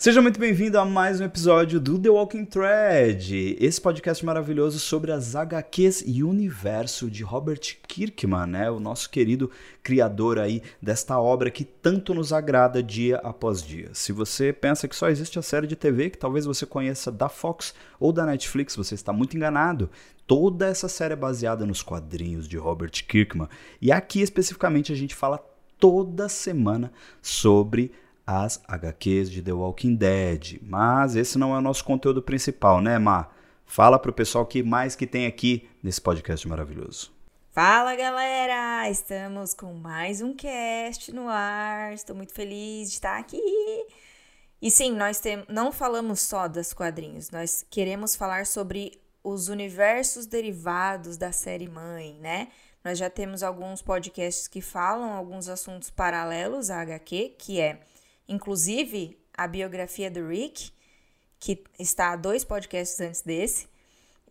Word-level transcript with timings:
Seja 0.00 0.22
muito 0.22 0.40
bem-vindo 0.40 0.78
a 0.78 0.84
mais 0.86 1.20
um 1.20 1.24
episódio 1.24 1.78
do 1.78 1.98
The 1.98 2.08
Walking 2.08 2.46
Thread, 2.46 3.58
esse 3.60 3.78
podcast 3.78 4.24
maravilhoso 4.24 4.78
sobre 4.78 5.12
as 5.12 5.36
HQs 5.36 6.02
e 6.06 6.24
universo 6.24 7.10
de 7.10 7.22
Robert 7.22 7.60
Kirkman, 7.86 8.46
né? 8.46 8.70
O 8.70 8.80
nosso 8.80 9.10
querido 9.10 9.50
criador 9.82 10.38
aí 10.38 10.62
desta 10.80 11.20
obra 11.20 11.50
que 11.50 11.66
tanto 11.66 12.14
nos 12.14 12.32
agrada 12.32 12.82
dia 12.82 13.18
após 13.18 13.62
dia. 13.62 13.90
Se 13.92 14.10
você 14.10 14.54
pensa 14.54 14.88
que 14.88 14.96
só 14.96 15.10
existe 15.10 15.38
a 15.38 15.42
série 15.42 15.66
de 15.66 15.76
TV 15.76 16.08
que 16.08 16.16
talvez 16.16 16.46
você 16.46 16.64
conheça 16.64 17.12
da 17.12 17.28
Fox 17.28 17.74
ou 17.98 18.10
da 18.10 18.24
Netflix, 18.24 18.74
você 18.74 18.94
está 18.94 19.12
muito 19.12 19.36
enganado. 19.36 19.90
Toda 20.26 20.66
essa 20.66 20.88
série 20.88 21.12
é 21.12 21.16
baseada 21.16 21.66
nos 21.66 21.82
quadrinhos 21.82 22.48
de 22.48 22.56
Robert 22.56 23.04
Kirkman. 23.06 23.50
E 23.82 23.92
aqui 23.92 24.22
especificamente 24.22 24.94
a 24.94 24.96
gente 24.96 25.14
fala 25.14 25.44
toda 25.78 26.26
semana 26.26 26.90
sobre 27.20 27.92
as 28.30 28.62
HQs 28.68 29.28
de 29.28 29.42
The 29.42 29.52
Walking 29.52 29.96
Dead. 29.96 30.60
Mas 30.62 31.16
esse 31.16 31.36
não 31.36 31.52
é 31.52 31.58
o 31.58 31.60
nosso 31.60 31.84
conteúdo 31.84 32.22
principal, 32.22 32.80
né, 32.80 32.96
Mar? 32.96 33.34
Fala 33.66 33.98
pro 33.98 34.12
pessoal 34.12 34.46
que 34.46 34.62
mais 34.62 34.94
que 34.94 35.06
tem 35.06 35.26
aqui 35.26 35.68
nesse 35.82 36.00
podcast 36.00 36.46
maravilhoso. 36.46 37.12
Fala 37.50 37.96
galera! 37.96 38.88
Estamos 38.88 39.52
com 39.52 39.74
mais 39.74 40.22
um 40.22 40.32
cast 40.32 41.12
no 41.12 41.28
ar. 41.28 41.92
Estou 41.92 42.14
muito 42.14 42.32
feliz 42.32 42.88
de 42.88 42.94
estar 42.94 43.18
aqui. 43.18 43.40
E 44.62 44.70
sim, 44.70 44.92
nós 44.92 45.20
não 45.48 45.72
falamos 45.72 46.20
só 46.20 46.46
dos 46.46 46.72
quadrinhos, 46.72 47.30
nós 47.30 47.64
queremos 47.68 48.14
falar 48.14 48.46
sobre 48.46 49.00
os 49.24 49.48
universos 49.48 50.26
derivados 50.26 51.16
da 51.16 51.32
série 51.32 51.68
mãe, 51.68 52.18
né? 52.20 52.48
Nós 52.84 52.98
já 52.98 53.10
temos 53.10 53.42
alguns 53.42 53.82
podcasts 53.82 54.46
que 54.46 54.60
falam 54.60 55.12
alguns 55.12 55.48
assuntos 55.48 55.90
paralelos 55.90 56.70
à 56.70 56.80
HQ, 56.80 57.34
que 57.38 57.60
é 57.60 57.80
inclusive 58.30 59.18
a 59.34 59.46
biografia 59.46 60.10
do 60.10 60.26
Rick, 60.28 60.70
que 61.38 61.62
está 61.78 62.14
dois 62.14 62.44
podcasts 62.44 63.00
antes 63.00 63.22
desse. 63.22 63.68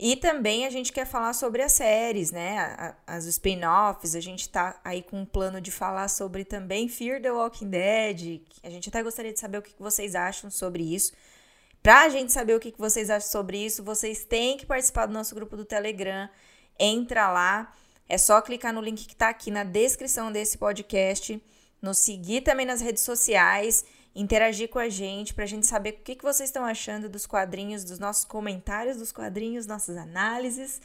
E 0.02 0.16
também 0.16 0.66
a 0.66 0.70
gente 0.70 0.94
quer 0.94 1.06
falar 1.06 1.34
sobre 1.34 1.62
as 1.62 1.74
séries, 1.74 2.32
né? 2.32 2.96
As 3.06 3.26
spin-offs. 3.26 4.16
A 4.16 4.22
gente 4.22 4.48
tá 4.48 4.80
aí 4.82 5.04
com 5.04 5.20
um 5.20 5.26
plano 5.26 5.60
de 5.60 5.72
falar 5.72 6.08
sobre 6.08 6.46
também 6.46 6.88
Fear 6.88 7.22
the 7.22 7.30
Walking 7.30 7.70
Dead. 7.70 8.42
A 8.64 8.70
gente 8.70 8.88
até 8.88 9.04
gostaria 9.04 9.34
de 9.34 9.40
saber 9.40 9.58
o 9.58 9.62
que 9.62 9.74
vocês 9.78 10.16
acham 10.16 10.50
sobre 10.50 10.96
isso. 10.96 11.12
Pra 11.84 12.08
gente 12.08 12.32
saber 12.32 12.56
o 12.56 12.60
que 12.62 12.74
vocês 12.78 13.10
acham 13.10 13.30
sobre 13.30 13.58
isso, 13.58 13.84
vocês 13.84 14.24
têm 14.24 14.56
que 14.56 14.66
participar 14.66 15.06
do 15.06 15.14
nosso 15.14 15.36
grupo 15.36 15.58
do 15.58 15.66
Telegram. 15.66 16.30
Entra 16.80 17.30
lá. 17.30 17.76
É 18.08 18.18
só 18.18 18.42
clicar 18.42 18.74
no 18.74 18.82
link 18.82 19.06
que 19.06 19.16
tá 19.16 19.28
aqui 19.28 19.52
na 19.52 19.66
descrição 19.66 20.32
desse 20.32 20.58
podcast 20.58 21.42
nos 21.82 21.98
seguir 21.98 22.42
também 22.42 22.66
nas 22.66 22.82
redes 22.82 23.04
sociais, 23.04 23.86
interagir 24.16 24.70
com 24.70 24.80
a 24.80 24.90
gente 24.90 25.34
para 25.34 25.44
a 25.44 25.48
gente 25.48 25.66
saber 25.66 25.92
o 25.92 26.04
que, 26.04 26.16
que 26.16 26.24
vocês 26.24 26.50
estão 26.50 26.66
achando 26.66 27.08
dos 27.08 27.26
quadrinhos, 27.26 27.84
dos 27.84 28.00
nossos 28.00 28.26
comentários 28.26 28.98
dos 28.98 29.12
quadrinhos, 29.12 29.66
nossas 29.66 29.98
análises. 29.98 30.82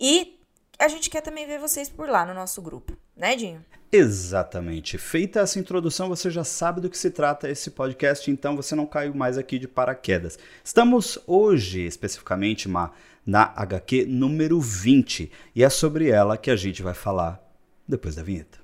E 0.00 0.38
a 0.78 0.88
gente 0.88 1.10
quer 1.10 1.20
também 1.20 1.46
ver 1.46 1.58
vocês 1.58 1.88
por 1.88 2.08
lá 2.08 2.24
no 2.24 2.34
nosso 2.34 2.60
grupo, 2.62 2.96
né, 3.16 3.36
Dinho? 3.36 3.64
Exatamente. 3.94 4.96
Feita 4.96 5.40
essa 5.40 5.58
introdução, 5.58 6.08
você 6.08 6.30
já 6.30 6.44
sabe 6.44 6.80
do 6.80 6.88
que 6.88 6.96
se 6.96 7.10
trata 7.10 7.50
esse 7.50 7.70
podcast, 7.70 8.30
então 8.30 8.56
você 8.56 8.74
não 8.74 8.86
caiu 8.86 9.14
mais 9.14 9.36
aqui 9.36 9.58
de 9.58 9.68
paraquedas. 9.68 10.38
Estamos 10.64 11.18
hoje, 11.26 11.82
especificamente, 11.82 12.70
na 13.26 13.52
HQ 13.54 14.06
número 14.06 14.58
20, 14.58 15.30
e 15.54 15.62
é 15.62 15.68
sobre 15.68 16.08
ela 16.08 16.38
que 16.38 16.50
a 16.50 16.56
gente 16.56 16.82
vai 16.82 16.94
falar 16.94 17.38
depois 17.86 18.14
da 18.14 18.22
vinheta. 18.22 18.61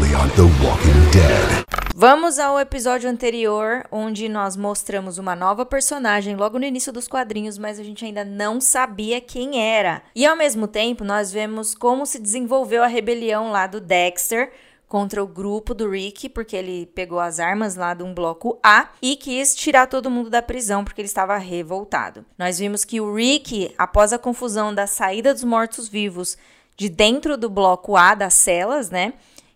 Previously 0.00 0.14
on 0.14 0.28
The 0.30 0.64
Walking 0.64 1.10
Dead. 1.12 1.64
Vamos 1.94 2.38
ao 2.38 2.58
episódio 2.58 3.10
anterior, 3.10 3.84
onde 3.90 4.28
nós 4.28 4.56
mostramos 4.56 5.18
uma 5.18 5.36
nova 5.36 5.66
personagem 5.66 6.36
logo 6.36 6.58
no 6.58 6.64
início 6.64 6.92
dos 6.92 7.06
quadrinhos, 7.06 7.58
mas 7.58 7.78
a 7.78 7.82
gente 7.82 8.04
ainda 8.04 8.24
não 8.24 8.60
sabia 8.60 9.20
quem 9.20 9.60
era. 9.60 10.02
E 10.14 10.24
ao 10.24 10.36
mesmo 10.36 10.66
tempo, 10.66 11.04
nós 11.04 11.30
vemos 11.30 11.74
como 11.74 12.06
se 12.06 12.18
desenvolveu 12.18 12.82
a 12.82 12.86
rebelião 12.86 13.50
lá 13.50 13.66
do 13.66 13.80
Dexter 13.80 14.50
contra 14.88 15.22
o 15.22 15.26
grupo 15.26 15.74
do 15.74 15.90
Rick, 15.90 16.28
porque 16.30 16.56
ele 16.56 16.86
pegou 16.86 17.20
as 17.20 17.38
armas 17.38 17.76
lá 17.76 17.92
de 17.92 18.02
um 18.02 18.14
bloco 18.14 18.58
A 18.62 18.88
e 19.02 19.16
quis 19.16 19.54
tirar 19.54 19.86
todo 19.86 20.10
mundo 20.10 20.30
da 20.30 20.40
prisão 20.42 20.82
porque 20.82 21.00
ele 21.00 21.08
estava 21.08 21.36
revoltado. 21.36 22.24
Nós 22.38 22.58
vimos 22.58 22.84
que 22.84 23.00
o 23.00 23.14
Rick, 23.14 23.74
após 23.76 24.12
a 24.12 24.18
confusão 24.18 24.74
da 24.74 24.86
saída 24.86 25.34
dos 25.34 25.44
mortos-vivos 25.44 26.38
de 26.80 26.88
dentro 26.88 27.36
do 27.36 27.50
bloco 27.50 27.94
A 27.94 28.14
das 28.14 28.32
celas, 28.32 28.88
né? 28.88 29.12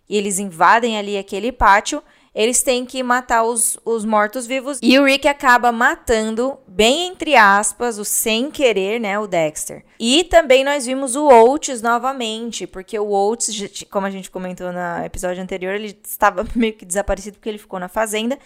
E 0.09 0.17
eles 0.17 0.39
invadem 0.39 0.97
ali 0.97 1.17
aquele 1.17 1.51
pátio, 1.51 2.01
eles 2.35 2.61
têm 2.61 2.85
que 2.85 3.01
matar 3.01 3.43
os, 3.43 3.77
os 3.85 4.03
mortos-vivos. 4.03 4.79
E 4.81 4.99
o 4.99 5.05
Rick 5.05 5.25
acaba 5.25 5.71
matando, 5.71 6.57
bem 6.67 7.07
entre 7.07 7.33
aspas, 7.33 7.97
o 7.97 8.03
sem 8.03 8.51
querer, 8.51 8.99
né? 8.99 9.17
O 9.17 9.25
Dexter. 9.25 9.85
E 9.97 10.25
também 10.25 10.61
nós 10.61 10.85
vimos 10.85 11.15
o 11.15 11.27
Oates 11.27 11.81
novamente, 11.81 12.67
porque 12.67 12.99
o 12.99 13.07
Oates, 13.07 13.85
como 13.89 14.05
a 14.05 14.11
gente 14.11 14.29
comentou 14.29 14.73
no 14.73 15.05
episódio 15.05 15.41
anterior, 15.41 15.75
ele 15.75 15.97
estava 16.03 16.45
meio 16.53 16.73
que 16.73 16.85
desaparecido 16.85 17.37
porque 17.37 17.47
ele 17.47 17.57
ficou 17.57 17.79
na 17.79 17.87
fazenda. 17.87 18.37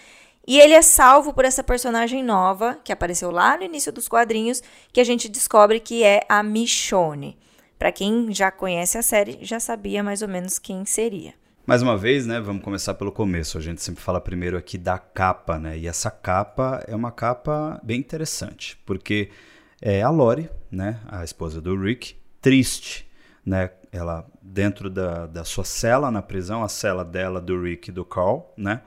E 0.47 0.59
ele 0.59 0.73
é 0.73 0.81
salvo 0.83 1.33
por 1.33 1.43
essa 1.43 1.63
personagem 1.63 2.23
nova, 2.23 2.79
que 2.83 2.93
apareceu 2.93 3.31
lá 3.31 3.57
no 3.57 3.63
início 3.63 3.91
dos 3.91 4.07
quadrinhos, 4.07 4.61
que 4.93 5.01
a 5.01 5.03
gente 5.03 5.27
descobre 5.27 5.79
que 5.79 6.03
é 6.03 6.21
a 6.29 6.43
Michonne. 6.43 7.37
Para 7.77 7.91
quem 7.91 8.31
já 8.33 8.51
conhece 8.51 8.97
a 8.97 9.01
série, 9.01 9.39
já 9.41 9.59
sabia 9.59 10.03
mais 10.03 10.21
ou 10.21 10.27
menos 10.27 10.59
quem 10.59 10.85
seria. 10.85 11.33
Mais 11.69 11.83
uma 11.83 11.95
vez, 11.95 12.25
né, 12.25 12.41
vamos 12.41 12.63
começar 12.63 12.95
pelo 12.95 13.11
começo. 13.11 13.55
A 13.55 13.61
gente 13.61 13.79
sempre 13.79 14.01
fala 14.01 14.19
primeiro 14.19 14.57
aqui 14.57 14.75
da 14.75 14.97
capa, 14.97 15.59
né? 15.59 15.77
E 15.77 15.87
essa 15.87 16.09
capa 16.09 16.83
é 16.87 16.95
uma 16.95 17.11
capa 17.11 17.79
bem 17.83 17.99
interessante, 17.99 18.75
porque 18.87 19.29
é 19.79 20.01
a 20.01 20.09
Lori, 20.09 20.49
né, 20.71 20.99
a 21.07 21.23
esposa 21.23 21.61
do 21.61 21.79
Rick, 21.79 22.15
triste, 22.41 23.07
né? 23.45 23.69
Ela 23.91 24.25
dentro 24.41 24.89
da, 24.89 25.27
da 25.27 25.43
sua 25.43 25.63
cela 25.63 26.09
na 26.09 26.23
prisão, 26.23 26.63
a 26.63 26.67
cela 26.67 27.05
dela, 27.05 27.39
do 27.39 27.61
Rick 27.61 27.91
e 27.91 27.93
do 27.93 28.03
Carl, 28.03 28.51
né? 28.57 28.81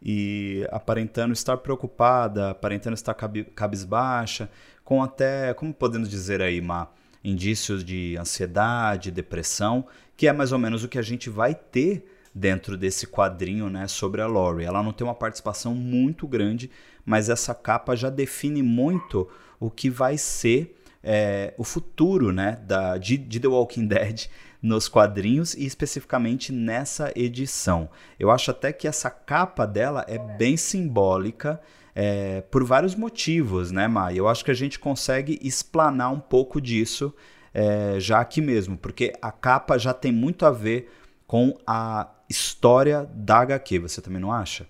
E 0.00 0.64
aparentando 0.70 1.32
estar 1.32 1.56
preocupada, 1.56 2.50
aparentando 2.50 2.94
estar 2.94 3.14
cabisbaixa, 3.14 4.48
com 4.84 5.02
até, 5.02 5.52
como 5.54 5.74
podemos 5.74 6.08
dizer 6.08 6.40
aí, 6.40 6.60
uma 6.60 6.88
indícios 7.24 7.82
de 7.82 8.16
ansiedade, 8.16 9.10
depressão, 9.10 9.84
que 10.16 10.28
é 10.28 10.32
mais 10.32 10.52
ou 10.52 10.58
menos 10.60 10.84
o 10.84 10.88
que 10.88 11.00
a 11.00 11.02
gente 11.02 11.28
vai 11.28 11.52
ter 11.52 12.14
dentro 12.38 12.76
desse 12.76 13.06
quadrinho 13.06 13.68
né, 13.68 13.88
sobre 13.88 14.20
a 14.20 14.26
Laurie. 14.26 14.64
Ela 14.64 14.82
não 14.82 14.92
tem 14.92 15.06
uma 15.06 15.14
participação 15.14 15.74
muito 15.74 16.26
grande, 16.26 16.70
mas 17.04 17.28
essa 17.28 17.54
capa 17.54 17.96
já 17.96 18.08
define 18.08 18.62
muito 18.62 19.28
o 19.58 19.70
que 19.70 19.90
vai 19.90 20.16
ser 20.16 20.76
é, 21.02 21.52
o 21.58 21.64
futuro 21.64 22.32
né, 22.32 22.60
da, 22.64 22.96
de, 22.96 23.16
de 23.16 23.40
The 23.40 23.48
Walking 23.48 23.86
Dead 23.88 24.26
nos 24.62 24.88
quadrinhos 24.88 25.54
e 25.54 25.64
especificamente 25.64 26.52
nessa 26.52 27.12
edição. 27.14 27.88
Eu 28.18 28.30
acho 28.30 28.50
até 28.50 28.72
que 28.72 28.88
essa 28.88 29.10
capa 29.10 29.66
dela 29.66 30.04
é 30.08 30.18
bem 30.18 30.56
simbólica 30.56 31.60
é, 31.94 32.42
por 32.42 32.64
vários 32.64 32.94
motivos, 32.94 33.70
né, 33.72 33.88
Mai? 33.88 34.18
Eu 34.18 34.28
acho 34.28 34.44
que 34.44 34.50
a 34.50 34.54
gente 34.54 34.78
consegue 34.78 35.38
explanar 35.42 36.12
um 36.12 36.20
pouco 36.20 36.60
disso 36.60 37.14
é, 37.52 37.98
já 37.98 38.20
aqui 38.20 38.40
mesmo, 38.40 38.76
porque 38.76 39.12
a 39.20 39.32
capa 39.32 39.78
já 39.78 39.92
tem 39.92 40.12
muito 40.12 40.44
a 40.44 40.50
ver 40.50 40.90
com 41.26 41.56
a 41.66 42.08
história 42.28 43.08
da 43.12 43.38
HQ, 43.38 43.78
você 43.78 44.00
também 44.00 44.20
não 44.20 44.32
acha? 44.32 44.66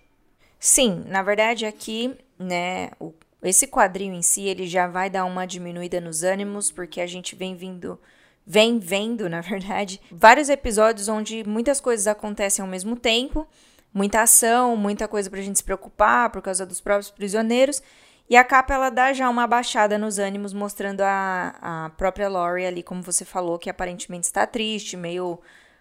Sim, 0.59 1.05
na 1.07 1.23
verdade 1.23 1.67
aqui, 1.67 2.17
né, 2.39 2.91
o, 2.99 3.13
esse 3.43 3.67
quadrinho 3.67 4.15
em 4.15 4.23
si, 4.23 4.43
ele 4.43 4.67
já 4.67 4.87
vai 4.87 5.09
dar 5.09 5.25
uma 5.25 5.47
diminuída 5.47 6.01
nos 6.01 6.23
ânimos, 6.23 6.71
porque 6.71 7.01
a 7.01 7.07
gente 7.07 7.37
vem 7.37 7.55
vindo, 7.55 7.99
vem 8.47 8.79
vendo, 8.79 9.29
na 9.31 9.41
verdade, 9.41 10.01
vários 10.11 10.49
episódios 10.49 11.09
onde 11.09 11.45
muitas 11.47 11.81
coisas 11.81 12.07
acontecem 12.07 12.63
ao 12.63 12.69
mesmo 12.69 12.97
tempo, 12.97 13.47
muita 13.93 14.23
ação, 14.23 14.77
muita 14.77 15.09
coisa 15.09 15.31
pra 15.31 15.41
gente 15.41 15.59
se 15.59 15.65
preocupar 15.65 16.31
por 16.31 16.43
causa 16.43 16.67
dos 16.67 16.81
próprios 16.81 17.11
prisioneiros, 17.11 17.83
e 18.31 18.37
a 18.37 18.45
capa 18.45 18.75
ela 18.75 18.91
dá 18.91 19.13
já 19.15 19.29
uma 19.31 19.47
baixada 19.47 19.97
nos 19.97 20.19
ânimos, 20.19 20.53
mostrando 20.53 21.01
a, 21.01 21.55
a 21.63 21.91
própria 21.97 22.29
Laurie 22.29 22.67
ali, 22.67 22.83
como 22.83 23.03
você 23.03 23.25
falou, 23.25 23.59
que 23.59 23.71
aparentemente 23.71 24.27
está 24.27 24.47
triste, 24.47 24.99
meio 24.99 25.41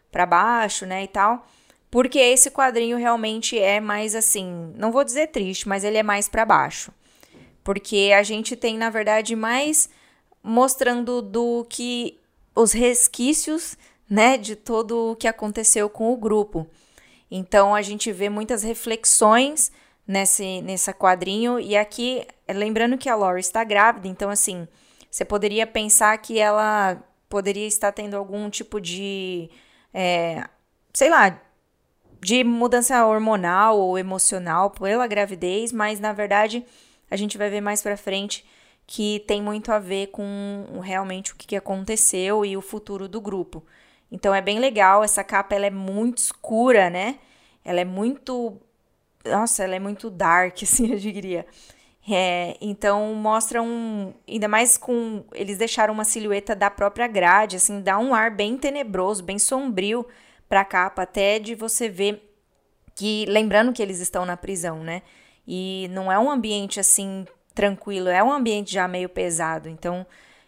para 0.09 0.25
baixo, 0.25 0.85
né, 0.85 1.03
e 1.03 1.07
tal. 1.09 1.45
Porque 1.89 2.19
esse 2.19 2.51
quadrinho 2.51 2.97
realmente 2.97 3.57
é 3.57 3.79
mais 3.79 4.13
assim, 4.13 4.73
não 4.75 4.91
vou 4.91 5.03
dizer 5.03 5.27
triste, 5.27 5.67
mas 5.67 5.83
ele 5.83 5.97
é 5.97 6.03
mais 6.03 6.27
para 6.27 6.45
baixo. 6.45 6.91
Porque 7.63 8.11
a 8.17 8.23
gente 8.23 8.55
tem, 8.55 8.77
na 8.77 8.89
verdade, 8.89 9.35
mais 9.35 9.89
mostrando 10.43 11.21
do 11.21 11.65
que 11.69 12.19
os 12.55 12.71
resquícios 12.71 13.77
né, 14.09 14.37
de 14.37 14.55
todo 14.55 15.11
o 15.11 15.15
que 15.15 15.27
aconteceu 15.27 15.89
com 15.89 16.11
o 16.11 16.17
grupo. 16.17 16.67
Então 17.29 17.75
a 17.75 17.81
gente 17.81 18.11
vê 18.11 18.29
muitas 18.29 18.63
reflexões 18.63 19.71
nesse 20.07 20.61
nessa 20.61 20.93
quadrinho 20.93 21.59
e 21.59 21.75
aqui 21.75 22.25
lembrando 22.47 22.97
que 22.97 23.09
a 23.09 23.15
Laura 23.15 23.39
está 23.39 23.63
grávida, 23.65 24.07
então 24.07 24.29
assim, 24.29 24.65
você 25.11 25.25
poderia 25.25 25.67
pensar 25.67 26.17
que 26.19 26.39
ela 26.39 27.03
poderia 27.27 27.67
estar 27.67 27.91
tendo 27.91 28.15
algum 28.15 28.49
tipo 28.49 28.79
de 28.79 29.49
é, 29.93 30.45
sei 30.93 31.09
lá, 31.09 31.41
de 32.21 32.43
mudança 32.43 33.05
hormonal 33.05 33.79
ou 33.79 33.97
emocional 33.97 34.71
pela 34.71 35.07
gravidez, 35.07 35.71
mas 35.71 35.99
na 35.99 36.13
verdade 36.13 36.65
a 37.09 37.15
gente 37.15 37.37
vai 37.37 37.49
ver 37.49 37.61
mais 37.61 37.81
para 37.81 37.97
frente 37.97 38.45
que 38.85 39.23
tem 39.27 39.41
muito 39.41 39.71
a 39.71 39.79
ver 39.79 40.07
com 40.07 40.79
realmente 40.81 41.33
o 41.33 41.35
que 41.35 41.55
aconteceu 41.55 42.45
e 42.45 42.55
o 42.55 42.61
futuro 42.61 43.07
do 43.07 43.19
grupo. 43.19 43.63
Então 44.11 44.33
é 44.33 44.41
bem 44.41 44.59
legal, 44.59 45.03
essa 45.03 45.23
capa 45.23 45.55
ela 45.55 45.65
é 45.65 45.69
muito 45.69 46.19
escura, 46.19 46.89
né? 46.89 47.19
Ela 47.65 47.81
é 47.81 47.85
muito 47.85 48.61
nossa, 49.27 49.63
ela 49.63 49.75
é 49.75 49.79
muito 49.79 50.09
dark, 50.09 50.57
assim, 50.63 50.91
eu 50.91 50.97
diria. 50.97 51.45
É, 52.09 52.55
então 52.61 53.13
mostra 53.15 53.61
um. 53.61 54.13
Ainda 54.27 54.47
mais 54.47 54.77
com. 54.77 55.25
Eles 55.33 55.57
deixaram 55.57 55.93
uma 55.93 56.05
silhueta 56.05 56.55
da 56.55 56.69
própria 56.69 57.07
grade, 57.07 57.57
assim, 57.57 57.81
dá 57.81 57.99
um 57.99 58.15
ar 58.15 58.31
bem 58.31 58.57
tenebroso, 58.57 59.21
bem 59.23 59.37
sombrio 59.37 60.05
pra 60.47 60.65
capa, 60.65 61.03
até 61.03 61.39
de 61.39 61.55
você 61.55 61.89
ver 61.89 62.33
que. 62.95 63.25
Lembrando 63.27 63.73
que 63.73 63.81
eles 63.81 63.99
estão 63.99 64.25
na 64.25 64.37
prisão, 64.37 64.83
né? 64.83 65.01
E 65.47 65.87
não 65.91 66.11
é 66.11 66.19
um 66.19 66.29
ambiente 66.29 66.79
assim 66.79 67.25
tranquilo, 67.53 68.09
é 68.09 68.23
um 68.23 68.31
ambiente 68.31 68.73
já 68.73 68.87
meio 68.87 69.09
pesado. 69.09 69.67
Então, 69.69 70.05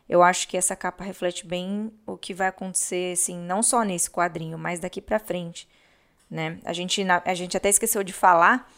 eu 0.08 0.22
acho 0.22 0.48
que 0.48 0.58
essa 0.58 0.76
capa 0.76 1.04
reflete 1.04 1.46
bem 1.46 1.92
o 2.06 2.18
que 2.18 2.34
vai 2.34 2.48
acontecer, 2.48 3.14
assim, 3.14 3.38
não 3.38 3.64
só 3.64 3.84
nesse 3.84 4.10
quadrinho, 4.10 4.58
mas 4.58 4.80
daqui 4.80 5.02
para 5.02 5.20
frente, 5.20 5.68
né? 6.30 6.60
A 6.66 6.74
gente, 6.74 7.04
a 7.26 7.34
gente 7.34 7.56
até 7.56 7.70
esqueceu 7.70 8.04
de 8.04 8.12
falar, 8.14 8.72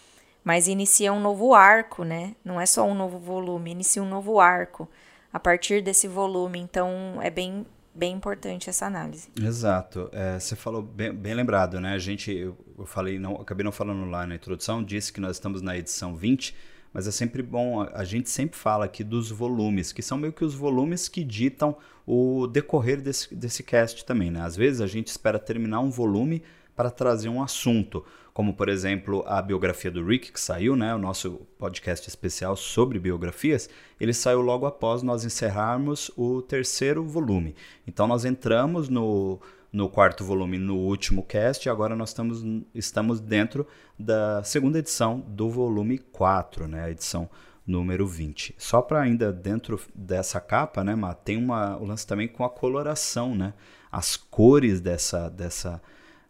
mas 0.44 0.68
inicia 0.68 1.12
um 1.12 1.20
novo 1.20 1.54
arco, 1.54 2.04
né? 2.04 2.36
Não 2.44 2.60
é 2.60 2.66
só 2.66 2.84
um 2.84 2.94
novo 2.94 3.18
volume, 3.18 3.72
inicia 3.72 4.04
um 4.04 4.10
novo 4.10 4.40
arco 4.40 4.90
a 5.32 5.40
partir 5.40 5.82
desse 5.82 6.08
volume. 6.08 6.60
Então, 6.60 7.20
é 7.22 7.30
bem 7.30 7.66
bem 7.94 8.14
importante 8.14 8.70
essa 8.70 8.86
análise. 8.86 9.30
Exato. 9.40 10.10
É, 10.12 10.40
você 10.40 10.56
falou 10.56 10.82
bem, 10.82 11.14
bem, 11.14 11.34
lembrado, 11.34 11.80
né? 11.80 11.94
A 11.94 12.00
gente, 12.00 12.32
eu, 12.32 12.58
eu, 12.78 12.86
falei, 12.86 13.20
não, 13.20 13.36
acabei 13.36 13.64
não 13.64 13.72
falando 13.72 14.10
lá 14.10 14.26
na 14.26 14.36
introdução, 14.36 14.84
disse 14.84 15.12
que 15.12 15.20
nós 15.20 15.36
estamos 15.38 15.62
na 15.62 15.78
edição 15.78 16.16
20, 16.16 16.56
mas 16.94 17.08
é 17.08 17.12
sempre 17.12 17.42
bom, 17.42 17.82
a, 17.82 17.92
a 17.96 18.04
gente 18.04 18.30
sempre 18.30 18.58
fala 18.58 18.86
aqui 18.86 19.04
dos 19.04 19.30
volumes, 19.30 19.92
que 19.92 20.02
são 20.02 20.18
meio 20.18 20.34
que 20.34 20.44
os 20.44 20.54
volumes 20.56 21.08
que 21.08 21.24
ditam 21.24 21.76
o 22.06 22.48
decorrer 22.48 23.02
desse, 23.02 23.34
desse 23.34 23.64
cast 23.64 24.06
também, 24.06 24.32
né? 24.32 24.42
Às 24.42 24.56
vezes 24.56 24.82
a 24.82 24.88
gente 24.88 25.08
espera 25.08 25.38
terminar 25.38 25.80
um 25.82 25.90
volume 25.90 26.42
para 26.82 26.90
trazer 26.90 27.30
um 27.30 27.44
assunto 27.44 28.04
como 28.34 28.56
por 28.56 28.70
exemplo 28.70 29.24
a 29.28 29.40
biografia 29.40 29.92
do 29.92 30.04
Rick, 30.04 30.32
que 30.32 30.40
saiu, 30.40 30.76
né, 30.76 30.96
o 30.96 30.98
nosso 30.98 31.46
podcast 31.60 32.10
especial 32.10 32.56
sobre 32.56 32.98
biografias, 32.98 33.70
ele 34.00 34.14
saiu 34.14 34.42
logo 34.42 34.66
após 34.66 35.04
nós 35.04 35.24
encerrarmos 35.24 36.10
o 36.18 36.42
terceiro 36.42 37.04
volume. 37.04 37.56
Então 37.86 38.08
nós 38.08 38.26
entramos 38.26 38.90
no, 38.90 39.40
no 39.72 39.88
quarto 39.88 40.24
volume 40.24 40.58
no 40.58 40.76
último 40.78 41.22
cast 41.24 41.68
e 41.68 41.70
agora 41.70 41.96
nós 41.96 42.10
estamos, 42.10 42.44
estamos 42.74 43.20
dentro 43.20 43.68
da 44.00 44.42
segunda 44.44 44.80
edição 44.80 45.20
do 45.20 45.50
volume 45.50 46.00
4, 46.00 46.68
né, 46.68 46.86
a 46.86 46.90
edição 46.90 47.30
número 47.68 48.08
20. 48.08 48.56
Só 48.58 48.82
para 48.82 49.02
ainda 49.02 49.32
dentro 49.32 49.80
dessa 49.94 50.40
capa, 50.40 50.84
né, 50.84 50.96
Má, 50.96 51.14
tem 51.14 51.38
uma, 51.38 51.78
o 51.78 51.86
lance 51.86 52.08
também 52.08 52.28
com 52.28 52.44
a 52.44 52.50
coloração, 52.50 53.36
né, 53.36 53.54
as 53.92 54.16
cores 54.16 54.80
dessa, 54.82 55.30
dessa 55.30 55.80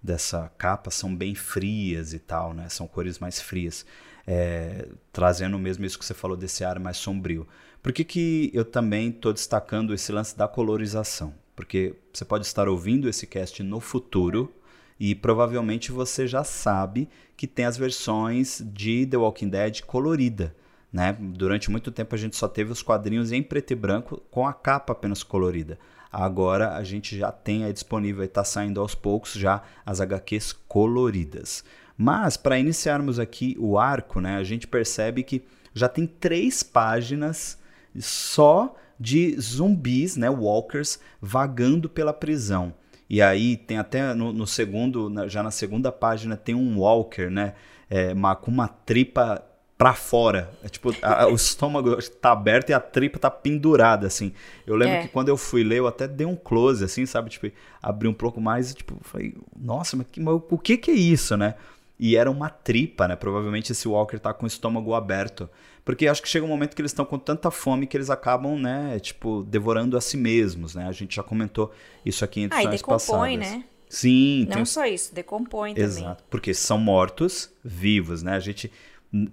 dessa 0.02 0.52
capa 0.58 0.90
são 0.90 1.16
bem 1.16 1.36
frias 1.36 2.14
e 2.14 2.20
tal, 2.20 2.54
né? 2.54 2.68
São 2.70 2.88
cores 2.88 3.20
mais 3.20 3.42
frias, 3.42 3.86
é, 4.26 4.88
trazendo 5.12 5.60
mesmo 5.60 5.86
isso 5.86 6.00
que 6.00 6.06
você 6.06 6.14
falou 6.14 6.36
desse 6.36 6.64
ar 6.64 6.80
mais 6.80 6.98
sombrio. 6.98 7.48
Por 7.82 7.92
que, 7.92 8.04
que 8.04 8.52
eu 8.54 8.64
também 8.64 9.10
estou 9.10 9.34
destacando 9.34 9.94
esse 9.94 10.12
lance 10.12 10.38
da 10.38 10.48
colorização? 10.48 11.34
Porque 11.56 11.96
você 12.14 12.24
pode 12.24 12.46
estar 12.46 12.68
ouvindo 12.68 13.10
esse 13.10 13.28
cast 13.28 13.62
no 13.64 13.80
futuro 13.80 14.54
e 15.00 15.16
provavelmente 15.16 15.92
você 15.92 16.28
já 16.28 16.44
sabe 16.44 17.10
que 17.36 17.48
tem 17.48 17.66
as 17.66 17.78
versões 17.78 18.62
de 18.64 19.06
The 19.06 19.18
Walking 19.18 19.50
Dead 19.50 19.82
colorida. 19.82 20.56
Né? 20.94 21.16
Durante 21.20 21.72
muito 21.72 21.92
tempo 21.92 22.14
a 22.14 22.18
gente 22.18 22.36
só 22.36 22.48
teve 22.48 22.72
os 22.72 22.84
quadrinhos 22.84 23.32
em 23.32 23.42
preto 23.42 23.72
e 23.72 23.76
branco 23.76 24.22
com 24.30 24.46
a 24.48 24.54
capa 24.54 24.94
apenas 24.94 25.24
colorida. 25.24 25.80
Agora 26.12 26.76
a 26.76 26.84
gente 26.84 27.18
já 27.18 27.32
tem 27.32 27.64
aí 27.64 27.72
disponível, 27.72 28.24
está 28.24 28.44
saindo 28.44 28.82
aos 28.82 28.94
poucos 28.94 29.34
já 29.34 29.64
as 29.86 30.02
HQs 30.02 30.54
coloridas. 30.68 31.64
Mas 31.98 32.36
para 32.36 32.60
iniciarmos 32.60 33.20
aqui 33.20 33.56
o 33.60 33.78
arco, 33.78 34.20
né, 34.20 34.36
a 34.36 34.44
gente 34.44 34.68
percebe 34.68 35.24
que 35.24 35.44
já 35.74 35.88
tem 35.88 36.06
três 36.06 36.64
páginas 36.64 37.58
só 37.98 38.76
de 39.00 39.40
zumbis, 39.40 40.18
né, 40.18 40.30
walkers, 40.30 41.00
vagando 41.22 41.88
pela 41.88 42.14
prisão. 42.14 42.74
E 43.10 43.22
aí 43.22 43.58
tem 43.58 43.78
até 43.78 44.14
no, 44.14 44.32
no 44.34 44.48
segundo, 44.48 45.12
já 45.28 45.42
na 45.42 45.52
segunda 45.52 45.92
página 45.92 46.36
tem 46.36 46.56
um 46.56 46.80
walker, 46.80 47.30
né, 47.30 47.54
é, 47.90 48.14
com 48.42 48.52
uma 48.52 48.68
tripa 48.68 49.44
para 49.82 49.96
fora. 49.96 50.54
É 50.64 50.70
tipo, 50.70 50.96
a, 51.02 51.26
o 51.26 51.34
estômago 51.34 51.98
tá 52.22 52.34
aberto 52.34 52.70
e 52.70 52.74
a 52.74 52.80
tripa 52.80 53.18
tá 53.18 53.32
pendurada, 53.32 54.06
assim. 54.06 54.32
Eu 54.68 54.76
lembro 54.76 54.98
é. 54.98 55.02
que 55.02 55.08
quando 55.08 55.30
eu 55.30 55.36
fui 55.36 55.64
ler, 55.64 55.80
eu 55.80 55.88
até 55.88 56.08
dei 56.08 56.28
um 56.28 56.36
close, 56.36 56.84
assim, 56.84 57.04
sabe? 57.08 57.32
Tipo, 57.32 57.52
abri 57.82 58.08
um 58.08 58.14
pouco 58.14 58.40
mais 58.40 58.70
e, 58.70 58.76
tipo, 58.76 58.96
falei, 59.02 59.34
nossa, 59.60 59.98
mas, 59.98 60.06
que, 60.12 60.20
mas 60.22 60.40
o 60.48 60.58
que 60.60 60.78
que 60.78 60.92
é 60.92 60.94
isso, 60.94 61.36
né? 61.36 61.56
E 62.00 62.16
era 62.16 62.30
uma 62.30 62.48
tripa, 62.48 63.08
né? 63.08 63.16
Provavelmente 63.16 63.72
esse 63.72 63.88
Walker 63.88 64.20
tá 64.20 64.32
com 64.36 64.44
o 64.44 64.48
estômago 64.48 64.94
aberto. 64.94 65.50
Porque 65.84 66.08
acho 66.08 66.22
que 66.22 66.30
chega 66.30 66.46
um 66.46 66.50
momento 66.50 66.76
que 66.76 66.82
eles 66.84 66.92
estão 66.92 67.04
com 67.04 67.18
tanta 67.18 67.50
fome 67.50 67.88
que 67.88 67.98
eles 67.98 68.12
acabam, 68.12 68.60
né, 68.60 69.00
tipo, 69.00 69.42
devorando 69.50 69.98
a 69.98 70.02
si 70.02 70.16
mesmos, 70.16 70.76
né? 70.76 70.86
A 70.88 70.92
gente 70.92 71.16
já 71.16 71.24
comentou 71.24 71.72
isso 72.06 72.24
aqui 72.24 72.42
em 72.42 72.44
edições 72.44 72.68
ah, 72.68 72.70
e 72.70 72.78
decompõe, 72.78 73.40
passadas. 73.40 73.58
né? 73.58 73.64
Sim. 73.90 74.46
Não 74.48 74.58
tem... 74.58 74.66
só 74.66 74.86
isso, 74.86 75.12
decompõe 75.16 75.72
Exato, 75.72 75.90
também. 75.90 76.04
Exato, 76.04 76.24
porque 76.30 76.54
são 76.54 76.78
mortos 76.78 77.50
vivos, 77.66 78.22
né? 78.22 78.36
A 78.36 78.40
gente 78.40 78.72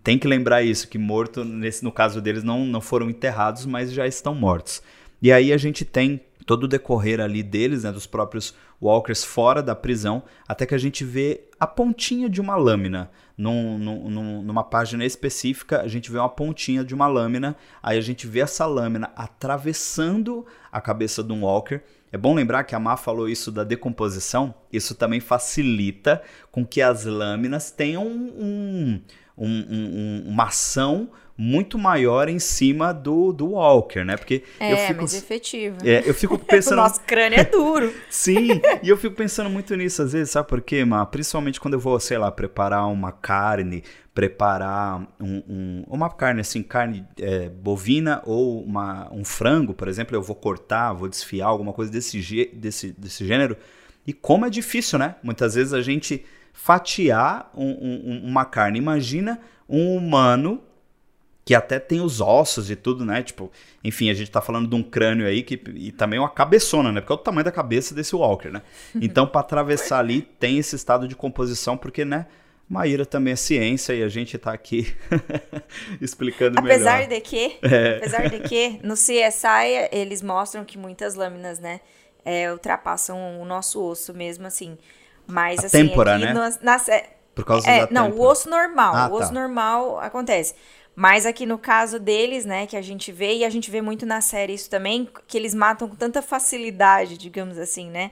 tem 0.02 0.18
que 0.18 0.26
lembrar 0.26 0.62
isso, 0.62 0.88
que 0.88 0.98
morto, 0.98 1.44
nesse, 1.44 1.84
no 1.84 1.92
caso 1.92 2.20
deles, 2.20 2.42
não, 2.42 2.64
não 2.64 2.80
foram 2.80 3.08
enterrados, 3.08 3.64
mas 3.64 3.92
já 3.92 4.06
estão 4.06 4.34
mortos. 4.34 4.82
E 5.22 5.32
aí 5.32 5.52
a 5.52 5.56
gente 5.56 5.84
tem 5.84 6.20
todo 6.44 6.64
o 6.64 6.68
decorrer 6.68 7.20
ali 7.20 7.42
deles, 7.42 7.84
né, 7.84 7.92
dos 7.92 8.06
próprios 8.06 8.54
walkers 8.80 9.22
fora 9.22 9.62
da 9.62 9.74
prisão, 9.74 10.22
até 10.46 10.64
que 10.64 10.74
a 10.74 10.78
gente 10.78 11.04
vê 11.04 11.42
a 11.60 11.66
pontinha 11.66 12.28
de 12.28 12.40
uma 12.40 12.56
lâmina. 12.56 13.10
Num, 13.36 13.78
num, 13.78 14.42
numa 14.42 14.64
página 14.64 15.04
específica, 15.04 15.82
a 15.82 15.86
gente 15.86 16.10
vê 16.10 16.18
uma 16.18 16.28
pontinha 16.28 16.82
de 16.82 16.92
uma 16.92 17.06
lâmina, 17.06 17.54
aí 17.80 17.96
a 17.96 18.00
gente 18.00 18.26
vê 18.26 18.40
essa 18.40 18.66
lâmina 18.66 19.12
atravessando 19.14 20.44
a 20.72 20.80
cabeça 20.80 21.22
de 21.22 21.32
um 21.32 21.42
walker. 21.44 21.80
É 22.10 22.18
bom 22.18 22.34
lembrar 22.34 22.64
que 22.64 22.74
a 22.74 22.80
Má 22.80 22.96
falou 22.96 23.28
isso 23.28 23.52
da 23.52 23.62
decomposição, 23.62 24.52
isso 24.72 24.94
também 24.94 25.20
facilita 25.20 26.20
com 26.50 26.66
que 26.66 26.82
as 26.82 27.04
lâminas 27.04 27.70
tenham 27.70 28.04
um, 28.04 28.32
um 28.40 29.02
um, 29.38 29.66
um, 29.70 30.24
uma 30.26 30.44
ação 30.44 31.08
muito 31.40 31.78
maior 31.78 32.28
em 32.28 32.40
cima 32.40 32.92
do, 32.92 33.32
do 33.32 33.50
Walker, 33.50 34.04
né? 34.04 34.16
Porque 34.16 34.42
é, 34.58 34.72
eu 34.72 34.76
fico, 34.76 34.98
mais 34.98 35.14
efetivo. 35.14 35.76
É, 35.84 36.02
eu 36.04 36.12
fico 36.12 36.36
pensando. 36.44 36.80
o 36.80 36.82
nosso 36.82 37.00
crânio 37.02 37.38
é 37.38 37.44
duro. 37.44 37.94
Sim, 38.10 38.60
e 38.82 38.88
eu 38.88 38.96
fico 38.96 39.14
pensando 39.14 39.48
muito 39.48 39.74
nisso 39.76 40.02
às 40.02 40.12
vezes, 40.12 40.30
sabe 40.30 40.48
por 40.48 40.60
quê, 40.60 40.84
Má? 40.84 41.06
Principalmente 41.06 41.60
quando 41.60 41.74
eu 41.74 41.80
vou, 41.80 42.00
sei 42.00 42.18
lá, 42.18 42.32
preparar 42.32 42.88
uma 42.88 43.12
carne, 43.12 43.84
preparar 44.12 45.06
um, 45.20 45.42
um, 45.48 45.84
uma 45.86 46.10
carne 46.10 46.40
assim, 46.40 46.60
carne 46.60 47.06
é, 47.20 47.48
bovina 47.48 48.20
ou 48.26 48.60
uma, 48.64 49.08
um 49.12 49.24
frango, 49.24 49.72
por 49.72 49.86
exemplo, 49.86 50.16
eu 50.16 50.22
vou 50.22 50.34
cortar, 50.34 50.92
vou 50.92 51.08
desfiar, 51.08 51.46
alguma 51.46 51.72
coisa 51.72 51.92
desse, 51.92 52.20
desse, 52.52 52.90
desse 52.90 53.24
gênero. 53.24 53.56
E 54.04 54.12
como 54.12 54.44
é 54.44 54.50
difícil, 54.50 54.98
né? 54.98 55.14
Muitas 55.22 55.54
vezes 55.54 55.72
a 55.72 55.82
gente 55.82 56.24
fatiar 56.58 57.50
um, 57.54 57.70
um, 57.70 58.20
uma 58.24 58.44
carne. 58.44 58.78
Imagina 58.78 59.40
um 59.68 59.94
humano 59.96 60.60
que 61.44 61.54
até 61.54 61.78
tem 61.78 62.00
os 62.00 62.20
ossos 62.20 62.68
e 62.68 62.74
tudo, 62.74 63.04
né? 63.06 63.22
Tipo, 63.22 63.50
enfim, 63.82 64.10
a 64.10 64.14
gente 64.14 64.28
tá 64.28 64.40
falando 64.40 64.68
de 64.68 64.74
um 64.74 64.82
crânio 64.82 65.24
aí 65.24 65.44
que 65.44 65.54
e 65.74 65.92
também 65.92 66.18
uma 66.18 66.28
cabeçona, 66.28 66.90
né? 66.90 67.00
Porque 67.00 67.12
é 67.12 67.14
o 67.14 67.18
tamanho 67.18 67.44
da 67.44 67.52
cabeça 67.52 67.94
desse 67.94 68.14
Walker, 68.14 68.50
né? 68.50 68.62
Então, 69.00 69.24
para 69.24 69.40
atravessar 69.40 70.00
ali 70.00 70.20
tem 70.20 70.58
esse 70.58 70.74
estado 70.74 71.06
de 71.06 71.14
composição, 71.14 71.76
porque, 71.76 72.04
né? 72.04 72.26
Maíra 72.68 73.06
também 73.06 73.32
é 73.32 73.36
ciência 73.36 73.94
e 73.94 74.02
a 74.02 74.08
gente 74.08 74.36
tá 74.36 74.52
aqui 74.52 74.94
explicando 76.02 76.58
apesar 76.58 76.98
melhor. 76.98 77.08
De 77.08 77.20
que, 77.20 77.56
é. 77.62 77.96
Apesar 77.96 78.28
de 78.28 78.40
que, 78.40 78.80
no 78.82 78.94
CSI 78.94 79.88
eles 79.92 80.20
mostram 80.20 80.64
que 80.64 80.76
muitas 80.76 81.14
lâminas, 81.14 81.60
né, 81.60 81.80
é, 82.24 82.52
ultrapassam 82.52 83.40
o 83.40 83.44
nosso 83.46 83.82
osso 83.82 84.12
mesmo, 84.12 84.46
assim. 84.46 84.76
Mas, 85.28 85.60
a 85.60 85.66
assim, 85.66 85.86
têmpora, 85.86 86.16
aqui 86.16 86.24
né? 86.24 86.32
Na, 86.62 86.80
Por 87.34 87.44
causa 87.44 87.68
é, 87.68 87.86
da 87.86 87.92
Não, 87.92 88.06
têmpora. 88.06 88.22
o 88.22 88.26
osso 88.30 88.50
normal. 88.50 88.96
Ah, 88.96 89.08
o 89.08 89.14
osso 89.14 89.32
tá. 89.32 89.40
normal 89.40 90.00
acontece. 90.00 90.54
Mas 90.96 91.26
aqui 91.26 91.46
no 91.46 91.58
caso 91.58 92.00
deles, 92.00 92.44
né, 92.44 92.66
que 92.66 92.76
a 92.76 92.82
gente 92.82 93.12
vê, 93.12 93.36
e 93.36 93.44
a 93.44 93.50
gente 93.50 93.70
vê 93.70 93.80
muito 93.80 94.04
na 94.04 94.20
série 94.20 94.54
isso 94.54 94.68
também, 94.68 95.08
que 95.28 95.36
eles 95.36 95.54
matam 95.54 95.88
com 95.88 95.94
tanta 95.94 96.20
facilidade, 96.20 97.16
digamos 97.16 97.56
assim, 97.56 97.88
né? 97.88 98.10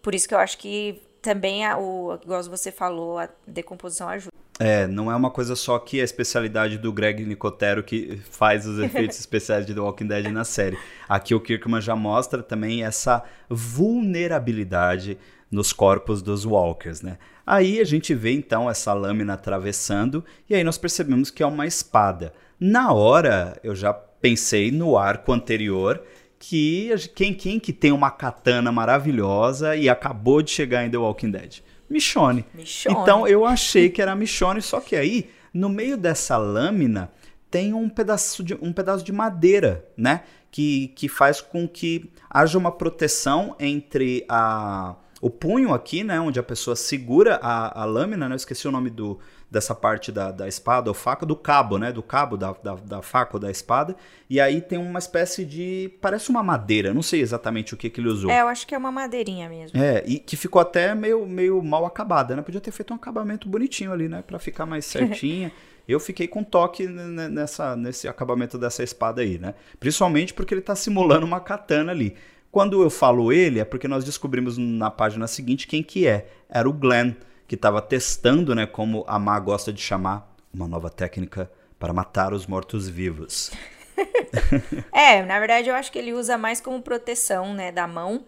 Por 0.00 0.14
isso 0.14 0.28
que 0.28 0.34
eu 0.34 0.38
acho 0.38 0.56
que 0.58 1.02
também, 1.20 1.66
a, 1.66 1.76
o, 1.76 2.18
igual 2.22 2.42
você 2.44 2.70
falou, 2.70 3.18
a 3.18 3.28
decomposição 3.46 4.08
ajuda. 4.08 4.30
É, 4.60 4.86
não 4.86 5.10
é 5.10 5.16
uma 5.16 5.30
coisa 5.30 5.56
só 5.56 5.78
que 5.78 6.00
a 6.00 6.04
especialidade 6.04 6.76
do 6.76 6.92
Greg 6.92 7.24
Nicotero 7.24 7.82
que 7.82 8.20
faz 8.30 8.66
os 8.66 8.78
efeitos 8.78 9.16
especiais 9.18 9.64
de 9.64 9.74
The 9.74 9.80
Walking 9.80 10.06
Dead 10.06 10.26
na 10.26 10.44
série. 10.44 10.78
Aqui 11.08 11.34
o 11.34 11.40
Kirkman 11.40 11.80
já 11.80 11.96
mostra 11.96 12.42
também 12.42 12.84
essa 12.84 13.24
vulnerabilidade 13.48 15.18
nos 15.50 15.72
corpos 15.72 16.22
dos 16.22 16.44
Walkers, 16.44 17.02
né? 17.02 17.18
Aí 17.46 17.80
a 17.80 17.84
gente 17.84 18.14
vê 18.14 18.32
então 18.32 18.70
essa 18.70 18.92
lâmina 18.92 19.34
atravessando 19.34 20.24
e 20.48 20.54
aí 20.54 20.62
nós 20.62 20.78
percebemos 20.78 21.30
que 21.30 21.42
é 21.42 21.46
uma 21.46 21.66
espada. 21.66 22.32
Na 22.58 22.92
hora 22.92 23.58
eu 23.64 23.74
já 23.74 23.92
pensei 23.92 24.70
no 24.70 24.96
arco 24.96 25.32
anterior 25.32 26.02
que 26.38 26.90
quem, 27.14 27.34
quem 27.34 27.58
que 27.58 27.72
tem 27.72 27.92
uma 27.92 28.10
katana 28.10 28.70
maravilhosa 28.70 29.76
e 29.76 29.88
acabou 29.88 30.40
de 30.40 30.50
chegar 30.50 30.86
em 30.86 30.90
The 30.90 30.98
Walking 30.98 31.30
Dead? 31.30 31.58
Michonne. 31.88 32.44
Michonne. 32.54 32.96
Então 33.00 33.26
eu 33.26 33.44
achei 33.44 33.90
que 33.90 34.00
era 34.00 34.14
Michonne, 34.14 34.62
só 34.62 34.80
que 34.80 34.94
aí 34.94 35.28
no 35.52 35.68
meio 35.68 35.96
dessa 35.96 36.36
lâmina 36.36 37.10
tem 37.50 37.74
um 37.74 37.88
pedaço 37.88 38.44
de, 38.44 38.54
um 38.62 38.72
pedaço 38.72 39.04
de 39.04 39.12
madeira, 39.12 39.84
né? 39.96 40.22
Que, 40.52 40.88
que 40.88 41.08
faz 41.08 41.40
com 41.40 41.68
que 41.68 42.10
haja 42.28 42.56
uma 42.56 42.72
proteção 42.72 43.56
entre 43.58 44.24
a, 44.28 44.96
o 45.20 45.28
punho 45.28 45.74
aqui, 45.74 46.02
né? 46.02 46.18
Onde 46.18 46.40
a 46.40 46.42
pessoa 46.42 46.74
segura 46.74 47.38
a, 47.42 47.82
a 47.82 47.84
lâmina, 47.84 48.28
né? 48.28 48.32
Eu 48.32 48.36
esqueci 48.36 48.66
o 48.66 48.70
nome 48.70 48.88
do, 48.88 49.18
dessa 49.50 49.74
parte 49.74 50.10
da, 50.10 50.30
da 50.30 50.48
espada 50.48 50.88
ou 50.88 50.94
faca, 50.94 51.26
do 51.26 51.36
cabo, 51.36 51.76
né? 51.76 51.92
Do 51.92 52.02
cabo 52.02 52.36
da, 52.36 52.52
da, 52.52 52.74
da, 52.76 53.02
faca 53.02 53.36
ou 53.36 53.40
da 53.40 53.50
espada. 53.50 53.94
E 54.30 54.40
aí 54.40 54.62
tem 54.62 54.78
uma 54.78 54.98
espécie 54.98 55.44
de. 55.44 55.92
Parece 56.00 56.30
uma 56.30 56.42
madeira, 56.42 56.94
não 56.94 57.02
sei 57.02 57.20
exatamente 57.20 57.74
o 57.74 57.76
que, 57.76 57.90
que 57.90 58.00
ele 58.00 58.08
usou. 58.08 58.30
É, 58.30 58.40
eu 58.40 58.48
acho 58.48 58.66
que 58.66 58.74
é 58.74 58.78
uma 58.78 58.90
madeirinha 58.90 59.48
mesmo. 59.48 59.78
É, 59.78 60.02
e 60.06 60.18
que 60.18 60.36
ficou 60.36 60.60
até 60.60 60.94
meio, 60.94 61.26
meio 61.26 61.62
mal 61.62 61.84
acabada, 61.84 62.34
né? 62.34 62.40
Podia 62.40 62.60
ter 62.60 62.70
feito 62.70 62.92
um 62.92 62.96
acabamento 62.96 63.46
bonitinho 63.46 63.92
ali, 63.92 64.08
né? 64.08 64.22
Pra 64.26 64.38
ficar 64.38 64.64
mais 64.64 64.86
certinha. 64.86 65.52
Eu 65.86 65.98
fiquei 65.98 66.28
com 66.28 66.44
toque 66.44 66.86
nessa, 66.86 67.74
nesse 67.74 68.06
acabamento 68.06 68.56
dessa 68.56 68.82
espada 68.82 69.22
aí, 69.22 69.38
né? 69.38 69.54
Principalmente 69.78 70.32
porque 70.32 70.54
ele 70.54 70.60
tá 70.60 70.76
simulando 70.76 71.26
uma 71.26 71.40
katana 71.40 71.90
ali. 71.90 72.16
Quando 72.50 72.82
eu 72.82 72.90
falo 72.90 73.32
ele, 73.32 73.60
é 73.60 73.64
porque 73.64 73.86
nós 73.86 74.04
descobrimos 74.04 74.58
na 74.58 74.90
página 74.90 75.26
seguinte 75.28 75.66
quem 75.68 75.82
que 75.82 76.06
é. 76.06 76.26
Era 76.48 76.68
o 76.68 76.72
Glenn 76.72 77.14
que 77.46 77.54
estava 77.54 77.82
testando, 77.82 78.54
né, 78.54 78.64
como 78.64 79.04
a 79.08 79.18
Má 79.18 79.38
gosta 79.40 79.72
de 79.72 79.80
chamar, 79.80 80.36
uma 80.52 80.68
nova 80.68 80.88
técnica 80.88 81.50
para 81.80 81.92
matar 81.92 82.32
os 82.32 82.46
mortos-vivos. 82.46 83.50
é, 84.92 85.22
na 85.24 85.38
verdade 85.38 85.68
eu 85.68 85.74
acho 85.74 85.90
que 85.90 85.98
ele 85.98 86.12
usa 86.12 86.38
mais 86.38 86.60
como 86.60 86.80
proteção, 86.80 87.52
né, 87.52 87.72
da 87.72 87.88
mão, 87.88 88.24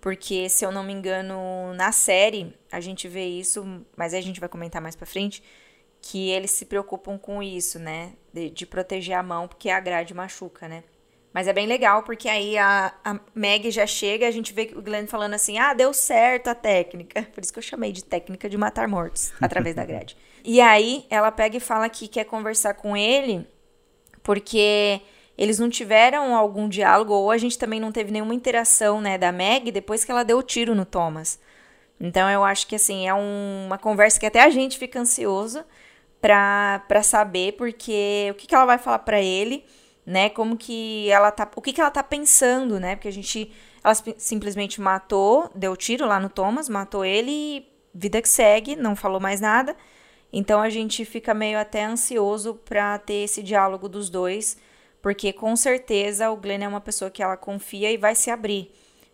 porque 0.00 0.48
se 0.48 0.64
eu 0.64 0.72
não 0.72 0.82
me 0.82 0.92
engano, 0.92 1.72
na 1.74 1.92
série 1.92 2.52
a 2.70 2.80
gente 2.80 3.06
vê 3.06 3.26
isso, 3.26 3.64
mas 3.96 4.12
a 4.12 4.20
gente 4.20 4.40
vai 4.40 4.48
comentar 4.48 4.82
mais 4.82 4.96
para 4.96 5.06
frente, 5.06 5.42
que 6.00 6.30
eles 6.30 6.50
se 6.50 6.64
preocupam 6.64 7.16
com 7.16 7.42
isso, 7.42 7.78
né, 7.78 8.12
de, 8.32 8.50
de 8.50 8.66
proteger 8.66 9.16
a 9.16 9.22
mão, 9.22 9.46
porque 9.46 9.70
a 9.70 9.78
grade 9.78 10.14
machuca, 10.14 10.66
né? 10.68 10.82
Mas 11.38 11.46
é 11.46 11.52
bem 11.52 11.68
legal, 11.68 12.02
porque 12.02 12.28
aí 12.28 12.58
a, 12.58 12.92
a 13.04 13.20
Meg 13.32 13.70
já 13.70 13.86
chega 13.86 14.26
a 14.26 14.30
gente 14.32 14.52
vê 14.52 14.72
o 14.74 14.82
Glenn 14.82 15.06
falando 15.06 15.34
assim: 15.34 15.56
ah, 15.56 15.72
deu 15.72 15.94
certo 15.94 16.48
a 16.48 16.54
técnica. 16.54 17.22
Por 17.32 17.40
isso 17.40 17.52
que 17.52 17.60
eu 17.60 17.62
chamei 17.62 17.92
de 17.92 18.02
técnica 18.02 18.48
de 18.48 18.58
matar 18.58 18.88
mortos, 18.88 19.32
através 19.40 19.76
da 19.76 19.84
grade. 19.84 20.16
E 20.44 20.60
aí 20.60 21.06
ela 21.08 21.30
pega 21.30 21.56
e 21.56 21.60
fala 21.60 21.88
que 21.88 22.08
quer 22.08 22.24
conversar 22.24 22.74
com 22.74 22.96
ele, 22.96 23.46
porque 24.20 25.00
eles 25.38 25.60
não 25.60 25.70
tiveram 25.70 26.34
algum 26.34 26.68
diálogo, 26.68 27.14
ou 27.14 27.30
a 27.30 27.38
gente 27.38 27.56
também 27.56 27.78
não 27.78 27.92
teve 27.92 28.10
nenhuma 28.10 28.34
interação, 28.34 29.00
né, 29.00 29.16
da 29.16 29.30
Meg 29.30 29.70
depois 29.70 30.04
que 30.04 30.10
ela 30.10 30.24
deu 30.24 30.38
o 30.38 30.42
tiro 30.42 30.74
no 30.74 30.84
Thomas. 30.84 31.38
Então 32.00 32.28
eu 32.28 32.42
acho 32.42 32.66
que 32.66 32.74
assim, 32.74 33.06
é 33.06 33.14
um, 33.14 33.66
uma 33.66 33.78
conversa 33.78 34.18
que 34.18 34.26
até 34.26 34.42
a 34.42 34.50
gente 34.50 34.76
fica 34.76 34.98
ansioso 34.98 35.64
pra, 36.20 36.84
pra 36.88 37.00
saber, 37.04 37.52
porque 37.52 38.26
o 38.32 38.34
que, 38.34 38.48
que 38.48 38.56
ela 38.56 38.66
vai 38.66 38.78
falar 38.78 38.98
para 38.98 39.22
ele 39.22 39.64
né? 40.08 40.30
Como 40.30 40.56
que 40.56 41.10
ela 41.10 41.30
tá, 41.30 41.46
o 41.54 41.60
que 41.60 41.70
que 41.70 41.82
ela 41.82 41.90
tá 41.90 42.02
pensando, 42.02 42.80
né? 42.80 42.96
Porque 42.96 43.08
a 43.08 43.12
gente 43.12 43.52
ela 43.84 43.94
simplesmente 44.16 44.80
matou, 44.80 45.50
deu 45.54 45.76
tiro 45.76 46.06
lá 46.06 46.18
no 46.18 46.30
Thomas, 46.30 46.66
matou 46.66 47.04
ele 47.04 47.68
vida 47.94 48.22
que 48.22 48.28
segue, 48.28 48.74
não 48.74 48.96
falou 48.96 49.20
mais 49.20 49.38
nada. 49.38 49.76
Então 50.32 50.62
a 50.62 50.70
gente 50.70 51.04
fica 51.04 51.34
meio 51.34 51.58
até 51.58 51.84
ansioso 51.84 52.54
para 52.54 52.98
ter 52.98 53.24
esse 53.24 53.42
diálogo 53.42 53.86
dos 53.86 54.08
dois, 54.08 54.56
porque 55.02 55.30
com 55.30 55.54
certeza 55.54 56.30
o 56.30 56.36
Glenn 56.38 56.62
é 56.62 56.68
uma 56.68 56.80
pessoa 56.80 57.10
que 57.10 57.22
ela 57.22 57.36
confia 57.36 57.92
e 57.92 57.98
vai 57.98 58.14
se 58.14 58.30
abrir, 58.30 58.72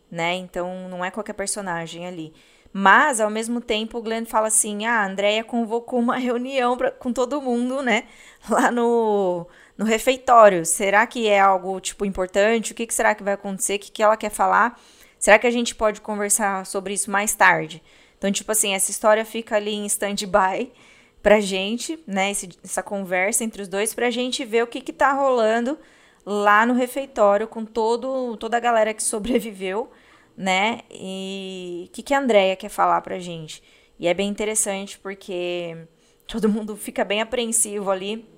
né? 0.08 0.34
Então 0.34 0.88
não 0.88 1.04
é 1.04 1.10
qualquer 1.10 1.34
personagem 1.34 2.06
ali. 2.06 2.32
Mas, 2.72 3.20
ao 3.20 3.30
mesmo 3.30 3.60
tempo, 3.60 3.98
o 3.98 4.02
Glenn 4.02 4.24
fala 4.26 4.48
assim: 4.48 4.84
ah, 4.86 5.00
a 5.02 5.06
Andrea 5.06 5.44
convocou 5.44 5.98
uma 5.98 6.16
reunião 6.18 6.76
pra, 6.76 6.90
com 6.90 7.12
todo 7.12 7.40
mundo, 7.42 7.82
né? 7.82 8.04
Lá 8.50 8.70
no, 8.70 9.46
no 9.76 9.84
refeitório. 9.84 10.64
Será 10.64 11.06
que 11.06 11.28
é 11.28 11.40
algo, 11.40 11.80
tipo, 11.80 12.04
importante? 12.04 12.72
O 12.72 12.74
que, 12.74 12.86
que 12.86 12.94
será 12.94 13.14
que 13.14 13.22
vai 13.22 13.34
acontecer? 13.34 13.76
O 13.76 13.78
que, 13.78 13.90
que 13.90 14.02
ela 14.02 14.16
quer 14.16 14.30
falar? 14.30 14.80
Será 15.18 15.38
que 15.38 15.46
a 15.46 15.50
gente 15.50 15.74
pode 15.74 16.00
conversar 16.00 16.66
sobre 16.66 16.94
isso 16.94 17.10
mais 17.10 17.34
tarde? 17.34 17.82
Então, 18.18 18.30
tipo 18.30 18.50
assim, 18.52 18.74
essa 18.74 18.90
história 18.90 19.24
fica 19.24 19.56
ali 19.56 19.74
em 19.74 19.86
stand-by 19.86 20.72
pra 21.22 21.40
gente, 21.40 21.98
né? 22.06 22.30
Esse, 22.30 22.48
essa 22.62 22.82
conversa 22.82 23.44
entre 23.44 23.62
os 23.62 23.68
dois, 23.68 23.94
pra 23.94 24.10
gente 24.10 24.44
ver 24.44 24.62
o 24.62 24.66
que, 24.66 24.80
que 24.80 24.92
tá 24.92 25.12
rolando 25.12 25.78
lá 26.24 26.64
no 26.64 26.74
refeitório 26.74 27.46
com 27.46 27.64
todo, 27.64 28.36
toda 28.36 28.56
a 28.56 28.60
galera 28.60 28.94
que 28.94 29.02
sobreviveu, 29.04 29.90
né? 30.36 30.80
E 30.90 31.86
o 31.88 31.92
que, 31.92 32.02
que 32.02 32.14
a 32.14 32.18
Andrea 32.18 32.56
quer 32.56 32.68
falar 32.68 33.00
pra 33.00 33.18
gente? 33.18 33.62
E 33.98 34.08
é 34.08 34.14
bem 34.14 34.28
interessante 34.28 34.98
porque 34.98 35.76
todo 36.26 36.48
mundo 36.48 36.76
fica 36.76 37.04
bem 37.04 37.20
apreensivo 37.20 37.90
ali 37.90 38.33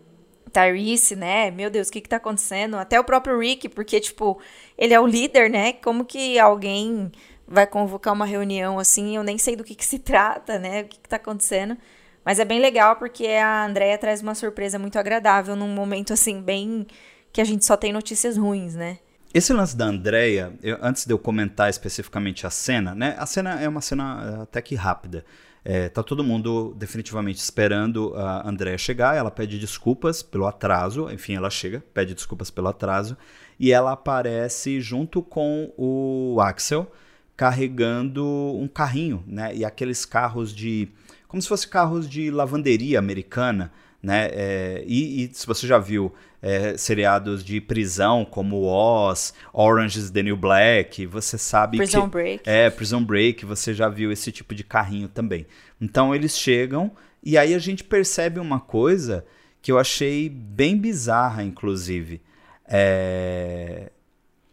Tyrese, 0.52 1.16
né? 1.16 1.50
Meu 1.50 1.70
Deus, 1.70 1.88
o 1.88 1.92
que 1.92 2.00
que 2.00 2.08
tá 2.08 2.16
acontecendo? 2.16 2.76
Até 2.76 2.98
o 2.98 3.04
próprio 3.04 3.38
Rick, 3.38 3.68
porque, 3.68 4.00
tipo, 4.00 4.40
ele 4.76 4.94
é 4.94 5.00
o 5.00 5.06
líder, 5.06 5.50
né? 5.50 5.72
Como 5.74 6.04
que 6.04 6.38
alguém 6.38 7.10
vai 7.46 7.66
convocar 7.66 8.12
uma 8.12 8.26
reunião 8.26 8.78
assim? 8.78 9.16
Eu 9.16 9.22
nem 9.22 9.38
sei 9.38 9.56
do 9.56 9.64
que 9.64 9.74
que 9.74 9.84
se 9.84 9.98
trata, 10.00 10.58
né? 10.58 10.82
O 10.82 10.84
que 10.86 10.98
que 10.98 11.08
tá 11.08 11.16
acontecendo. 11.16 11.76
Mas 12.24 12.38
é 12.38 12.44
bem 12.44 12.60
legal 12.60 12.96
porque 12.96 13.26
a 13.26 13.64
Andrea 13.66 13.96
traz 13.98 14.20
uma 14.20 14.34
surpresa 14.34 14.78
muito 14.78 14.98
agradável 14.98 15.54
num 15.54 15.68
momento, 15.68 16.12
assim, 16.12 16.40
bem... 16.40 16.86
que 17.32 17.40
a 17.40 17.44
gente 17.44 17.64
só 17.64 17.76
tem 17.76 17.92
notícias 17.92 18.36
ruins, 18.36 18.74
né? 18.74 18.98
Esse 19.32 19.52
lance 19.52 19.76
da 19.76 19.84
Andrea, 19.84 20.52
eu, 20.62 20.78
antes 20.80 21.04
de 21.04 21.12
eu 21.12 21.18
comentar 21.18 21.68
especificamente 21.68 22.46
a 22.46 22.50
cena, 22.50 22.94
né? 22.94 23.14
A 23.18 23.26
cena 23.26 23.60
é 23.60 23.68
uma 23.68 23.82
cena 23.82 24.38
eh, 24.38 24.42
até 24.42 24.62
que 24.62 24.74
rápida. 24.74 25.24
É, 25.68 25.88
tá 25.88 26.00
todo 26.00 26.22
mundo 26.22 26.72
definitivamente 26.78 27.38
esperando 27.38 28.14
a 28.14 28.48
Andrea 28.48 28.78
chegar. 28.78 29.16
Ela 29.16 29.32
pede 29.32 29.58
desculpas 29.58 30.22
pelo 30.22 30.46
atraso. 30.46 31.10
Enfim, 31.10 31.34
ela 31.34 31.50
chega, 31.50 31.82
pede 31.92 32.14
desculpas 32.14 32.52
pelo 32.52 32.68
atraso. 32.68 33.16
E 33.58 33.72
ela 33.72 33.90
aparece 33.90 34.80
junto 34.80 35.20
com 35.20 35.72
o 35.76 36.40
Axel 36.40 36.88
carregando 37.36 38.24
um 38.24 38.68
carrinho, 38.68 39.24
né? 39.26 39.56
E 39.56 39.64
aqueles 39.64 40.04
carros 40.04 40.54
de. 40.54 40.88
Como 41.26 41.42
se 41.42 41.48
fossem 41.48 41.68
carros 41.68 42.08
de 42.08 42.30
lavanderia 42.30 43.00
americana, 43.00 43.72
né? 44.06 44.28
É, 44.30 44.84
e, 44.86 45.24
e, 45.24 45.34
se 45.34 45.44
você 45.44 45.66
já 45.66 45.80
viu 45.80 46.14
é, 46.40 46.76
seriados 46.76 47.44
de 47.44 47.60
prisão 47.60 48.24
como 48.24 48.62
Oz, 48.62 49.34
Orange 49.52 49.98
is 49.98 50.10
the 50.10 50.22
New 50.22 50.36
Black, 50.36 51.04
você 51.06 51.36
sabe 51.36 51.76
Prison 51.76 52.02
que... 52.02 52.10
Break. 52.10 52.48
É, 52.48 52.70
Prison 52.70 53.02
Break, 53.02 53.44
você 53.44 53.74
já 53.74 53.88
viu 53.88 54.12
esse 54.12 54.30
tipo 54.30 54.54
de 54.54 54.62
carrinho 54.62 55.08
também. 55.08 55.44
Então 55.80 56.14
eles 56.14 56.38
chegam 56.38 56.92
e 57.20 57.36
aí 57.36 57.52
a 57.52 57.58
gente 57.58 57.82
percebe 57.82 58.38
uma 58.38 58.60
coisa 58.60 59.26
que 59.60 59.72
eu 59.72 59.78
achei 59.78 60.28
bem 60.28 60.78
bizarra, 60.78 61.42
inclusive. 61.42 62.22
É... 62.64 63.90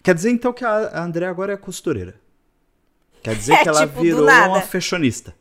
Quer 0.01 0.15
dizer 0.15 0.31
então 0.31 0.51
que 0.51 0.65
a 0.65 0.99
André 0.99 1.27
agora 1.27 1.53
é 1.53 1.57
costureira. 1.57 2.15
Quer 3.21 3.35
dizer 3.35 3.53
é, 3.61 3.61
que 3.61 3.69
ela 3.69 3.85
tipo, 3.85 4.01
virou 4.01 4.23
uma 4.23 4.61
fashionista. 4.61 5.35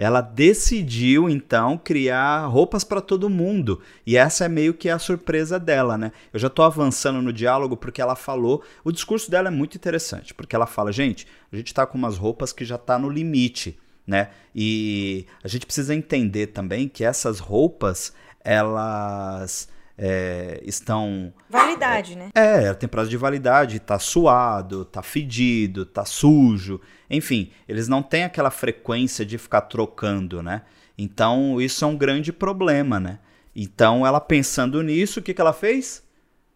Ela 0.00 0.20
decidiu 0.20 1.28
então 1.28 1.76
criar 1.76 2.46
roupas 2.46 2.84
para 2.84 3.00
todo 3.00 3.28
mundo. 3.28 3.82
E 4.06 4.16
essa 4.16 4.44
é 4.44 4.48
meio 4.48 4.72
que 4.72 4.88
a 4.88 4.96
surpresa 4.96 5.58
dela, 5.58 5.98
né? 5.98 6.12
Eu 6.32 6.38
já 6.38 6.46
estou 6.46 6.64
avançando 6.64 7.20
no 7.20 7.32
diálogo 7.32 7.76
porque 7.76 8.00
ela 8.00 8.14
falou, 8.14 8.62
o 8.84 8.92
discurso 8.92 9.28
dela 9.28 9.48
é 9.48 9.50
muito 9.50 9.76
interessante, 9.76 10.32
porque 10.32 10.54
ela 10.54 10.66
fala, 10.66 10.92
gente, 10.92 11.26
a 11.52 11.56
gente 11.56 11.66
está 11.66 11.84
com 11.84 11.98
umas 11.98 12.16
roupas 12.16 12.52
que 12.52 12.64
já 12.64 12.76
está 12.76 12.96
no 12.96 13.10
limite, 13.10 13.76
né? 14.06 14.30
E 14.54 15.26
a 15.42 15.48
gente 15.48 15.66
precisa 15.66 15.92
entender 15.92 16.46
também 16.48 16.88
que 16.88 17.02
essas 17.02 17.40
roupas, 17.40 18.12
elas 18.44 19.68
é, 19.98 20.60
estão. 20.64 21.32
Validade, 21.50 22.12
é, 22.12 22.16
né? 22.16 22.30
É, 22.34 22.72
tem 22.72 22.88
prazo 22.88 23.10
de 23.10 23.16
validade, 23.16 23.80
tá 23.80 23.98
suado, 23.98 24.84
tá 24.84 25.02
fedido, 25.02 25.84
tá 25.84 26.04
sujo. 26.04 26.80
Enfim, 27.10 27.50
eles 27.68 27.88
não 27.88 28.02
têm 28.02 28.22
aquela 28.22 28.50
frequência 28.50 29.26
de 29.26 29.36
ficar 29.36 29.62
trocando, 29.62 30.40
né? 30.42 30.62
Então, 30.96 31.60
isso 31.60 31.84
é 31.84 31.88
um 31.88 31.96
grande 31.96 32.32
problema, 32.32 33.00
né? 33.00 33.18
Então, 33.54 34.06
ela 34.06 34.20
pensando 34.20 34.82
nisso, 34.82 35.18
o 35.18 35.22
que, 35.22 35.34
que 35.34 35.40
ela 35.40 35.52
fez? 35.52 36.06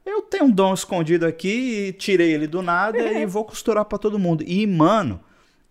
Eu 0.06 0.22
tenho 0.22 0.44
um 0.44 0.50
dom 0.50 0.74
escondido 0.74 1.26
aqui, 1.26 1.94
tirei 1.98 2.32
ele 2.32 2.46
do 2.46 2.62
nada 2.62 2.98
e 2.98 3.24
vou 3.26 3.44
costurar 3.44 3.84
para 3.84 3.98
todo 3.98 4.18
mundo. 4.18 4.44
E, 4.46 4.66
mano, 4.66 5.20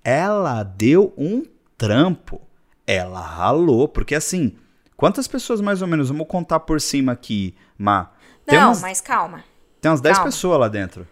ela 0.04 0.64
deu 0.64 1.14
um 1.18 1.44
trampo. 1.78 2.42
Ela 2.86 3.22
ralou, 3.22 3.88
porque 3.88 4.16
assim, 4.16 4.56
quantas 5.02 5.28
pessoas 5.28 5.60
mais 5.62 5.82
ou 5.82 5.88
menos, 5.88 6.10
vamos 6.10 6.28
contar 6.28 6.60
por 6.60 6.80
cima 6.80 7.12
aqui, 7.12 7.56
Má? 7.76 8.12
Tem 8.46 8.60
Não, 8.60 8.68
umas, 8.68 8.82
mas 8.82 9.02
calma. 9.02 9.44
Tem 9.82 9.90
umas 9.90 10.00
10 10.00 10.20
pessoas 10.20 10.60
lá 10.60 10.68
dentro. 10.68 11.08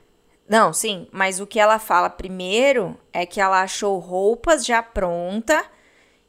Não, 0.48 0.72
sim, 0.72 1.08
mas 1.12 1.40
o 1.40 1.48
que 1.48 1.60
ela 1.60 1.80
fala 1.80 2.08
primeiro 2.08 2.96
é 3.12 3.26
que 3.26 3.42
ela 3.42 3.64
achou 3.64 3.98
roupas 3.98 4.64
já 4.64 4.84
pronta, 4.84 5.66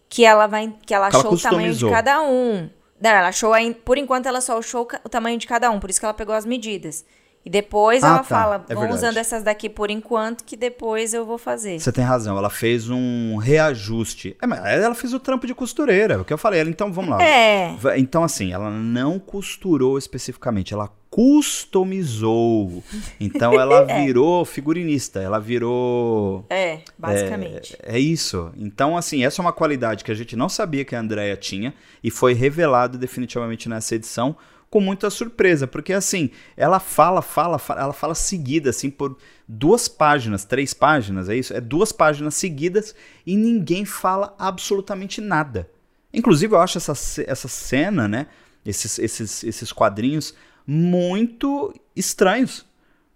que 0.08 0.24
ela 0.24 0.46
vai, 0.46 0.74
que 0.86 0.94
ela 0.94 1.08
achou 1.08 1.20
ela 1.20 1.34
o 1.34 1.38
tamanho 1.38 1.74
de 1.74 1.90
cada 1.90 2.22
um. 2.22 2.70
Não, 2.98 3.10
ela 3.10 3.28
achou, 3.28 3.52
por 3.84 3.98
enquanto 3.98 4.24
ela 4.24 4.40
só 4.40 4.58
achou 4.58 4.88
o 5.04 5.08
tamanho 5.10 5.38
de 5.38 5.46
cada 5.46 5.70
um, 5.70 5.78
por 5.78 5.90
isso 5.90 6.00
que 6.00 6.06
ela 6.06 6.14
pegou 6.14 6.34
as 6.34 6.46
medidas. 6.46 7.04
E 7.44 7.48
depois 7.48 8.04
ah, 8.04 8.08
ela 8.08 8.18
tá. 8.18 8.24
fala, 8.24 8.64
é 8.68 8.74
usando 8.92 9.16
essas 9.16 9.42
daqui 9.42 9.68
por 9.70 9.90
enquanto, 9.90 10.44
que 10.44 10.56
depois 10.56 11.14
eu 11.14 11.24
vou 11.24 11.38
fazer. 11.38 11.80
Você 11.80 11.90
tem 11.90 12.04
razão, 12.04 12.36
ela 12.36 12.50
fez 12.50 12.90
um 12.90 13.36
reajuste. 13.36 14.36
É, 14.42 14.82
ela 14.82 14.94
fez 14.94 15.14
o 15.14 15.18
trampo 15.18 15.46
de 15.46 15.54
costureira, 15.54 16.14
é 16.14 16.16
o 16.18 16.24
que 16.24 16.32
eu 16.32 16.38
falei. 16.38 16.60
Ela, 16.60 16.68
então, 16.68 16.92
vamos 16.92 17.10
lá. 17.10 17.22
É. 17.22 17.74
Então, 17.96 18.22
assim, 18.22 18.52
ela 18.52 18.70
não 18.70 19.18
costurou 19.18 19.96
especificamente, 19.96 20.74
ela 20.74 20.90
customizou. 21.10 22.84
Então 23.18 23.58
ela 23.58 23.84
é. 23.90 24.04
virou 24.04 24.44
figurinista, 24.44 25.20
ela 25.20 25.40
virou. 25.40 26.46
É, 26.48 26.80
basicamente. 26.96 27.76
É, 27.82 27.96
é, 27.96 27.98
isso. 27.98 28.52
Então, 28.56 28.96
assim, 28.96 29.24
essa 29.24 29.40
é 29.40 29.42
uma 29.42 29.52
qualidade 29.52 30.04
que 30.04 30.12
a 30.12 30.14
gente 30.14 30.36
não 30.36 30.48
sabia 30.48 30.84
que 30.84 30.94
a 30.94 31.00
Andrea 31.00 31.36
tinha 31.36 31.74
e 32.02 32.10
foi 32.10 32.32
revelado 32.32 32.96
definitivamente 32.96 33.68
nessa 33.68 33.96
edição 33.96 34.36
com 34.70 34.80
muita 34.80 35.10
surpresa, 35.10 35.66
porque 35.66 35.92
assim, 35.92 36.30
ela 36.56 36.78
fala, 36.78 37.20
fala, 37.20 37.58
fala, 37.58 37.80
ela 37.80 37.92
fala 37.92 38.14
seguida, 38.14 38.70
assim, 38.70 38.88
por 38.88 39.18
duas 39.46 39.88
páginas, 39.88 40.44
três 40.44 40.72
páginas, 40.72 41.28
é 41.28 41.34
isso? 41.34 41.52
É 41.52 41.60
duas 41.60 41.90
páginas 41.90 42.36
seguidas 42.36 42.94
e 43.26 43.36
ninguém 43.36 43.84
fala 43.84 44.34
absolutamente 44.38 45.20
nada. 45.20 45.68
Inclusive, 46.14 46.54
eu 46.54 46.60
acho 46.60 46.78
essa, 46.78 46.92
essa 47.26 47.48
cena, 47.48 48.06
né? 48.06 48.28
Esses, 48.64 48.98
esses, 48.98 49.42
esses 49.42 49.72
quadrinhos 49.72 50.34
muito 50.64 51.74
estranhos. 51.96 52.64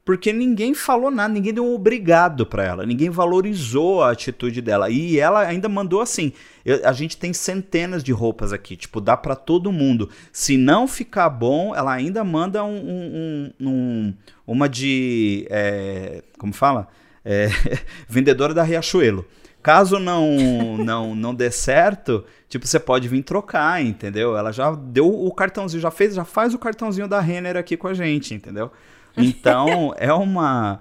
Porque 0.04 0.34
ninguém 0.34 0.74
falou 0.74 1.10
nada, 1.10 1.32
ninguém 1.32 1.54
deu 1.54 1.64
um 1.64 1.74
obrigado 1.74 2.44
para 2.44 2.62
ela, 2.62 2.84
ninguém 2.84 3.08
valorizou 3.08 4.02
a 4.02 4.10
atitude 4.10 4.60
dela. 4.60 4.90
E 4.90 5.18
ela 5.18 5.40
ainda 5.40 5.66
mandou 5.66 6.02
assim: 6.02 6.32
eu, 6.62 6.86
a 6.86 6.92
gente 6.92 7.16
tem 7.16 7.32
centenas 7.32 8.04
de 8.04 8.12
roupas 8.12 8.52
aqui, 8.52 8.76
tipo, 8.76 9.00
dá 9.00 9.16
para 9.16 9.34
todo 9.34 9.72
mundo. 9.72 10.10
Se 10.30 10.58
não 10.58 10.86
ficar 10.86 11.30
bom, 11.30 11.74
ela 11.74 11.90
ainda 11.90 12.22
manda 12.22 12.62
um, 12.62 12.76
um, 12.76 13.66
um 13.66 14.14
uma 14.46 14.68
de. 14.68 15.46
É, 15.48 16.22
como 16.38 16.52
fala? 16.52 16.86
É, 17.24 17.48
vendedora 18.06 18.52
da 18.52 18.62
Riachuelo. 18.62 19.24
Caso 19.62 19.98
não 19.98 20.76
não 20.76 21.14
não 21.14 21.34
dê 21.34 21.50
certo, 21.50 22.22
tipo, 22.50 22.66
você 22.66 22.78
pode 22.78 23.08
vir 23.08 23.22
trocar, 23.22 23.82
entendeu? 23.82 24.36
Ela 24.36 24.52
já 24.52 24.70
deu 24.74 25.08
o 25.08 25.32
cartãozinho, 25.32 25.80
já 25.80 25.90
fez, 25.90 26.14
já 26.14 26.26
faz 26.26 26.52
o 26.52 26.58
cartãozinho 26.58 27.08
da 27.08 27.18
Renner 27.18 27.56
aqui 27.56 27.74
com 27.74 27.88
a 27.88 27.94
gente, 27.94 28.34
entendeu? 28.34 28.70
Então, 29.16 29.94
é 29.96 30.12
uma 30.12 30.80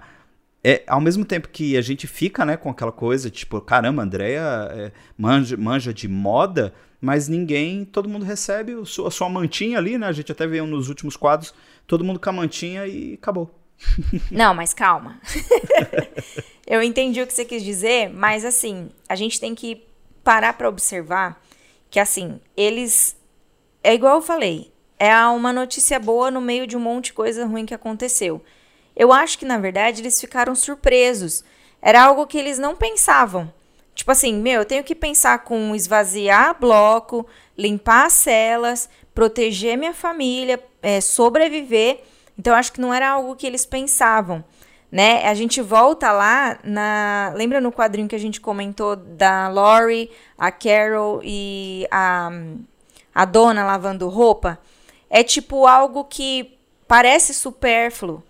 é, 0.64 0.82
ao 0.86 1.00
mesmo 1.00 1.26
tempo 1.26 1.48
que 1.50 1.76
a 1.76 1.82
gente 1.82 2.06
fica, 2.06 2.42
né, 2.42 2.56
com 2.56 2.70
aquela 2.70 2.90
coisa, 2.90 3.28
tipo, 3.28 3.60
caramba, 3.60 4.00
a 4.00 4.04
Andrea 4.06 4.70
é, 4.72 4.92
manja, 5.16 5.58
manja 5.58 5.92
de 5.92 6.08
moda, 6.08 6.72
mas 6.98 7.28
ninguém, 7.28 7.84
todo 7.84 8.08
mundo 8.08 8.24
recebe 8.24 8.72
a 8.72 8.84
sua, 8.86 9.08
a 9.08 9.10
sua 9.10 9.28
mantinha 9.28 9.76
ali, 9.76 9.98
né? 9.98 10.06
A 10.06 10.12
gente 10.12 10.32
até 10.32 10.46
viu 10.46 10.66
nos 10.66 10.88
últimos 10.88 11.18
quadros, 11.18 11.52
todo 11.86 12.02
mundo 12.02 12.18
com 12.18 12.30
a 12.30 12.32
mantinha 12.32 12.86
e 12.86 13.12
acabou. 13.12 13.54
Não, 14.32 14.54
mas 14.54 14.72
calma. 14.72 15.20
Eu 16.66 16.82
entendi 16.82 17.20
o 17.20 17.26
que 17.26 17.34
você 17.34 17.44
quis 17.44 17.62
dizer, 17.62 18.08
mas 18.08 18.42
assim, 18.42 18.88
a 19.06 19.14
gente 19.14 19.38
tem 19.38 19.54
que 19.54 19.84
parar 20.22 20.54
para 20.54 20.66
observar 20.66 21.38
que 21.90 22.00
assim, 22.00 22.40
eles 22.56 23.14
é 23.82 23.92
igual 23.92 24.16
eu 24.16 24.22
falei, 24.22 24.72
é 25.04 25.26
uma 25.28 25.52
notícia 25.52 25.98
boa 25.98 26.30
no 26.30 26.40
meio 26.40 26.66
de 26.66 26.76
um 26.76 26.80
monte 26.80 27.06
de 27.06 27.12
coisa 27.12 27.46
ruim 27.46 27.66
que 27.66 27.74
aconteceu. 27.74 28.42
Eu 28.96 29.12
acho 29.12 29.38
que 29.38 29.44
na 29.44 29.58
verdade 29.58 30.02
eles 30.02 30.20
ficaram 30.20 30.54
surpresos. 30.54 31.44
Era 31.82 32.04
algo 32.04 32.26
que 32.26 32.38
eles 32.38 32.58
não 32.58 32.76
pensavam. 32.76 33.52
Tipo 33.94 34.10
assim, 34.10 34.34
meu, 34.34 34.60
eu 34.60 34.64
tenho 34.64 34.82
que 34.82 34.94
pensar 34.94 35.40
com 35.40 35.74
esvaziar 35.74 36.58
bloco, 36.58 37.26
limpar 37.56 38.06
as 38.06 38.14
celas, 38.14 38.88
proteger 39.14 39.76
minha 39.76 39.94
família, 39.94 40.62
é, 40.82 41.00
sobreviver. 41.00 42.02
Então, 42.38 42.54
acho 42.54 42.72
que 42.72 42.80
não 42.80 42.92
era 42.92 43.10
algo 43.10 43.36
que 43.36 43.46
eles 43.46 43.64
pensavam 43.64 44.44
né? 44.94 45.26
A 45.26 45.34
gente 45.34 45.60
volta 45.60 46.12
lá 46.12 46.56
na. 46.62 47.32
Lembra 47.34 47.60
no 47.60 47.72
quadrinho 47.72 48.06
que 48.06 48.14
a 48.14 48.18
gente 48.18 48.40
comentou 48.40 48.94
da 48.94 49.48
Lori, 49.48 50.08
a 50.38 50.52
Carol 50.52 51.20
e 51.24 51.84
a, 51.90 52.30
a 53.12 53.24
dona 53.24 53.64
lavando 53.64 54.08
roupa? 54.08 54.56
É 55.14 55.22
tipo 55.22 55.64
algo 55.64 56.02
que 56.02 56.58
parece 56.88 57.32
supérfluo, 57.32 58.20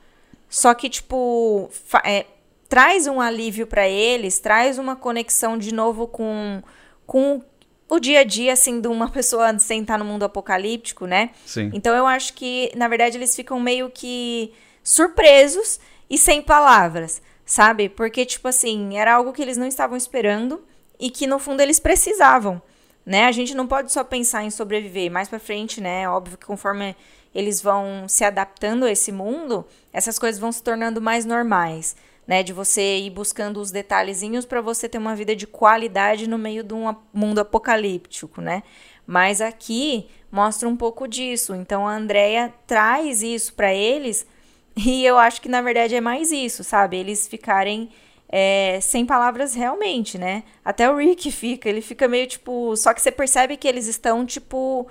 só 0.51 0.75
que, 0.75 0.91
tipo, 0.91 1.71
é, 2.05 2.27
traz 2.69 3.07
um 3.07 3.23
alívio 3.23 3.67
para 3.67 3.89
eles, 3.89 4.39
traz 4.39 4.79
uma 4.79 4.95
conexão 4.95 5.57
de 5.57 5.73
novo 5.73 6.07
com, 6.07 6.63
com 7.07 7.43
o 7.89 7.99
dia 7.99 8.21
a 8.21 8.23
dia, 8.23 8.53
assim, 8.53 8.83
de 8.83 8.89
uma 8.89 9.09
pessoa 9.11 9.59
sem 9.59 9.81
estar 9.81 9.99
no 9.99 10.05
mundo 10.05 10.25
apocalíptico, 10.25 11.07
né? 11.07 11.31
Sim. 11.47 11.71
Então 11.73 11.97
eu 11.97 12.07
acho 12.07 12.35
que, 12.35 12.71
na 12.77 12.87
verdade, 12.87 13.17
eles 13.17 13.35
ficam 13.35 13.59
meio 13.59 13.89
que 13.89 14.53
surpresos 14.83 15.81
e 16.11 16.19
sem 16.19 16.43
palavras, 16.43 17.23
sabe? 17.47 17.89
Porque, 17.89 18.27
tipo 18.27 18.47
assim, 18.47 18.99
era 18.99 19.15
algo 19.15 19.33
que 19.33 19.41
eles 19.41 19.57
não 19.57 19.67
estavam 19.67 19.97
esperando 19.97 20.63
e 21.01 21.09
que, 21.09 21.27
no 21.27 21.39
fundo, 21.39 21.63
eles 21.63 21.81
precisavam, 21.81 22.61
né? 23.05 23.25
A 23.25 23.33
gente 23.33 23.55
não 23.55 23.67
pode 23.67 23.93
só 23.93 24.03
pensar 24.03 24.45
em 24.45 24.51
sobreviver. 24.51 25.11
Mais 25.11 25.29
pra 25.29 25.39
frente, 25.39 25.81
né? 25.81 26.09
Óbvio 26.09 26.39
que 26.39 26.47
conforme 26.47 26.97
eles 27.35 27.61
vão 27.61 28.09
se 28.09 28.25
adaptando 28.25 28.85
a 28.85 28.91
esse 28.91 29.11
mundo, 29.11 29.67
essas 29.93 30.19
coisas 30.19 30.41
vão 30.41 30.53
se 30.53 30.63
tornando 30.63 31.01
mais 31.01 31.25
normais, 31.25 31.97
né? 32.27 32.43
De 32.43 32.53
você 32.53 32.99
ir 32.99 33.11
buscando 33.11 33.61
os 33.61 33.71
detalhezinhos 33.71 34.47
para 34.47 34.61
você 34.61 34.89
ter 34.89 34.99
uma 34.99 35.17
vida 35.17 35.35
de 35.35 35.47
qualidade 35.47 36.29
no 36.29 36.39
meio 36.39 36.63
de 36.63 36.73
um 36.73 36.95
mundo 37.13 37.41
apocalíptico, 37.41 38.41
né? 38.41 38.63
Mas 39.07 39.41
aqui 39.41 40.09
mostra 40.31 40.69
um 40.69 40.77
pouco 40.77 41.07
disso. 41.07 41.55
Então 41.55 41.87
a 41.87 41.95
Andrea 41.95 42.53
traz 42.67 43.23
isso 43.23 43.53
para 43.55 43.75
eles 43.75 44.27
e 44.77 45.05
eu 45.05 45.19
acho 45.19 45.41
que 45.41 45.49
na 45.49 45.61
verdade 45.61 45.95
é 45.95 46.01
mais 46.01 46.33
isso, 46.33 46.65
sabe? 46.65 46.97
Eles 46.97 47.29
ficarem 47.29 47.91
é, 48.37 48.81
sem 48.81 49.07
palavras 49.07 49.55
realmente, 49.55 50.19
né? 50.19 50.43
Até 50.65 50.91
o 50.91 50.97
Rick 50.97 51.31
fica, 51.31 51.69
ele 51.69 51.81
fica 51.81 52.09
meio 52.09 52.27
tipo. 52.27 52.77
Só 52.77 52.93
que 52.93 53.01
você 53.01 53.13
percebe 53.13 53.57
que 53.57 53.69
eles 53.69 53.87
estão 53.87 54.27
tipo. 54.27 54.89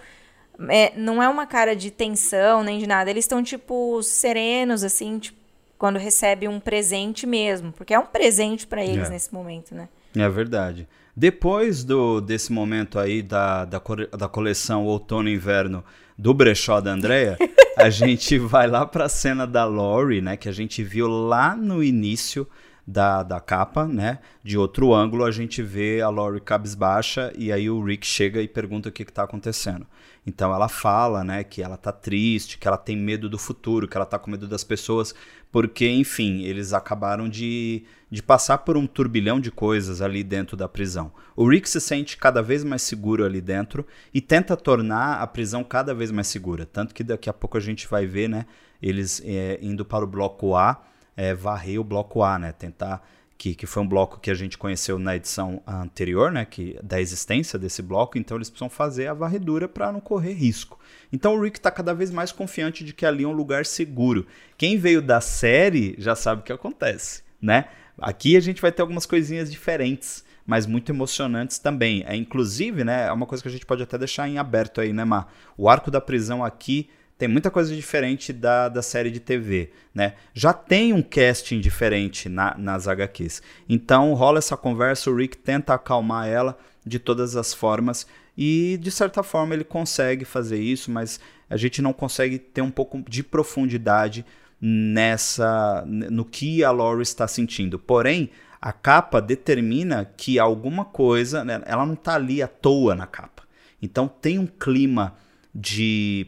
É, 0.70 0.94
não 0.96 1.22
é 1.22 1.28
uma 1.28 1.46
cara 1.46 1.76
de 1.76 1.92
tensão 1.92 2.64
nem 2.64 2.80
de 2.80 2.88
nada, 2.88 3.10
eles 3.10 3.26
estão 3.26 3.44
tipo 3.44 4.02
serenos, 4.02 4.82
assim, 4.82 5.20
tipo, 5.20 5.38
quando 5.78 6.00
recebe 6.00 6.48
um 6.48 6.58
presente 6.58 7.28
mesmo, 7.28 7.74
porque 7.74 7.94
é 7.94 8.00
um 8.00 8.06
presente 8.06 8.66
para 8.66 8.82
eles 8.82 9.10
é. 9.10 9.12
nesse 9.12 9.34
momento, 9.34 9.76
né? 9.76 9.90
É 10.16 10.30
verdade. 10.30 10.88
Depois 11.14 11.84
do, 11.84 12.22
desse 12.22 12.50
momento 12.50 12.98
aí 12.98 13.22
da, 13.22 13.66
da, 13.66 13.82
da 14.18 14.30
coleção 14.30 14.86
Outono 14.86 15.28
e 15.28 15.34
Inverno 15.34 15.84
do 16.18 16.34
brechó 16.34 16.80
da 16.80 16.92
Andrea, 16.92 17.38
a 17.78 17.90
gente 17.90 18.38
vai 18.38 18.68
lá 18.68 18.86
para 18.86 19.06
a 19.06 19.10
cena 19.10 19.46
da 19.46 19.66
Lori, 19.66 20.22
né, 20.22 20.38
que 20.38 20.48
a 20.48 20.54
gente 20.54 20.82
viu 20.82 21.08
lá 21.08 21.58
no 21.58 21.84
início 21.84 22.48
da, 22.86 23.24
da 23.24 23.40
capa, 23.40 23.88
né? 23.88 24.20
De 24.44 24.58
outro 24.58 24.94
ângulo, 24.94 25.24
a 25.24 25.32
gente 25.32 25.62
vê 25.62 26.02
a 26.02 26.10
Lori 26.10 26.42
cabisbaixa 26.42 27.32
e 27.38 27.52
aí 27.52 27.70
o 27.70 27.84
Rick 27.84 28.06
chega 28.06 28.42
e 28.42 28.48
pergunta 28.48 28.90
o 28.90 28.92
que 28.92 29.04
está 29.04 29.24
acontecendo. 29.24 29.88
Então 30.26 30.54
ela 30.54 30.70
fala, 30.70 31.24
né, 31.24 31.44
que 31.44 31.62
ela 31.62 31.76
tá 31.76 31.92
triste, 31.92 32.58
que 32.58 32.68
ela 32.68 32.78
tem 32.78 32.96
medo 32.96 33.30
do 33.30 33.38
futuro, 33.38 33.88
que 33.88 33.98
ela 33.98 34.06
tá 34.06 34.18
com 34.18 34.32
medo 34.32 34.48
das 34.48 34.64
pessoas, 34.64 35.14
porque, 35.52 35.88
enfim, 35.88 36.44
eles 36.44 36.74
acabaram 36.74 37.30
de, 37.30 37.84
de 38.10 38.24
passar 38.24 38.60
por 38.60 38.76
um 38.76 38.88
turbilhão 38.88 39.40
de 39.40 39.52
coisas 39.52 40.02
ali 40.02 40.24
dentro 40.24 40.58
da 40.58 40.68
prisão. 40.68 41.12
O 41.36 41.48
Rick 41.48 41.70
se 41.70 41.80
sente 41.80 42.18
cada 42.18 42.42
vez 42.42 42.64
mais 42.64 42.82
seguro 42.82 43.26
ali 43.26 43.42
dentro 43.42 43.86
e 44.14 44.22
tenta 44.22 44.56
tornar 44.58 45.22
a 45.22 45.28
prisão 45.28 45.64
cada 45.64 45.94
vez 45.94 46.10
mais 46.10 46.28
segura. 46.28 46.66
Tanto 46.66 46.94
que 46.94 47.04
daqui 47.04 47.30
a 47.30 47.34
pouco 47.34 47.58
a 47.58 47.62
gente 47.62 47.88
vai 47.88 48.06
ver, 48.06 48.30
né, 48.30 48.46
eles 48.82 49.22
é, 49.26 49.60
indo 49.62 49.86
para 49.86 50.04
o 50.04 50.08
bloco 50.08 50.56
A, 50.56 50.82
é, 51.16 51.34
varrer 51.34 51.80
o 51.80 51.84
bloco 51.84 52.24
A, 52.24 52.40
né, 52.40 52.52
tentar 52.52 53.02
que, 53.38 53.54
que 53.56 53.66
foi 53.66 53.84
um 53.84 53.88
bloco 53.88 54.20
que 54.22 54.32
a 54.32 54.34
gente 54.34 54.58
conheceu 54.58 54.98
na 54.98 55.16
edição 55.16 55.62
anterior, 55.68 56.32
né, 56.32 56.46
que, 56.46 56.80
da 56.82 57.02
existência 57.02 57.60
desse 57.60 57.82
bloco, 57.82 58.18
então 58.18 58.38
eles 58.38 58.50
precisam 58.50 58.70
fazer 58.70 59.08
a 59.08 59.14
varredura 59.14 59.68
para 59.68 59.92
não 59.92 60.00
correr 60.00 60.32
risco. 60.32 60.80
Então 61.12 61.36
o 61.36 61.42
Rick 61.42 61.58
está 61.58 61.70
cada 61.70 61.94
vez 61.94 62.10
mais 62.10 62.32
confiante 62.32 62.86
de 62.86 62.94
que 62.94 63.06
ali 63.06 63.26
é 63.26 63.28
um 63.28 63.34
lugar 63.34 63.66
seguro. 63.66 64.26
Quem 64.58 64.78
veio 64.78 65.02
da 65.02 65.20
série 65.20 65.96
já 65.98 66.16
sabe 66.16 66.42
o 66.42 66.44
que 66.46 66.54
acontece, 66.54 67.22
né? 67.42 67.66
Aqui 68.00 68.38
a 68.38 68.40
gente 68.40 68.62
vai 68.62 68.72
ter 68.72 68.82
algumas 68.82 69.06
coisinhas 69.06 69.52
diferentes, 69.52 70.24
mas 70.46 70.66
muito 70.66 70.92
emocionantes 70.92 71.60
também. 71.60 72.04
É 72.08 72.16
inclusive, 72.16 72.84
né, 72.84 73.08
é 73.08 73.12
uma 73.12 73.26
coisa 73.26 73.42
que 73.42 73.50
a 73.50 73.52
gente 73.52 73.66
pode 73.66 73.84
até 73.84 73.98
deixar 73.98 74.28
em 74.28 74.38
aberto 74.38 74.80
aí, 74.80 74.94
né, 74.94 75.04
Mar? 75.04 75.34
O 75.58 75.68
arco 75.68 75.92
da 75.92 76.00
prisão 76.00 76.46
aqui 76.46 76.90
tem 77.18 77.28
muita 77.28 77.52
coisa 77.52 77.74
diferente 77.76 78.34
da, 78.34 78.68
da 78.70 78.82
série 78.82 79.12
de 79.12 79.20
TV, 79.20 79.72
né? 79.94 80.16
Já 80.34 80.52
tem 80.52 80.94
um 80.94 81.02
casting 81.02 81.60
diferente 81.60 82.28
na, 82.28 82.56
nas 82.58 82.88
HQs. 82.88 83.42
Então 83.70 84.14
rola 84.14 84.40
essa 84.40 84.58
conversa, 84.58 85.10
o 85.10 85.16
Rick 85.16 85.38
tenta 85.38 85.74
acalmar 85.74 86.28
ela 86.28 86.58
de 86.86 87.00
todas 87.00 87.36
as 87.36 87.54
formas 87.54 88.06
e 88.38 88.78
de 88.82 88.92
certa 88.92 89.24
forma 89.24 89.54
ele 89.54 89.64
consegue 89.64 90.26
fazer 90.26 90.60
isso, 90.60 90.92
mas 90.92 91.20
a 91.50 91.56
gente 91.56 91.82
não 91.82 91.94
consegue 91.94 92.40
ter 92.40 92.62
um 92.62 92.72
pouco 92.72 93.04
de 93.08 93.24
profundidade 93.24 94.26
nessa 94.60 95.84
no 95.86 96.26
que 96.26 96.64
a 96.64 96.72
Laurie 96.72 97.04
está 97.04 97.28
sentindo. 97.28 97.78
Porém, 97.78 98.30
a 98.62 98.72
capa 98.72 99.22
determina 99.22 100.10
que 100.18 100.40
alguma 100.40 100.86
coisa, 100.86 101.44
né, 101.44 101.62
ela 101.66 101.86
não 101.86 101.96
está 101.96 102.16
ali 102.16 102.42
à 102.42 102.48
toa 102.48 102.96
na 102.96 103.06
capa. 103.06 103.44
Então 103.82 104.08
tem 104.08 104.40
um 104.40 104.48
clima 104.48 105.16
de 105.54 106.28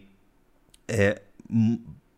é, 0.87 1.21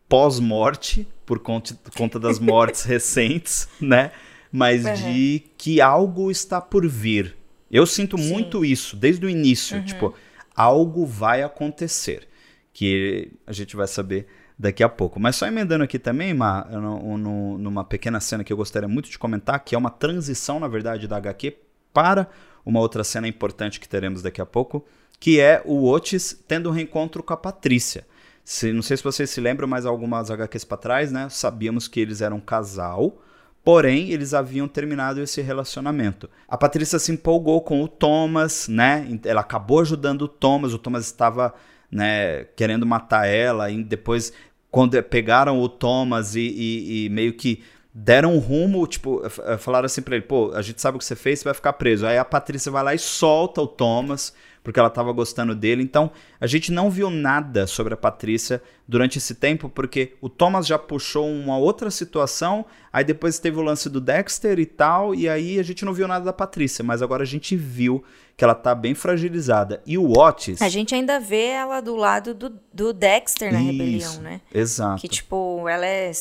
pós-morte, 0.08 1.06
por 1.26 1.38
conta, 1.38 1.76
conta 1.96 2.18
das 2.18 2.38
mortes 2.38 2.82
recentes, 2.86 3.68
né? 3.80 4.12
Mas 4.50 4.84
uhum. 4.84 4.94
de 4.94 5.42
que 5.58 5.80
algo 5.80 6.30
está 6.30 6.60
por 6.60 6.86
vir. 6.86 7.36
Eu 7.70 7.84
sinto 7.84 8.16
Sim. 8.16 8.32
muito 8.32 8.64
isso 8.64 8.96
desde 8.96 9.26
o 9.26 9.28
início. 9.28 9.76
Uhum. 9.76 9.84
Tipo, 9.84 10.14
algo 10.56 11.04
vai 11.04 11.42
acontecer. 11.42 12.26
Que 12.72 13.30
a 13.46 13.52
gente 13.52 13.76
vai 13.76 13.86
saber 13.86 14.26
daqui 14.58 14.82
a 14.82 14.88
pouco. 14.88 15.20
Mas 15.20 15.36
só 15.36 15.46
emendando 15.46 15.84
aqui 15.84 15.98
também, 15.98 16.34
Ma, 16.34 16.64
no, 16.64 17.18
no, 17.18 17.58
numa 17.58 17.84
pequena 17.84 18.20
cena 18.20 18.42
que 18.42 18.52
eu 18.52 18.56
gostaria 18.56 18.88
muito 18.88 19.10
de 19.10 19.18
comentar, 19.18 19.60
que 19.60 19.74
é 19.74 19.78
uma 19.78 19.90
transição, 19.90 20.58
na 20.58 20.66
verdade, 20.66 21.06
da 21.06 21.16
HQ 21.16 21.56
para 21.92 22.28
uma 22.64 22.80
outra 22.80 23.04
cena 23.04 23.28
importante 23.28 23.80
que 23.80 23.88
teremos 23.88 24.22
daqui 24.22 24.40
a 24.40 24.46
pouco, 24.46 24.84
que 25.20 25.40
é 25.40 25.62
o 25.64 25.88
Otis 25.88 26.38
tendo 26.46 26.68
um 26.68 26.72
reencontro 26.72 27.22
com 27.22 27.32
a 27.32 27.36
Patrícia. 27.36 28.06
Se, 28.50 28.72
não 28.72 28.80
sei 28.80 28.96
se 28.96 29.04
vocês 29.04 29.28
se 29.28 29.42
lembram, 29.42 29.68
mas 29.68 29.84
algumas 29.84 30.30
HQs 30.30 30.64
para 30.64 30.78
trás, 30.78 31.12
né? 31.12 31.28
Sabíamos 31.28 31.86
que 31.86 32.00
eles 32.00 32.22
eram 32.22 32.38
um 32.38 32.40
casal, 32.40 33.20
porém 33.62 34.08
eles 34.10 34.32
haviam 34.32 34.66
terminado 34.66 35.20
esse 35.20 35.42
relacionamento. 35.42 36.30
A 36.48 36.56
Patrícia 36.56 36.98
se 36.98 37.12
empolgou 37.12 37.60
com 37.60 37.82
o 37.82 37.86
Thomas, 37.86 38.66
né? 38.66 39.06
Ela 39.26 39.42
acabou 39.42 39.80
ajudando 39.80 40.22
o 40.22 40.28
Thomas, 40.28 40.72
o 40.72 40.78
Thomas 40.78 41.04
estava 41.04 41.52
né, 41.92 42.44
querendo 42.56 42.86
matar 42.86 43.26
ela, 43.26 43.70
e 43.70 43.84
depois, 43.84 44.32
quando 44.70 45.02
pegaram 45.02 45.60
o 45.60 45.68
Thomas 45.68 46.34
e, 46.34 46.40
e, 46.40 47.04
e 47.04 47.08
meio 47.10 47.34
que 47.34 47.62
deram 47.92 48.34
um 48.34 48.38
rumo, 48.38 48.86
tipo, 48.86 49.28
falaram 49.58 49.84
assim 49.84 50.00
pra 50.00 50.16
ele, 50.16 50.24
pô, 50.24 50.52
a 50.54 50.62
gente 50.62 50.80
sabe 50.80 50.96
o 50.96 50.98
que 50.98 51.04
você 51.04 51.16
fez, 51.16 51.40
você 51.40 51.44
vai 51.44 51.54
ficar 51.54 51.74
preso. 51.74 52.06
Aí 52.06 52.16
a 52.16 52.24
Patrícia 52.24 52.72
vai 52.72 52.82
lá 52.82 52.94
e 52.94 52.98
solta 52.98 53.60
o 53.60 53.66
Thomas, 53.66 54.32
porque 54.68 54.78
ela 54.78 54.90
estava 54.90 55.10
gostando 55.12 55.54
dele. 55.54 55.82
Então, 55.82 56.10
a 56.38 56.46
gente 56.46 56.70
não 56.70 56.90
viu 56.90 57.08
nada 57.08 57.66
sobre 57.66 57.94
a 57.94 57.96
Patrícia 57.96 58.62
durante 58.86 59.16
esse 59.16 59.34
tempo, 59.34 59.66
porque 59.70 60.12
o 60.20 60.28
Thomas 60.28 60.66
já 60.66 60.78
puxou 60.78 61.26
uma 61.26 61.56
outra 61.56 61.90
situação, 61.90 62.66
aí 62.92 63.02
depois 63.02 63.38
teve 63.38 63.56
o 63.56 63.62
lance 63.62 63.88
do 63.88 63.98
Dexter 63.98 64.58
e 64.58 64.66
tal, 64.66 65.14
e 65.14 65.26
aí 65.26 65.58
a 65.58 65.62
gente 65.62 65.86
não 65.86 65.94
viu 65.94 66.06
nada 66.06 66.22
da 66.22 66.34
Patrícia, 66.34 66.84
mas 66.84 67.00
agora 67.00 67.22
a 67.22 67.26
gente 67.26 67.56
viu 67.56 68.04
que 68.36 68.44
ela 68.44 68.54
tá 68.54 68.74
bem 68.74 68.94
fragilizada. 68.94 69.80
E 69.86 69.96
o 69.96 70.12
Otis. 70.12 70.60
A 70.60 70.68
gente 70.68 70.94
ainda 70.94 71.18
vê 71.18 71.46
ela 71.46 71.80
do 71.80 71.96
lado 71.96 72.34
do, 72.34 72.60
do 72.70 72.92
Dexter 72.92 73.50
na 73.50 73.62
Isso, 73.62 73.72
rebelião, 73.72 74.20
né? 74.20 74.42
Exato. 74.52 75.00
Que, 75.00 75.08
tipo, 75.08 75.66
ela 75.66 75.86
é. 75.86 76.12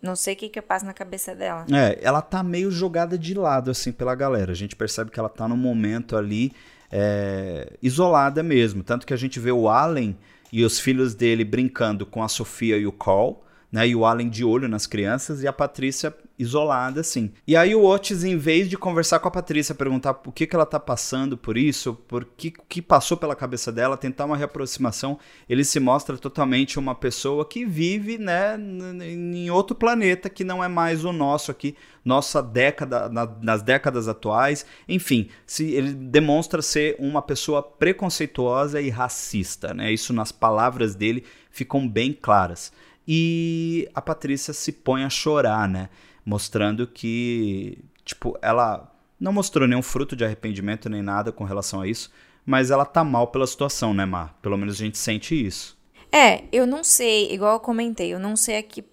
Não 0.00 0.14
sei 0.14 0.34
o 0.34 0.36
que 0.36 0.48
que 0.48 0.62
passa 0.62 0.86
na 0.86 0.94
cabeça 0.94 1.34
dela. 1.34 1.66
É, 1.72 1.98
ela 2.00 2.22
tá 2.22 2.44
meio 2.44 2.70
jogada 2.70 3.18
de 3.18 3.34
lado, 3.34 3.72
assim, 3.72 3.90
pela 3.90 4.14
galera. 4.14 4.52
A 4.52 4.54
gente 4.54 4.76
percebe 4.76 5.10
que 5.10 5.18
ela 5.18 5.28
tá 5.28 5.48
num 5.48 5.56
momento 5.56 6.16
ali 6.16 6.52
é, 6.92 7.72
isolada 7.82 8.42
mesmo. 8.42 8.82
Tanto 8.82 9.06
que 9.06 9.14
a 9.14 9.16
gente 9.16 9.40
vê 9.40 9.50
o 9.50 9.68
Allen 9.68 10.16
e 10.52 10.62
os 10.64 10.78
filhos 10.78 11.14
dele 11.14 11.44
brincando 11.44 12.04
com 12.04 12.22
a 12.22 12.28
Sofia 12.28 12.76
e 12.76 12.86
o 12.86 12.92
Carl, 12.92 13.42
né? 13.72 13.88
E 13.88 13.96
o 13.96 14.04
Allen 14.04 14.28
de 14.28 14.44
olho 14.44 14.68
nas 14.68 14.86
crianças 14.86 15.42
e 15.42 15.48
a 15.48 15.52
Patrícia 15.52 16.14
isolada, 16.38 17.00
assim. 17.00 17.32
E 17.46 17.56
aí 17.56 17.74
o 17.74 17.84
Otis, 17.84 18.22
em 18.22 18.36
vez 18.36 18.68
de 18.68 18.76
conversar 18.76 19.18
com 19.20 19.28
a 19.28 19.30
Patrícia, 19.30 19.74
perguntar 19.74 20.14
por 20.14 20.32
que, 20.32 20.46
que 20.46 20.54
ela 20.54 20.66
tá 20.66 20.78
passando 20.78 21.38
por 21.38 21.56
isso, 21.56 21.94
por 21.94 22.24
que, 22.24 22.50
que 22.50 22.82
passou 22.82 23.16
pela 23.16 23.34
cabeça 23.34 23.72
dela, 23.72 23.96
tentar 23.96 24.26
uma 24.26 24.36
reaproximação, 24.36 25.18
ele 25.48 25.64
se 25.64 25.80
mostra 25.80 26.18
totalmente 26.18 26.78
uma 26.78 26.94
pessoa 26.94 27.46
que 27.46 27.64
vive, 27.64 28.18
né, 28.18 28.58
em 28.58 29.50
outro 29.50 29.74
planeta 29.74 30.28
que 30.28 30.44
não 30.44 30.62
é 30.62 30.68
mais 30.68 31.04
o 31.04 31.12
nosso 31.12 31.50
aqui, 31.50 31.74
nossa 32.04 32.42
década, 32.42 33.08
na, 33.08 33.26
nas 33.40 33.62
décadas 33.62 34.08
atuais. 34.08 34.66
Enfim, 34.88 35.28
se 35.46 35.70
ele 35.70 35.92
demonstra 35.92 36.60
ser 36.60 36.96
uma 36.98 37.22
pessoa 37.22 37.62
preconceituosa 37.62 38.80
e 38.80 38.90
racista, 38.90 39.72
né? 39.72 39.92
Isso 39.92 40.12
nas 40.12 40.32
palavras 40.32 40.96
dele 40.96 41.24
ficam 41.50 41.88
bem 41.88 42.12
claras. 42.12 42.72
E 43.06 43.88
a 43.94 44.00
Patrícia 44.00 44.52
se 44.54 44.72
põe 44.72 45.04
a 45.04 45.10
chorar, 45.10 45.68
né? 45.68 45.88
mostrando 46.24 46.86
que, 46.86 47.84
tipo, 48.04 48.38
ela 48.40 48.90
não 49.18 49.32
mostrou 49.32 49.68
nenhum 49.68 49.82
fruto 49.82 50.16
de 50.16 50.24
arrependimento 50.24 50.88
nem 50.88 51.02
nada 51.02 51.32
com 51.32 51.44
relação 51.44 51.80
a 51.80 51.86
isso, 51.86 52.10
mas 52.44 52.70
ela 52.70 52.84
tá 52.84 53.04
mal 53.04 53.28
pela 53.28 53.46
situação, 53.46 53.94
né, 53.94 54.04
Mar? 54.04 54.38
Pelo 54.42 54.56
menos 54.56 54.74
a 54.74 54.78
gente 54.78 54.98
sente 54.98 55.34
isso. 55.34 55.78
É, 56.10 56.44
eu 56.52 56.66
não 56.66 56.84
sei, 56.84 57.32
igual 57.32 57.54
eu 57.54 57.60
comentei, 57.60 58.12
eu 58.12 58.18
não 58.18 58.36
sei 58.36 58.58
aqui 58.58 58.84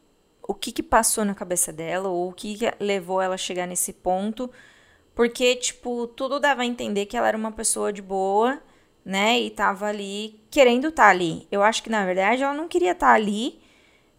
o 0.47 0.53
que, 0.53 0.71
que 0.71 0.81
passou 0.81 1.25
na 1.25 1.35
cabeça 1.35 1.71
dela 1.71 2.09
ou 2.09 2.29
o 2.29 2.33
que, 2.33 2.57
que 2.57 2.71
levou 2.79 3.21
ela 3.21 3.35
a 3.35 3.37
chegar 3.37 3.67
nesse 3.67 3.93
ponto, 3.93 4.49
porque, 5.13 5.55
tipo, 5.55 6.07
tudo 6.07 6.39
dava 6.39 6.61
a 6.61 6.65
entender 6.65 7.05
que 7.05 7.17
ela 7.17 7.27
era 7.27 7.37
uma 7.37 7.51
pessoa 7.51 7.91
de 7.91 8.01
boa, 8.01 8.59
né, 9.03 9.39
e 9.39 9.49
tava 9.49 9.87
ali 9.87 10.39
querendo 10.49 10.89
estar 10.89 11.03
tá 11.03 11.09
ali. 11.09 11.47
Eu 11.51 11.61
acho 11.61 11.83
que, 11.83 11.89
na 11.89 12.05
verdade, 12.05 12.43
ela 12.43 12.53
não 12.53 12.67
queria 12.67 12.91
estar 12.91 13.07
tá 13.07 13.13
ali, 13.13 13.59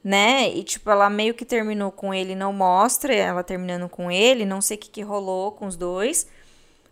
né? 0.02 0.48
E, 0.48 0.64
tipo, 0.64 0.90
ela 0.90 1.10
meio 1.10 1.34
que 1.34 1.44
terminou 1.44 1.92
com 1.92 2.12
ele, 2.12 2.34
não 2.34 2.52
mostra 2.52 3.14
ela 3.14 3.42
terminando 3.44 3.88
com 3.88 4.10
ele, 4.10 4.44
não 4.44 4.60
sei 4.60 4.76
o 4.76 4.80
que, 4.80 4.90
que 4.90 5.02
rolou 5.02 5.52
com 5.52 5.66
os 5.66 5.76
dois. 5.76 6.26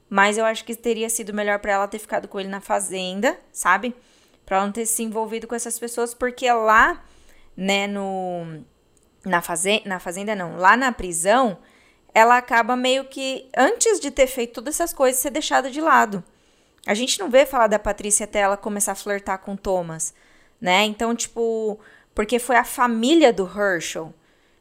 Mas 0.09 0.39
eu 0.39 0.45
acho 0.45 0.65
que 0.65 0.75
teria 0.75 1.09
sido 1.09 1.35
melhor 1.35 1.59
para 1.59 1.73
ela 1.73 1.89
ter 1.89 1.99
ficado 1.99 2.29
com 2.29 2.39
ele 2.41 2.49
na 2.49 2.61
fazenda, 2.61 3.39
sabe? 3.53 3.95
Pra 4.45 4.59
ela 4.59 4.67
não 4.67 4.73
ter 4.73 4.87
se 4.87 5.03
envolvido 5.03 5.47
com 5.47 5.55
essas 5.55 5.79
pessoas, 5.79 6.15
porque 6.15 6.51
lá, 6.51 7.03
né, 7.57 7.87
no. 7.87 8.65
Na, 9.25 9.43
faze 9.43 9.83
na 9.85 9.99
fazenda, 9.99 10.35
não, 10.35 10.57
lá 10.57 10.77
na 10.77 10.93
prisão, 10.93 11.59
ela 12.15 12.37
acaba 12.39 12.77
meio 12.77 13.05
que, 13.05 13.49
antes 13.57 14.01
de 14.01 14.11
ter 14.11 14.27
feito 14.27 14.55
todas 14.55 14.77
essas 14.77 14.93
coisas, 14.95 15.21
ser 15.21 15.31
deixada 15.31 15.71
de 15.71 15.81
lado. 15.81 16.25
A 16.87 16.95
gente 16.95 17.19
não 17.19 17.29
vê 17.29 17.45
falar 17.45 17.67
da 17.67 17.79
Patrícia 17.79 18.25
até 18.25 18.39
ela 18.41 18.57
começar 18.57 18.93
a 18.93 18.95
flertar 18.95 19.39
com 19.39 19.57
Thomas, 19.57 20.15
né? 20.59 20.85
Então, 20.85 21.15
tipo, 21.15 21.79
porque 22.19 22.41
foi 22.41 22.57
a 22.57 22.65
família 22.65 23.33
do 23.33 23.47
Herschel. 23.47 24.13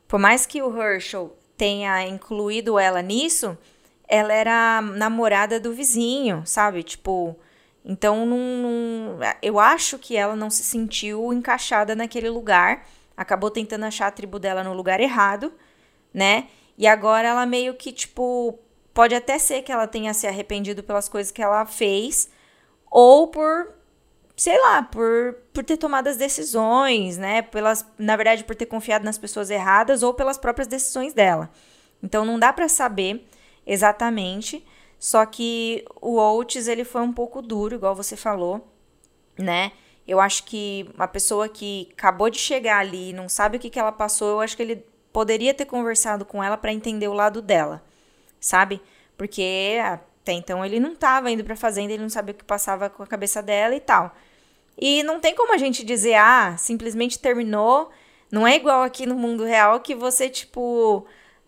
Por 0.08 0.20
mais 0.20 0.46
que 0.46 0.62
o 0.62 0.80
Herschel 0.80 1.36
tenha 1.58 2.08
incluído 2.08 2.78
ela 2.78 3.02
nisso, 3.02 3.58
ela 4.08 4.32
era 4.32 4.80
namorada 4.80 5.60
do 5.60 5.74
vizinho, 5.74 6.44
sabe? 6.46 6.84
Tipo, 6.84 7.36
então 7.84 8.28
não, 8.28 8.38
não, 8.38 9.20
eu 9.42 9.60
acho 9.60 9.98
que 9.98 10.16
ela 10.16 10.36
não 10.36 10.52
se 10.52 10.64
sentiu 10.64 11.34
encaixada 11.34 11.96
naquele 11.96 12.30
lugar, 12.30 12.86
acabou 13.18 13.50
tentando 13.50 13.86
achar 13.86 14.06
a 14.06 14.12
tribo 14.12 14.38
dela 14.38 14.64
no 14.64 14.74
lugar 14.74 15.00
errado, 15.00 15.52
né? 16.14 16.50
E 16.78 16.86
agora 16.86 17.30
ela 17.30 17.46
meio 17.48 17.74
que 17.74 17.92
tipo 17.92 18.60
pode 18.94 19.16
até 19.16 19.40
ser 19.40 19.64
que 19.64 19.72
ela 19.72 19.88
tenha 19.88 20.14
se 20.14 20.28
arrependido 20.28 20.84
pelas 20.84 21.10
coisas 21.10 21.32
que 21.32 21.42
ela 21.42 21.66
fez 21.66 22.30
ou 22.92 23.30
por 23.30 23.77
sei 24.38 24.58
lá, 24.62 24.84
por, 24.84 25.36
por 25.52 25.64
ter 25.64 25.78
tomado 25.78 26.08
as 26.08 26.16
decisões, 26.16 27.18
né? 27.18 27.42
Pelas, 27.42 27.84
na 27.98 28.16
verdade, 28.16 28.44
por 28.44 28.56
ter 28.56 28.68
confiado 28.68 29.04
nas 29.04 29.18
pessoas 29.18 29.50
erradas 29.50 30.04
ou 30.04 30.14
pelas 30.14 30.38
próprias 30.38 30.68
decisões 30.68 31.12
dela. 31.12 31.50
Então 32.04 32.24
não 32.24 32.38
dá 32.38 32.54
para 32.54 32.70
saber 32.70 33.28
exatamente. 33.66 34.64
Só 35.00 35.26
que 35.26 35.84
o 36.00 36.18
Oates, 36.18 36.68
ele 36.68 36.84
foi 36.84 37.02
um 37.02 37.12
pouco 37.12 37.42
duro, 37.42 37.76
igual 37.76 37.96
você 37.96 38.16
falou, 38.16 38.68
né? 39.38 39.72
Eu 40.08 40.20
acho 40.20 40.44
que 40.44 40.90
uma 40.96 41.08
pessoa 41.08 41.50
que 41.50 41.90
acabou 41.94 42.30
de 42.30 42.40
chegar 42.40 42.80
ali, 42.80 43.14
não 43.14 43.28
sabe 43.28 43.58
o 43.58 43.60
que, 43.60 43.70
que 43.70 43.80
ela 43.80 43.92
passou, 43.92 44.30
eu 44.30 44.40
acho 44.40 44.56
que 44.56 44.64
ele 44.64 44.86
poderia 45.12 45.54
ter 45.54 45.66
conversado 45.66 46.24
com 46.24 46.44
ela 46.44 46.58
para 46.58 46.72
entender 46.72 47.08
o 47.08 47.14
lado 47.14 47.42
dela, 47.42 47.84
sabe? 48.40 48.82
Porque 49.18 49.78
até 49.84 50.32
então 50.32 50.66
ele 50.66 50.80
não 50.80 50.94
estava 50.94 51.30
indo 51.30 51.44
para 51.44 51.56
fazenda, 51.56 51.94
ele 51.94 52.04
não 52.04 52.10
sabia 52.10 52.34
o 52.34 52.38
que 52.38 52.44
passava 52.44 52.90
com 52.90 53.04
a 53.04 53.08
cabeça 53.08 53.42
dela 53.42 53.76
e 53.76 53.80
tal. 53.80 54.16
E 54.78 55.02
não 55.04 55.20
tem 55.20 55.36
como 55.36 55.54
a 55.54 55.58
gente 55.58 55.84
dizer, 55.84 56.16
ah, 56.16 56.56
simplesmente 56.58 57.18
terminou. 57.20 57.90
Não 58.32 58.46
é 58.46 58.56
igual 58.56 58.84
aqui 58.84 59.06
no 59.06 59.16
mundo 59.16 59.44
real 59.44 59.80
que 59.80 59.96
você, 59.96 60.30
tipo, 60.30 61.06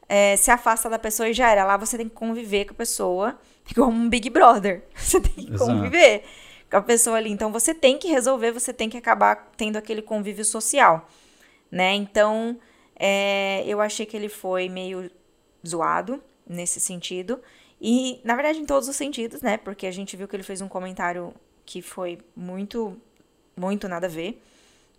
é, 0.07 0.35
se 0.35 0.49
afasta 0.49 0.89
da 0.89 0.97
pessoa 0.97 1.29
e 1.29 1.33
já 1.33 1.49
era. 1.51 1.63
Lá 1.63 1.77
você 1.77 1.97
tem 1.97 2.09
que 2.09 2.15
conviver 2.15 2.65
com 2.65 2.73
a 2.73 2.77
pessoa, 2.77 3.39
igual 3.69 3.89
um 3.89 4.09
Big 4.09 4.29
Brother. 4.29 4.83
Você 4.95 5.21
tem 5.21 5.45
que 5.45 5.53
Exato. 5.53 5.71
conviver 5.71 6.23
com 6.69 6.77
a 6.77 6.81
pessoa 6.81 7.17
ali. 7.17 7.29
Então 7.31 7.51
você 7.51 7.73
tem 7.73 7.97
que 7.97 8.07
resolver, 8.07 8.51
você 8.51 8.73
tem 8.73 8.89
que 8.89 8.97
acabar 8.97 9.51
tendo 9.57 9.77
aquele 9.77 10.01
convívio 10.01 10.45
social, 10.45 11.07
né? 11.71 11.93
Então 11.93 12.59
é, 12.95 13.63
eu 13.65 13.79
achei 13.79 14.05
que 14.05 14.15
ele 14.17 14.29
foi 14.29 14.69
meio 14.69 15.09
zoado 15.67 16.21
nesse 16.47 16.79
sentido. 16.79 17.39
E, 17.81 18.19
na 18.25 18.35
verdade, 18.35 18.59
em 18.59 18.65
todos 18.65 18.89
os 18.89 18.95
sentidos, 18.95 19.41
né? 19.41 19.57
Porque 19.57 19.87
a 19.87 19.91
gente 19.91 20.17
viu 20.17 20.27
que 20.27 20.35
ele 20.35 20.43
fez 20.43 20.61
um 20.61 20.67
comentário 20.67 21.33
que 21.65 21.81
foi 21.81 22.17
muito 22.35 22.99
muito 23.59 23.87
nada 23.87 24.07
a 24.07 24.09
ver, 24.09 24.41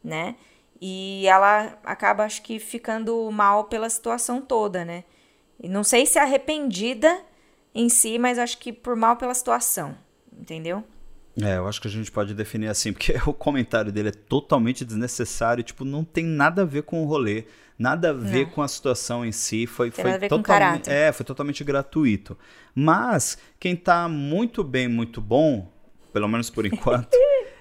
né? 0.02 0.36
E 0.80 1.26
ela 1.26 1.78
acaba, 1.84 2.24
acho 2.24 2.42
que, 2.42 2.58
ficando 2.58 3.30
mal 3.30 3.64
pela 3.64 3.88
situação 3.90 4.40
toda, 4.40 4.84
né? 4.84 5.04
E 5.62 5.68
não 5.68 5.84
sei 5.84 6.06
se 6.06 6.18
arrependida 6.18 7.20
em 7.74 7.88
si, 7.88 8.18
mas 8.18 8.38
acho 8.38 8.58
que 8.58 8.72
por 8.72 8.96
mal 8.96 9.16
pela 9.16 9.34
situação, 9.34 9.96
entendeu? 10.32 10.82
É, 11.40 11.56
eu 11.56 11.68
acho 11.68 11.80
que 11.80 11.86
a 11.86 11.90
gente 11.90 12.10
pode 12.10 12.34
definir 12.34 12.68
assim, 12.68 12.92
porque 12.94 13.14
o 13.26 13.32
comentário 13.32 13.92
dele 13.92 14.08
é 14.08 14.12
totalmente 14.12 14.84
desnecessário, 14.84 15.62
tipo, 15.62 15.84
não 15.84 16.04
tem 16.04 16.24
nada 16.24 16.62
a 16.62 16.64
ver 16.64 16.82
com 16.82 17.02
o 17.02 17.06
rolê, 17.06 17.44
nada 17.78 18.10
a 18.10 18.12
ver 18.12 18.46
não. 18.46 18.52
com 18.52 18.62
a 18.62 18.68
situação 18.68 19.24
em 19.24 19.32
si, 19.32 19.66
foi, 19.66 19.90
tem 19.90 20.04
foi 20.04 20.28
totalmente, 20.28 20.90
é, 20.90 21.12
foi 21.12 21.24
totalmente 21.24 21.62
gratuito. 21.62 22.36
Mas 22.74 23.38
quem 23.58 23.76
tá 23.76 24.08
muito 24.08 24.64
bem, 24.64 24.88
muito 24.88 25.20
bom, 25.20 25.70
pelo 26.12 26.28
menos 26.28 26.50
por 26.50 26.64
enquanto, 26.66 27.16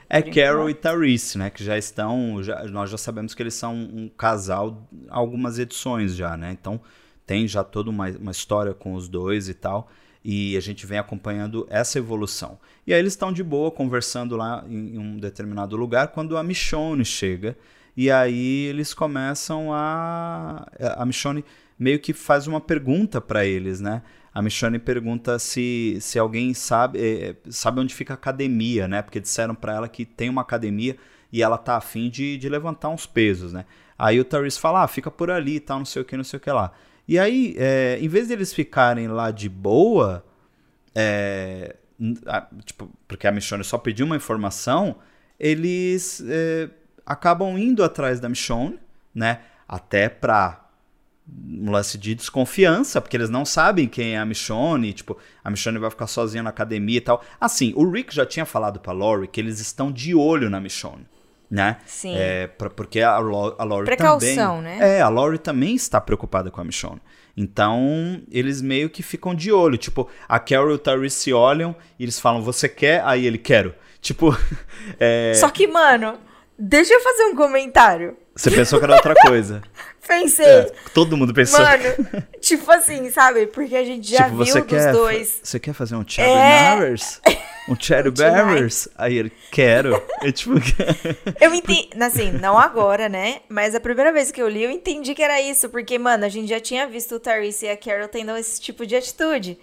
é 0.09 0.21
Carol 0.21 0.69
e 0.69 0.73
Tarice, 0.73 1.37
né, 1.37 1.49
que 1.49 1.63
já 1.63 1.77
estão, 1.77 2.41
já, 2.41 2.63
nós 2.65 2.89
já 2.89 2.97
sabemos 2.97 3.35
que 3.35 3.43
eles 3.43 3.53
são 3.53 3.75
um 3.75 4.09
casal 4.09 4.89
algumas 5.07 5.59
edições 5.59 6.15
já, 6.15 6.35
né? 6.35 6.51
Então, 6.51 6.81
tem 7.29 7.47
já 7.47 7.63
toda 7.63 7.91
uma, 7.91 8.09
uma 8.09 8.31
história 8.31 8.73
com 8.73 8.95
os 8.95 9.07
dois 9.07 9.47
e 9.47 9.53
tal. 9.53 9.87
E 10.25 10.57
a 10.57 10.59
gente 10.59 10.85
vem 10.87 10.97
acompanhando 10.97 11.67
essa 11.69 11.99
evolução. 11.99 12.57
E 12.87 12.93
aí 12.93 12.99
eles 12.99 13.13
estão 13.13 13.31
de 13.31 13.43
boa 13.43 13.69
conversando 13.69 14.35
lá 14.35 14.65
em, 14.67 14.95
em 14.95 14.97
um 14.97 15.17
determinado 15.17 15.77
lugar 15.77 16.07
quando 16.07 16.35
a 16.35 16.43
Michonne 16.43 17.05
chega. 17.05 17.55
E 17.95 18.09
aí 18.09 18.65
eles 18.65 18.95
começam 18.95 19.71
a. 19.71 20.67
A 20.97 21.05
Michonne 21.05 21.45
meio 21.77 21.99
que 21.99 22.11
faz 22.11 22.47
uma 22.47 22.59
pergunta 22.59 23.21
para 23.21 23.45
eles, 23.45 23.79
né? 23.79 24.01
A 24.33 24.41
Michonne 24.41 24.79
pergunta 24.79 25.39
se, 25.39 25.97
se 26.01 26.19
alguém 26.19 26.53
sabe, 26.53 26.99
é, 26.99 27.35
sabe 27.49 27.79
onde 27.79 27.93
fica 27.93 28.13
a 28.13 28.15
academia, 28.15 28.87
né? 28.87 29.01
Porque 29.01 29.19
disseram 29.19 29.55
para 29.55 29.73
ela 29.73 29.89
que 29.89 30.05
tem 30.05 30.29
uma 30.29 30.41
academia 30.41 30.95
e 31.31 31.41
ela 31.41 31.57
tá 31.57 31.77
afim 31.77 32.09
de, 32.09 32.37
de 32.37 32.49
levantar 32.49 32.89
uns 32.89 33.05
pesos, 33.05 33.53
né? 33.53 33.65
Aí 33.97 34.19
o 34.19 34.23
Therese 34.23 34.59
fala, 34.59 34.83
ah, 34.83 34.87
fica 34.87 35.11
por 35.11 35.29
ali 35.29 35.55
e 35.55 35.59
tal, 35.59 35.79
não 35.79 35.85
sei 35.85 36.01
o 36.01 36.05
que, 36.05 36.15
não 36.15 36.23
sei 36.23 36.37
o 36.37 36.39
que 36.39 36.51
lá. 36.51 36.71
E 37.07 37.17
aí, 37.17 37.55
é, 37.57 37.97
em 37.99 38.07
vez 38.07 38.27
deles 38.27 38.53
ficarem 38.53 39.07
lá 39.07 39.31
de 39.31 39.49
boa, 39.49 40.23
é, 40.95 41.75
tipo, 42.63 42.89
porque 43.07 43.27
a 43.27 43.31
Michonne 43.31 43.63
só 43.63 43.77
pediu 43.77 44.05
uma 44.05 44.15
informação, 44.15 44.97
eles 45.39 46.23
é, 46.27 46.69
acabam 47.05 47.57
indo 47.57 47.83
atrás 47.83 48.19
da 48.19 48.29
Michonne, 48.29 48.79
né? 49.13 49.41
Até 49.67 50.07
pra 50.07 50.68
um 51.47 51.71
lance 51.71 51.97
de 51.97 52.15
desconfiança, 52.15 53.01
porque 53.01 53.17
eles 53.17 53.29
não 53.29 53.45
sabem 53.45 53.87
quem 53.87 54.15
é 54.15 54.17
a 54.17 54.25
Michonne, 54.25 54.93
tipo, 54.93 55.17
a 55.43 55.49
Michonne 55.49 55.77
vai 55.77 55.89
ficar 55.89 56.07
sozinha 56.07 56.43
na 56.43 56.49
academia 56.49 56.97
e 56.97 57.01
tal. 57.01 57.23
Assim, 57.39 57.73
o 57.75 57.89
Rick 57.89 58.13
já 58.13 58.25
tinha 58.25 58.45
falado 58.45 58.79
pra 58.79 58.93
Lori 58.93 59.27
que 59.27 59.39
eles 59.39 59.59
estão 59.59 59.91
de 59.91 60.15
olho 60.15 60.49
na 60.49 60.59
Michonne 60.59 61.05
né? 61.49 61.77
Sim. 61.85 62.15
É, 62.15 62.47
pra, 62.47 62.69
porque 62.69 63.01
a, 63.01 63.15
a 63.15 63.19
Laurie 63.19 63.85
Precaução, 63.85 64.57
também... 64.57 64.77
né? 64.77 64.97
É, 64.97 65.01
a 65.01 65.09
Laurie 65.09 65.39
também 65.39 65.73
está 65.73 65.99
preocupada 65.99 66.51
com 66.51 66.61
a 66.61 66.63
Michonne. 66.63 67.01
Então, 67.35 68.21
eles 68.29 68.61
meio 68.61 68.89
que 68.89 69.01
ficam 69.01 69.33
de 69.33 69.51
olho. 69.51 69.77
Tipo, 69.77 70.07
a 70.27 70.39
Carol 70.39 70.71
e 70.71 70.73
o 70.73 70.77
Tyrese 70.77 71.15
se 71.15 71.33
olham 71.33 71.75
e 71.97 72.03
eles 72.03 72.19
falam, 72.19 72.41
você 72.41 72.67
quer? 72.69 73.01
Aí 73.05 73.25
ele, 73.25 73.37
quero. 73.37 73.73
Tipo, 74.01 74.37
é... 74.99 75.33
Só 75.35 75.49
que, 75.49 75.65
mano, 75.65 76.19
deixa 76.59 76.93
eu 76.93 77.01
fazer 77.01 77.23
um 77.25 77.35
comentário. 77.35 78.17
Você 78.35 78.51
pensou 78.51 78.79
que 78.79 78.85
era 78.85 78.95
outra 78.95 79.15
coisa. 79.15 79.61
Pensei. 80.07 80.45
É, 80.45 80.71
todo 80.91 81.15
mundo 81.15 81.31
pensou. 81.35 81.59
Mano, 81.59 81.83
tipo 82.41 82.71
assim, 82.71 83.11
sabe? 83.11 83.45
Porque 83.45 83.75
a 83.75 83.83
gente 83.83 84.09
já 84.09 84.23
tipo, 84.23 84.37
viu 84.37 84.45
você 84.47 84.61
dos 84.61 84.67
quer, 84.67 84.91
dois. 84.91 85.39
Você 85.43 85.59
quer 85.59 85.73
fazer 85.73 85.95
um 85.95 86.03
Cherry 86.07 86.31
É. 86.31 87.49
Um 87.69 87.79
Cherry 87.79 88.09
Bearers? 88.09 88.87
Aí 88.95 89.15
ele, 89.15 89.31
quero. 89.51 90.01
É 90.23 90.31
tipo... 90.31 90.53
Eu 91.39 91.53
entendi, 91.53 91.89
assim, 92.01 92.31
não 92.31 92.57
agora, 92.57 93.07
né? 93.07 93.41
Mas 93.47 93.75
a 93.75 93.79
primeira 93.79 94.11
vez 94.11 94.31
que 94.31 94.41
eu 94.41 94.49
li, 94.49 94.63
eu 94.63 94.71
entendi 94.71 95.13
que 95.13 95.21
era 95.21 95.39
isso. 95.39 95.69
Porque, 95.69 95.99
mano, 95.99 96.25
a 96.25 96.29
gente 96.29 96.49
já 96.49 96.59
tinha 96.59 96.87
visto 96.87 97.13
o 97.13 97.19
Therese 97.19 97.67
e 97.67 97.69
a 97.69 97.77
Carol 97.77 98.07
tendo 98.07 98.35
esse 98.35 98.59
tipo 98.59 98.87
de 98.87 98.95
atitude. 98.95 99.59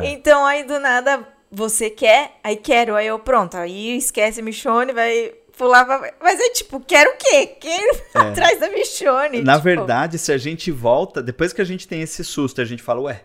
É. 0.00 0.10
Então, 0.10 0.46
aí 0.46 0.62
do 0.62 0.78
nada, 0.78 1.26
você 1.50 1.90
quer, 1.90 2.38
aí 2.44 2.54
quero, 2.54 2.94
aí 2.94 3.08
eu, 3.08 3.18
pronto. 3.18 3.56
Aí 3.56 3.96
esquece 3.96 4.40
Michonne, 4.40 4.92
vai 4.92 5.32
pular 5.60 5.84
pra... 5.84 6.12
Mas 6.22 6.40
é 6.40 6.50
tipo, 6.52 6.80
quero 6.80 7.10
o 7.10 7.16
quê? 7.18 7.46
Quero 7.60 8.00
atrás 8.14 8.58
da 8.58 8.70
Michonne. 8.70 9.38
É. 9.38 9.42
Na 9.42 9.52
tipo. 9.54 9.64
verdade, 9.64 10.18
se 10.18 10.32
a 10.32 10.38
gente 10.38 10.70
volta, 10.70 11.22
depois 11.22 11.52
que 11.52 11.60
a 11.60 11.64
gente 11.64 11.86
tem 11.86 12.00
esse 12.00 12.24
susto, 12.24 12.62
a 12.62 12.64
gente 12.64 12.82
fala, 12.82 13.02
ué, 13.02 13.24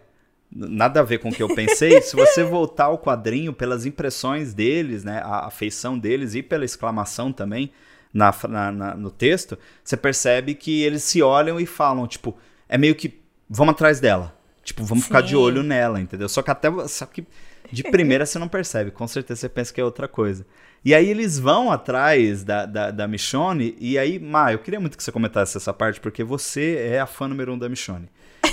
nada 0.52 1.00
a 1.00 1.04
ver 1.04 1.20
com 1.20 1.30
o 1.30 1.34
que 1.34 1.42
eu 1.42 1.56
pensei. 1.56 2.00
se 2.04 2.14
você 2.16 2.44
voltar 2.44 2.86
ao 2.86 2.98
quadrinho 2.98 3.54
pelas 3.54 3.86
impressões 3.86 4.54
deles, 4.54 5.06
né, 5.06 5.22
a 5.24 5.46
afeição 5.48 5.98
deles 5.98 6.36
e 6.36 6.44
pela 6.44 6.66
exclamação 6.66 7.32
também 7.32 7.72
na, 8.14 8.34
na- 8.50 8.72
na- 8.72 8.96
no 8.96 9.10
texto, 9.10 9.58
você 9.84 9.96
percebe 9.96 10.56
que 10.56 10.84
eles 10.84 11.04
se 11.04 11.22
olham 11.22 11.58
e 11.58 11.66
falam, 11.66 12.06
tipo, 12.06 12.38
é 12.68 12.78
meio 12.78 12.96
que, 12.96 13.22
vamos 13.50 13.72
atrás 13.74 14.02
dela. 14.02 14.36
Tipo, 14.62 14.84
vamos 14.84 15.06
ficar 15.06 15.22
de 15.22 15.30
Sim. 15.30 15.36
olho 15.36 15.64
nela, 15.64 16.02
entendeu? 16.02 16.28
Só 16.28 16.42
que 16.42 16.50
até, 16.52 16.70
só 16.88 17.06
que 17.06 17.24
de 17.72 17.84
primeira 17.90 18.26
você 18.26 18.38
não 18.40 18.48
percebe, 18.48 18.90
com 18.92 19.08
certeza 19.08 19.42
você 19.42 19.50
pensa 19.50 19.72
que 19.74 19.80
é 19.80 19.84
outra 19.86 20.08
coisa. 20.08 20.46
E 20.86 20.94
aí 20.94 21.10
eles 21.10 21.40
vão 21.40 21.72
atrás 21.72 22.44
da, 22.44 22.68
da, 22.68 22.92
da 22.92 23.08
Michonne, 23.08 23.76
e 23.80 23.98
aí, 23.98 24.20
Ma, 24.20 24.54
eu 24.54 24.60
queria 24.60 24.80
muito 24.80 24.96
que 24.96 25.04
você 25.04 25.12
comentasse 25.12 25.58
essa 25.58 25.74
parte, 25.74 26.00
porque 26.00 26.24
você 26.24 26.78
é 26.92 27.00
a 27.00 27.08
fã 27.08 27.28
número 27.28 27.52
um 27.52 27.58
da 27.58 27.68
Michonne. 27.68 28.08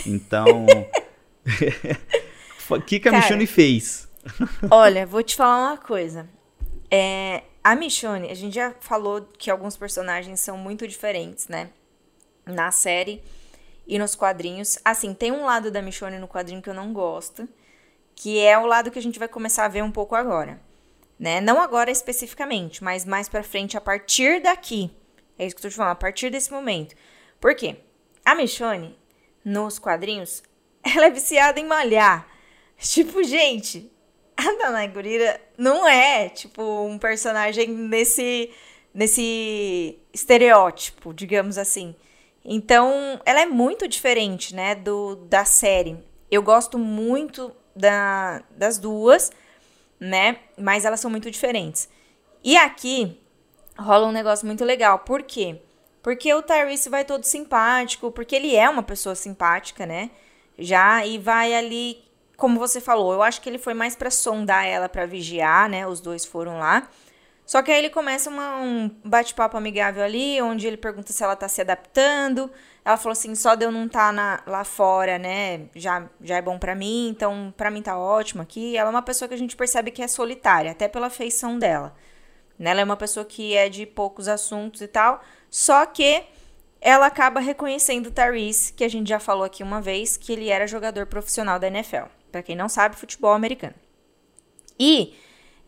Então, 0.06 0.64
o 2.70 2.80
que, 2.80 2.98
que 2.98 3.06
a 3.06 3.12
Cara. 3.12 3.22
Michonne 3.22 3.46
fez? 3.46 4.08
Olha, 4.70 5.04
vou 5.04 5.22
te 5.22 5.36
falar 5.36 5.72
uma 5.72 5.76
coisa. 5.76 6.26
É, 6.90 7.42
a 7.62 7.76
Michonne, 7.76 8.30
a 8.30 8.34
gente 8.34 8.54
já 8.54 8.72
falou 8.80 9.28
que 9.36 9.50
alguns 9.50 9.76
personagens 9.76 10.40
são 10.40 10.56
muito 10.56 10.88
diferentes, 10.88 11.48
né? 11.48 11.68
Na 12.46 12.70
série 12.70 13.22
e 13.86 13.98
nos 13.98 14.14
quadrinhos. 14.14 14.78
Assim, 14.82 15.12
tem 15.12 15.30
um 15.30 15.44
lado 15.44 15.70
da 15.70 15.82
Michonne 15.82 16.18
no 16.18 16.26
quadrinho 16.26 16.62
que 16.62 16.70
eu 16.70 16.74
não 16.74 16.94
gosto, 16.94 17.46
que 18.16 18.38
é 18.38 18.56
o 18.56 18.64
lado 18.64 18.90
que 18.90 18.98
a 18.98 19.02
gente 19.02 19.18
vai 19.18 19.28
começar 19.28 19.66
a 19.66 19.68
ver 19.68 19.82
um 19.84 19.90
pouco 19.90 20.14
agora. 20.14 20.58
Né? 21.22 21.40
Não 21.40 21.60
agora 21.60 21.88
especificamente, 21.88 22.82
mas 22.82 23.04
mais 23.04 23.28
pra 23.28 23.44
frente, 23.44 23.76
a 23.76 23.80
partir 23.80 24.42
daqui. 24.42 24.90
É 25.38 25.46
isso 25.46 25.54
que 25.54 25.60
eu 25.60 25.62
tô 25.62 25.68
te 25.68 25.76
falando, 25.76 25.92
a 25.92 25.94
partir 25.94 26.30
desse 26.30 26.50
momento. 26.50 26.96
Por 27.40 27.54
quê? 27.54 27.76
A 28.24 28.34
Michonne, 28.34 28.98
nos 29.44 29.78
quadrinhos, 29.78 30.42
ela 30.82 31.06
é 31.06 31.10
viciada 31.12 31.60
em 31.60 31.64
malhar. 31.64 32.26
Tipo, 32.76 33.22
gente, 33.22 33.88
a 34.36 34.42
Danai 34.58 34.88
Gurira 34.88 35.40
não 35.56 35.86
é, 35.86 36.28
tipo, 36.28 36.60
um 36.86 36.98
personagem 36.98 37.68
nesse, 37.68 38.50
nesse 38.92 40.00
estereótipo, 40.12 41.14
digamos 41.14 41.56
assim. 41.56 41.94
Então, 42.44 43.20
ela 43.24 43.42
é 43.42 43.46
muito 43.46 43.86
diferente, 43.86 44.56
né, 44.56 44.74
do, 44.74 45.14
da 45.14 45.44
série. 45.44 45.96
Eu 46.28 46.42
gosto 46.42 46.80
muito 46.80 47.54
da, 47.76 48.42
das 48.56 48.76
duas, 48.76 49.30
né, 50.02 50.38
mas 50.58 50.84
elas 50.84 50.98
são 50.98 51.10
muito 51.10 51.30
diferentes. 51.30 51.88
E 52.42 52.56
aqui 52.56 53.20
rola 53.78 54.08
um 54.08 54.12
negócio 54.12 54.44
muito 54.46 54.64
legal. 54.64 54.98
Por 55.00 55.22
quê? 55.22 55.60
Porque 56.02 56.34
o 56.34 56.42
Tyrese 56.42 56.88
vai 56.88 57.04
todo 57.04 57.22
simpático, 57.22 58.10
porque 58.10 58.34
ele 58.34 58.56
é 58.56 58.68
uma 58.68 58.82
pessoa 58.82 59.14
simpática, 59.14 59.86
né? 59.86 60.10
Já 60.58 61.06
e 61.06 61.18
vai 61.18 61.54
ali, 61.54 62.02
como 62.36 62.58
você 62.58 62.80
falou, 62.80 63.12
eu 63.12 63.22
acho 63.22 63.40
que 63.40 63.48
ele 63.48 63.58
foi 63.58 63.74
mais 63.74 63.94
pra 63.94 64.10
sondar 64.10 64.66
ela, 64.66 64.88
pra 64.88 65.06
vigiar, 65.06 65.68
né? 65.68 65.86
Os 65.86 66.00
dois 66.00 66.24
foram 66.24 66.58
lá. 66.58 66.88
Só 67.52 67.60
que 67.60 67.70
aí 67.70 67.80
ele 67.80 67.90
começa 67.90 68.30
uma- 68.30 68.62
um 68.62 68.88
bate-papo 69.04 69.58
amigável 69.58 70.02
ali, 70.02 70.40
onde 70.40 70.66
ele 70.66 70.78
pergunta 70.78 71.12
se 71.12 71.22
ela 71.22 71.36
tá 71.36 71.46
se 71.48 71.60
adaptando. 71.60 72.50
Ela 72.82 72.96
falou 72.96 73.12
assim, 73.12 73.34
só 73.34 73.54
de 73.54 73.62
eu 73.62 73.70
não 73.70 73.84
estar 73.84 74.42
lá 74.46 74.64
fora, 74.64 75.18
né, 75.18 75.66
já, 75.74 76.08
já 76.22 76.38
é 76.38 76.40
bom 76.40 76.58
pra 76.58 76.74
mim, 76.74 77.10
então 77.10 77.52
pra 77.54 77.70
mim 77.70 77.82
tá 77.82 77.98
ótimo 77.98 78.40
aqui. 78.40 78.74
Ela 78.74 78.88
é 78.88 78.90
uma 78.90 79.02
pessoa 79.02 79.28
que 79.28 79.34
a 79.34 79.36
gente 79.36 79.54
percebe 79.54 79.90
que 79.90 80.00
é 80.00 80.08
solitária, 80.08 80.70
até 80.70 80.88
pela 80.88 81.10
feição 81.10 81.58
dela. 81.58 81.94
Né? 82.58 82.70
Ela 82.70 82.80
é 82.80 82.84
uma 82.84 82.96
pessoa 82.96 83.26
que 83.26 83.54
é 83.54 83.68
de 83.68 83.84
poucos 83.84 84.28
assuntos 84.28 84.80
e 84.80 84.88
tal, 84.88 85.22
só 85.50 85.84
que 85.84 86.24
ela 86.80 87.04
acaba 87.04 87.38
reconhecendo 87.38 88.06
o 88.06 88.10
Tyrese, 88.10 88.72
que 88.72 88.82
a 88.82 88.88
gente 88.88 89.10
já 89.10 89.20
falou 89.20 89.44
aqui 89.44 89.62
uma 89.62 89.82
vez, 89.82 90.16
que 90.16 90.32
ele 90.32 90.48
era 90.48 90.66
jogador 90.66 91.04
profissional 91.04 91.58
da 91.58 91.66
NFL. 91.66 92.06
Pra 92.30 92.42
quem 92.42 92.56
não 92.56 92.70
sabe, 92.70 92.96
futebol 92.96 93.34
americano. 93.34 93.74
E 94.80 95.14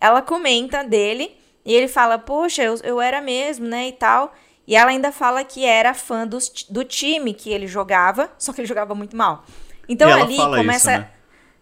ela 0.00 0.22
comenta 0.22 0.82
dele 0.82 1.43
e 1.64 1.74
ele 1.74 1.88
fala: 1.88 2.18
Poxa, 2.18 2.62
eu, 2.62 2.76
eu 2.82 3.00
era 3.00 3.20
mesmo, 3.20 3.66
né? 3.66 3.88
E 3.88 3.92
tal. 3.92 4.34
E 4.66 4.74
ela 4.76 4.90
ainda 4.90 5.12
fala 5.12 5.44
que 5.44 5.64
era 5.64 5.92
fã 5.94 6.26
dos 6.26 6.48
ti- 6.48 6.66
do 6.72 6.84
time 6.84 7.34
que 7.34 7.50
ele 7.50 7.66
jogava, 7.66 8.30
só 8.38 8.52
que 8.52 8.60
ele 8.60 8.68
jogava 8.68 8.94
muito 8.94 9.16
mal. 9.16 9.44
Então 9.88 10.08
ela 10.08 10.22
ali 10.24 10.36
começa. 10.36 10.76
isso, 10.76 10.86
né? 11.00 11.10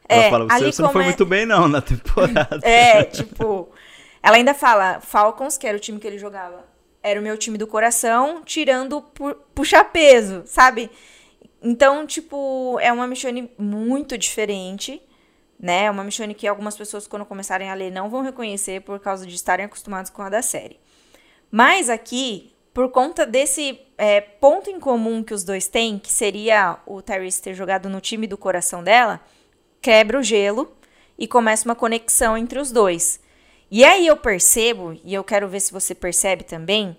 Ela 0.08 0.22
É, 0.22 0.30
fala, 0.30 0.44
você, 0.44 0.54
ali 0.54 0.72
você 0.72 0.82
não 0.82 0.88
foi 0.90 1.02
come- 1.02 1.04
muito 1.06 1.26
bem 1.26 1.46
não 1.46 1.68
na 1.68 1.80
temporada. 1.80 2.60
É, 2.62 3.04
tipo. 3.04 3.68
Ela 4.22 4.36
ainda 4.36 4.54
fala, 4.54 5.00
Falcons, 5.00 5.58
que 5.58 5.66
era 5.66 5.76
o 5.76 5.80
time 5.80 5.98
que 5.98 6.06
ele 6.06 6.16
jogava, 6.18 6.64
era 7.02 7.18
o 7.18 7.22
meu 7.22 7.36
time 7.36 7.58
do 7.58 7.66
coração, 7.66 8.42
tirando 8.44 9.02
pu 9.02 9.34
puxar 9.52 9.82
peso, 9.86 10.42
sabe? 10.46 10.88
Então, 11.60 12.06
tipo, 12.06 12.78
é 12.80 12.92
uma 12.92 13.06
Michonne 13.06 13.50
muito 13.58 14.16
diferente, 14.16 15.02
né? 15.62 15.84
É 15.84 15.90
uma 15.90 16.02
Michonne 16.02 16.34
que 16.34 16.48
algumas 16.48 16.76
pessoas, 16.76 17.06
quando 17.06 17.24
começarem 17.24 17.70
a 17.70 17.74
ler, 17.74 17.92
não 17.92 18.10
vão 18.10 18.20
reconhecer 18.20 18.82
por 18.82 18.98
causa 18.98 19.24
de 19.24 19.36
estarem 19.36 19.64
acostumados 19.64 20.10
com 20.10 20.20
a 20.20 20.28
da 20.28 20.42
série. 20.42 20.80
Mas 21.48 21.88
aqui, 21.88 22.52
por 22.74 22.90
conta 22.90 23.24
desse 23.24 23.78
é, 23.96 24.20
ponto 24.20 24.68
em 24.68 24.80
comum 24.80 25.22
que 25.22 25.32
os 25.32 25.44
dois 25.44 25.68
têm, 25.68 26.00
que 26.00 26.10
seria 26.10 26.78
o 26.84 27.00
Tyrese 27.00 27.40
ter 27.40 27.54
jogado 27.54 27.88
no 27.88 28.00
time 28.00 28.26
do 28.26 28.36
coração 28.36 28.82
dela, 28.82 29.20
quebra 29.80 30.18
o 30.18 30.22
gelo 30.22 30.72
e 31.16 31.28
começa 31.28 31.68
uma 31.68 31.76
conexão 31.76 32.36
entre 32.36 32.58
os 32.58 32.72
dois. 32.72 33.20
E 33.70 33.84
aí 33.84 34.06
eu 34.06 34.16
percebo, 34.16 34.98
e 35.04 35.14
eu 35.14 35.22
quero 35.22 35.48
ver 35.48 35.60
se 35.60 35.72
você 35.72 35.94
percebe 35.94 36.42
também, 36.42 36.96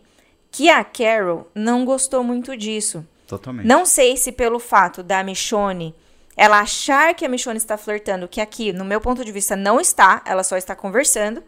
que 0.49 0.69
a 0.69 0.83
Carol 0.85 1.49
não 1.53 1.83
gostou 1.83 2.23
muito 2.23 2.55
disso. 2.55 3.05
Totalmente. 3.27 3.67
Não 3.67 3.85
sei 3.85 4.15
se 4.15 4.31
pelo 4.31 4.59
fato 4.59 5.03
da 5.03 5.21
Michonne 5.23 5.93
ela 6.35 6.59
achar 6.59 7.13
que 7.13 7.25
a 7.25 7.29
Michonne 7.29 7.57
está 7.57 7.77
flertando, 7.77 8.27
que 8.27 8.41
aqui, 8.41 8.73
no 8.73 8.83
meu 8.83 8.99
ponto 8.99 9.23
de 9.23 9.31
vista, 9.31 9.55
não 9.55 9.79
está, 9.79 10.21
ela 10.25 10.43
só 10.43 10.57
está 10.57 10.75
conversando, 10.75 11.43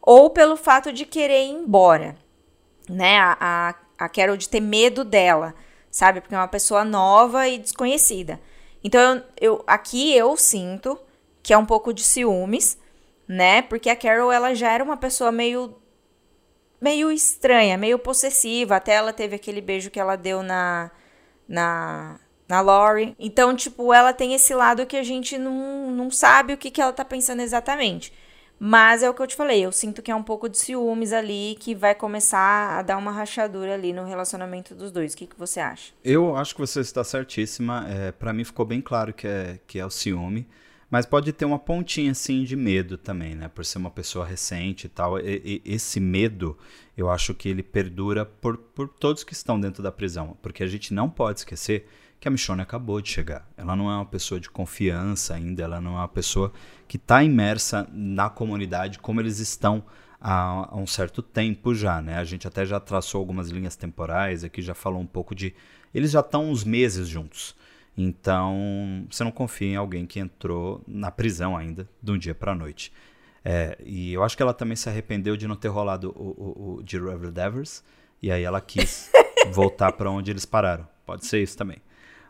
ou 0.00 0.30
pelo 0.30 0.56
fato 0.56 0.92
de 0.92 1.04
querer 1.04 1.46
ir 1.46 1.50
embora, 1.50 2.16
né? 2.88 3.18
A, 3.18 3.36
a, 3.40 3.74
a 4.04 4.08
Carol 4.08 4.36
de 4.36 4.48
ter 4.48 4.60
medo 4.60 5.04
dela, 5.04 5.54
sabe? 5.90 6.20
Porque 6.20 6.34
é 6.34 6.38
uma 6.38 6.48
pessoa 6.48 6.84
nova 6.84 7.48
e 7.48 7.58
desconhecida. 7.58 8.40
Então, 8.82 9.16
eu, 9.40 9.54
eu, 9.54 9.64
aqui 9.66 10.14
eu 10.14 10.36
sinto 10.36 10.98
que 11.42 11.52
é 11.52 11.58
um 11.58 11.66
pouco 11.66 11.92
de 11.92 12.02
ciúmes, 12.02 12.78
né? 13.26 13.62
Porque 13.62 13.88
a 13.90 13.96
Carol, 13.96 14.30
ela 14.30 14.54
já 14.54 14.72
era 14.72 14.84
uma 14.84 14.96
pessoa 14.96 15.32
meio 15.32 15.76
meio 16.80 17.10
estranha, 17.10 17.78
meio 17.78 17.98
possessiva, 17.98 18.76
até 18.76 18.92
ela 18.92 19.10
teve 19.12 19.34
aquele 19.34 19.62
beijo 19.62 19.90
que 19.90 19.98
ela 19.98 20.16
deu 20.16 20.42
na 20.42 20.90
na 21.48 22.20
na 22.48 22.60
Lori. 22.60 23.14
Então, 23.18 23.54
tipo, 23.54 23.92
ela 23.92 24.12
tem 24.12 24.34
esse 24.34 24.54
lado 24.54 24.86
que 24.86 24.96
a 24.96 25.02
gente 25.02 25.38
não, 25.38 25.90
não 25.90 26.10
sabe 26.10 26.52
o 26.52 26.58
que, 26.58 26.70
que 26.70 26.80
ela 26.80 26.92
tá 26.92 27.04
pensando 27.04 27.40
exatamente. 27.40 28.12
Mas 28.58 29.02
é 29.02 29.10
o 29.10 29.14
que 29.14 29.20
eu 29.20 29.26
te 29.26 29.34
falei, 29.34 29.64
eu 29.64 29.72
sinto 29.72 30.00
que 30.00 30.10
é 30.10 30.14
um 30.14 30.22
pouco 30.22 30.48
de 30.48 30.56
ciúmes 30.56 31.12
ali, 31.12 31.56
que 31.58 31.74
vai 31.74 31.94
começar 31.94 32.78
a 32.78 32.82
dar 32.82 32.96
uma 32.96 33.10
rachadura 33.10 33.74
ali 33.74 33.92
no 33.92 34.04
relacionamento 34.04 34.74
dos 34.74 34.92
dois. 34.92 35.12
O 35.12 35.16
que, 35.16 35.26
que 35.26 35.38
você 35.38 35.60
acha? 35.60 35.92
Eu 36.04 36.36
acho 36.36 36.54
que 36.54 36.60
você 36.60 36.80
está 36.80 37.02
certíssima. 37.02 37.84
É, 37.88 38.12
para 38.12 38.32
mim 38.32 38.44
ficou 38.44 38.64
bem 38.64 38.80
claro 38.80 39.12
que 39.12 39.26
é, 39.26 39.58
que 39.66 39.78
é 39.78 39.84
o 39.84 39.90
ciúme. 39.90 40.46
Mas 40.88 41.04
pode 41.04 41.32
ter 41.32 41.44
uma 41.44 41.58
pontinha 41.58 42.12
assim 42.12 42.44
de 42.44 42.54
medo 42.54 42.96
também, 42.96 43.34
né? 43.34 43.48
Por 43.48 43.64
ser 43.64 43.78
uma 43.78 43.90
pessoa 43.90 44.24
recente 44.24 44.86
e 44.86 44.88
tal. 44.88 45.18
E, 45.18 45.60
e, 45.66 45.74
esse 45.74 45.98
medo, 45.98 46.56
eu 46.96 47.10
acho 47.10 47.34
que 47.34 47.48
ele 47.48 47.64
perdura 47.64 48.24
por, 48.24 48.56
por 48.56 48.86
todos 48.88 49.24
que 49.24 49.32
estão 49.32 49.58
dentro 49.58 49.82
da 49.82 49.90
prisão. 49.90 50.36
Porque 50.40 50.62
a 50.62 50.68
gente 50.68 50.94
não 50.94 51.10
pode 51.10 51.40
esquecer 51.40 51.88
que 52.24 52.28
a 52.28 52.30
Michonne 52.30 52.62
acabou 52.62 53.02
de 53.02 53.10
chegar. 53.10 53.46
Ela 53.54 53.76
não 53.76 53.90
é 53.90 53.96
uma 53.96 54.06
pessoa 54.06 54.40
de 54.40 54.48
confiança 54.48 55.34
ainda, 55.34 55.62
ela 55.62 55.78
não 55.78 55.92
é 55.92 55.98
uma 55.98 56.08
pessoa 56.08 56.50
que 56.88 56.96
está 56.96 57.22
imersa 57.22 57.86
na 57.92 58.30
comunidade 58.30 58.98
como 58.98 59.20
eles 59.20 59.40
estão 59.40 59.84
há, 60.18 60.74
um 60.74 60.86
certo 60.86 61.20
tempo 61.20 61.74
já, 61.74 62.00
né? 62.00 62.16
A 62.16 62.24
gente 62.24 62.48
até 62.48 62.64
já 62.64 62.80
traçou 62.80 63.18
algumas 63.18 63.50
linhas 63.50 63.76
temporais 63.76 64.42
aqui, 64.42 64.62
já 64.62 64.74
falou 64.74 65.02
um 65.02 65.06
pouco 65.06 65.34
de. 65.34 65.54
Eles 65.94 66.12
já 66.12 66.20
estão 66.20 66.50
uns 66.50 66.64
meses 66.64 67.08
juntos. 67.08 67.54
Então, 67.94 69.06
você 69.10 69.22
não 69.22 69.30
confia 69.30 69.68
em 69.68 69.76
alguém 69.76 70.06
que 70.06 70.18
entrou 70.18 70.82
na 70.88 71.10
prisão 71.10 71.54
ainda, 71.54 71.86
de 72.02 72.10
um 72.10 72.16
dia 72.16 72.34
para 72.34 72.52
a 72.52 72.54
noite. 72.54 72.90
É, 73.44 73.76
e 73.84 74.14
eu 74.14 74.24
acho 74.24 74.34
que 74.34 74.42
ela 74.42 74.54
também 74.54 74.76
se 74.76 74.88
arrependeu 74.88 75.36
de 75.36 75.46
não 75.46 75.56
ter 75.56 75.68
rolado 75.68 76.08
o, 76.16 76.22
o, 76.22 76.76
o 76.76 76.82
de 76.82 76.98
Revel 76.98 77.30
Devers, 77.30 77.84
e 78.22 78.32
aí 78.32 78.42
ela 78.44 78.62
quis 78.62 79.10
voltar 79.52 79.92
para 79.92 80.10
onde 80.10 80.30
eles 80.30 80.46
pararam. 80.46 80.88
Pode 81.04 81.26
ser 81.26 81.42
isso 81.42 81.58
também. 81.58 81.76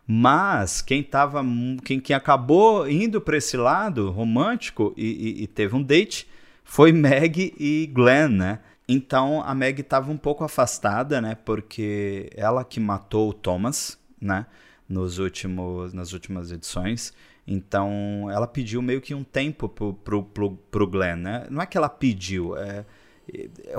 Mas 0.07 0.83
quem 0.83 1.03
tava, 1.03 1.43
quem, 1.83 1.99
quem 1.99 2.15
acabou 2.15 2.89
indo 2.89 3.21
para 3.21 3.39
esse 3.39 3.57
lado 3.57 4.11
romântico 4.11 4.93
e, 4.97 5.07
e, 5.41 5.43
e, 5.45 5.47
teve 5.47 5.75
um 5.75 5.83
date 5.83 6.29
foi 6.63 6.93
Meg 6.93 7.55
e 7.59 7.87
Glenn, 7.93 8.29
né? 8.29 8.59
Então 8.87 9.43
a 9.43 9.55
Meg 9.55 9.81
estava 9.81 10.11
um 10.11 10.17
pouco 10.17 10.45
afastada, 10.45 11.21
né? 11.21 11.35
Porque 11.35 12.31
ela 12.37 12.65
que 12.65 12.79
matou 12.79 13.31
o 13.31 13.33
Thomas, 13.33 13.99
né? 14.21 14.47
Nos 14.87 15.19
últimos, 15.19 15.95
nas 15.95 16.13
últimas 16.13 16.51
edições. 16.53 17.15
Então 17.47 18.29
ela 18.31 18.47
pediu 18.47 18.83
meio 18.83 19.01
que 19.01 19.15
um 19.15 19.25
tempo 19.25 19.69
pro, 19.69 19.95
pro, 19.95 20.23
pro, 20.23 20.51
pro 20.71 20.87
Glenn, 20.87 21.17
né? 21.17 21.47
Não 21.51 21.63
é 21.63 21.67
que 21.67 21.79
ela 21.79 21.89
pediu, 21.89 22.57
é, 22.59 22.85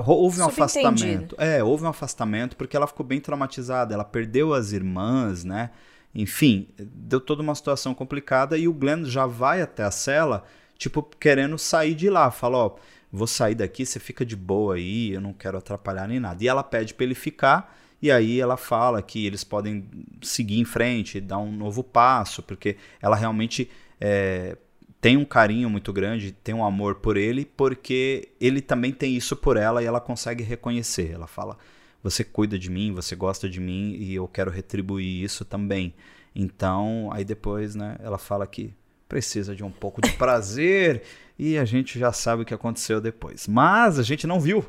houve 0.04 0.40
um 0.40 0.46
afastamento. 0.46 1.36
É, 1.38 1.62
houve 1.62 1.84
um 1.84 1.88
afastamento 1.88 2.56
porque 2.56 2.76
ela 2.76 2.86
ficou 2.86 3.06
bem 3.06 3.20
traumatizada. 3.20 3.94
Ela 3.94 4.04
perdeu 4.04 4.52
as 4.52 4.72
irmãs, 4.72 5.44
né? 5.44 5.70
Enfim, 6.18 6.68
deu 6.78 7.20
toda 7.20 7.42
uma 7.42 7.54
situação 7.54 7.94
complicada 7.94 8.56
e 8.56 8.66
o 8.66 8.72
Glenn 8.72 9.04
já 9.04 9.26
vai 9.26 9.60
até 9.60 9.82
a 9.82 9.90
cela, 9.90 10.46
tipo, 10.78 11.02
querendo 11.02 11.58
sair 11.58 11.94
de 11.94 12.08
lá. 12.08 12.30
Fala, 12.30 12.56
ó, 12.56 12.76
vou 13.12 13.26
sair 13.26 13.54
daqui, 13.54 13.84
você 13.84 14.00
fica 14.00 14.24
de 14.24 14.34
boa 14.34 14.76
aí, 14.76 15.12
eu 15.12 15.20
não 15.20 15.34
quero 15.34 15.58
atrapalhar 15.58 16.08
nem 16.08 16.18
nada. 16.18 16.42
E 16.42 16.48
ela 16.48 16.62
pede 16.62 16.94
para 16.94 17.04
ele 17.04 17.14
ficar, 17.14 17.76
e 18.00 18.10
aí 18.10 18.40
ela 18.40 18.56
fala 18.56 19.02
que 19.02 19.26
eles 19.26 19.44
podem 19.44 19.86
seguir 20.22 20.58
em 20.58 20.64
frente, 20.64 21.20
dar 21.20 21.36
um 21.36 21.52
novo 21.52 21.84
passo, 21.84 22.42
porque 22.42 22.78
ela 23.02 23.14
realmente 23.14 23.68
é, 24.00 24.56
tem 25.02 25.18
um 25.18 25.24
carinho 25.24 25.68
muito 25.68 25.92
grande, 25.92 26.32
tem 26.32 26.54
um 26.54 26.64
amor 26.64 26.94
por 26.94 27.18
ele, 27.18 27.44
porque 27.44 28.30
ele 28.40 28.62
também 28.62 28.90
tem 28.90 29.14
isso 29.14 29.36
por 29.36 29.58
ela 29.58 29.82
e 29.82 29.86
ela 29.86 30.00
consegue 30.00 30.42
reconhecer. 30.42 31.10
Ela 31.12 31.26
fala 31.26 31.58
você 32.06 32.22
cuida 32.22 32.56
de 32.56 32.70
mim, 32.70 32.92
você 32.92 33.16
gosta 33.16 33.48
de 33.48 33.58
mim 33.58 33.96
e 33.98 34.14
eu 34.14 34.28
quero 34.28 34.48
retribuir 34.48 35.24
isso 35.24 35.44
também. 35.44 35.92
Então, 36.34 37.10
aí 37.12 37.24
depois, 37.24 37.74
né, 37.74 37.96
ela 37.98 38.16
fala 38.16 38.46
que 38.46 38.72
precisa 39.08 39.56
de 39.56 39.64
um 39.64 39.72
pouco 39.72 40.00
de 40.00 40.12
prazer 40.14 41.02
e 41.36 41.58
a 41.58 41.64
gente 41.64 41.98
já 41.98 42.12
sabe 42.12 42.42
o 42.42 42.44
que 42.44 42.54
aconteceu 42.54 43.00
depois. 43.00 43.48
Mas 43.48 43.98
a 43.98 44.04
gente 44.04 44.24
não 44.24 44.38
viu. 44.38 44.64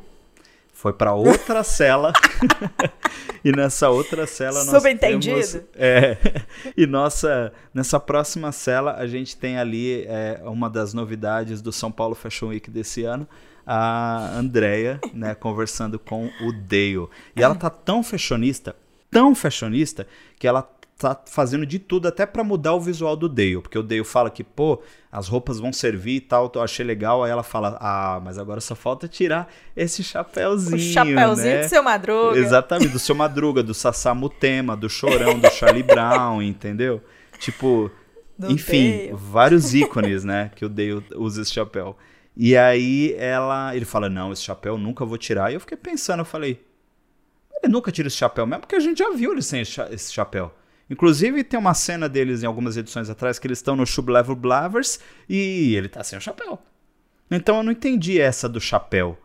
Foi 0.74 0.92
para 0.92 1.14
outra 1.14 1.62
cela. 1.64 2.12
e 3.46 3.52
nessa 3.52 3.88
outra 3.90 4.26
cela 4.26 4.64
nós 4.64 4.76
Subentendido. 4.76 5.36
temos 5.36 5.62
é, 5.76 6.18
e 6.76 6.88
nossa 6.88 7.54
nessa 7.72 8.00
próxima 8.00 8.52
cela 8.52 8.96
a 8.96 9.06
gente 9.06 9.38
tem 9.38 9.60
ali 9.60 10.06
é, 10.08 10.42
uma 10.44 10.70
das 10.70 10.92
novidades 10.92 11.62
do 11.62 11.72
São 11.72 11.92
Paulo 11.92 12.16
Fashion 12.16 12.48
Week 12.48 12.70
desse 12.72 13.04
ano, 13.04 13.28
a 13.68 14.32
Andrea, 14.38 14.98
né, 15.14 15.36
conversando 15.36 16.00
com 16.00 16.30
o 16.42 16.54
Dale. 16.54 17.10
E 17.36 17.44
ela 17.44 17.54
tá 17.54 17.70
tão 17.70 18.02
fashionista, 18.02 18.74
tão 19.12 19.36
fashionista, 19.36 20.08
que 20.40 20.48
ela 20.48 20.62
tá 20.98 21.20
fazendo 21.28 21.66
de 21.66 21.78
tudo 21.78 22.08
até 22.08 22.26
para 22.26 22.44
mudar 22.44 22.74
o 22.74 22.80
visual 22.80 23.16
do 23.16 23.28
Dale, 23.28 23.62
porque 23.62 23.78
o 23.78 23.84
Dale 23.84 24.06
fala 24.06 24.30
que, 24.30 24.44
pô, 24.44 24.82
as 25.12 25.28
roupas 25.28 25.60
vão 25.60 25.74
servir 25.74 26.16
e 26.16 26.22
tal, 26.22 26.50
eu 26.56 26.62
achei 26.62 26.86
legal, 26.86 27.24
aí 27.24 27.30
ela 27.30 27.44
fala, 27.44 27.78
ah, 27.82 28.22
mas 28.24 28.38
agora 28.38 28.62
só 28.62 28.74
falta 28.74 29.06
tirar 29.08 29.52
esse 29.76 30.02
chapéuzinho, 30.02 30.78
O 30.78 30.80
chapéuzinho 30.80 31.56
né? 31.56 31.64
do 31.64 31.70
seu 31.70 31.84
Madruga. 31.84 32.40
Exatamente, 32.40 32.92
do 32.92 33.00
seu 33.00 33.16
Madruga, 33.16 33.62
do 33.62 33.74
Sassamu 33.74 34.30
Tema, 34.30 34.78
do 34.78 34.90
Chorão, 34.90 35.38
do 35.38 35.50
Charlie 35.52 35.84
Brown, 35.84 36.42
entendeu? 36.42 37.02
Tipo, 37.38 37.92
do 38.40 38.50
enfim, 38.50 38.92
Dale. 38.92 39.14
vários 39.14 39.76
ícones, 39.76 40.24
né, 40.24 40.52
que 40.56 40.64
o 40.66 40.70
Dale 40.70 41.04
usa 41.16 41.42
esse 41.42 41.52
chapéu. 41.52 41.98
E 42.38 42.56
aí 42.56 43.16
ela, 43.18 43.76
ele 43.76 43.86
fala: 43.86 44.08
"Não, 44.10 44.32
esse 44.32 44.44
chapéu 44.44 44.76
eu 44.76 44.78
nunca 44.78 45.04
vou 45.04 45.18
tirar". 45.18 45.52
E 45.52 45.56
eu 45.56 45.60
fiquei 45.60 45.76
pensando, 45.76 46.20
eu 46.20 46.26
falei: 46.26 46.64
"Ele 47.64 47.72
nunca 47.72 47.92
tira 47.92 48.08
esse 48.08 48.18
chapéu 48.18 48.46
mesmo, 48.46 48.62
porque 48.62 48.76
a 48.76 48.80
gente 48.80 49.00
já 49.00 49.10
viu 49.10 49.32
ele 49.32 49.42
sem 49.42 49.62
esse 49.62 50.14
chapéu". 50.14 50.54
Inclusive 50.90 51.44
tem 51.44 51.60
uma 51.60 51.74
cena 51.74 52.08
deles 52.08 52.44
em 52.44 52.46
algumas 52.46 52.78
edições 52.78 53.10
atrás 53.10 53.40
que 53.40 53.48
eles 53.48 53.58
estão 53.58 53.76
no 53.76 53.86
Shub 53.86 54.12
Level 54.12 54.36
Blavers 54.36 55.00
e 55.28 55.76
ele 55.76 55.90
tá 55.90 56.04
sem 56.04 56.18
o 56.18 56.22
chapéu. 56.22 56.60
Então 57.30 57.58
eu 57.58 57.64
não 57.64 57.72
entendi 57.72 58.22
essa 58.22 58.48
do 58.48 58.62
chapéu. 58.62 59.18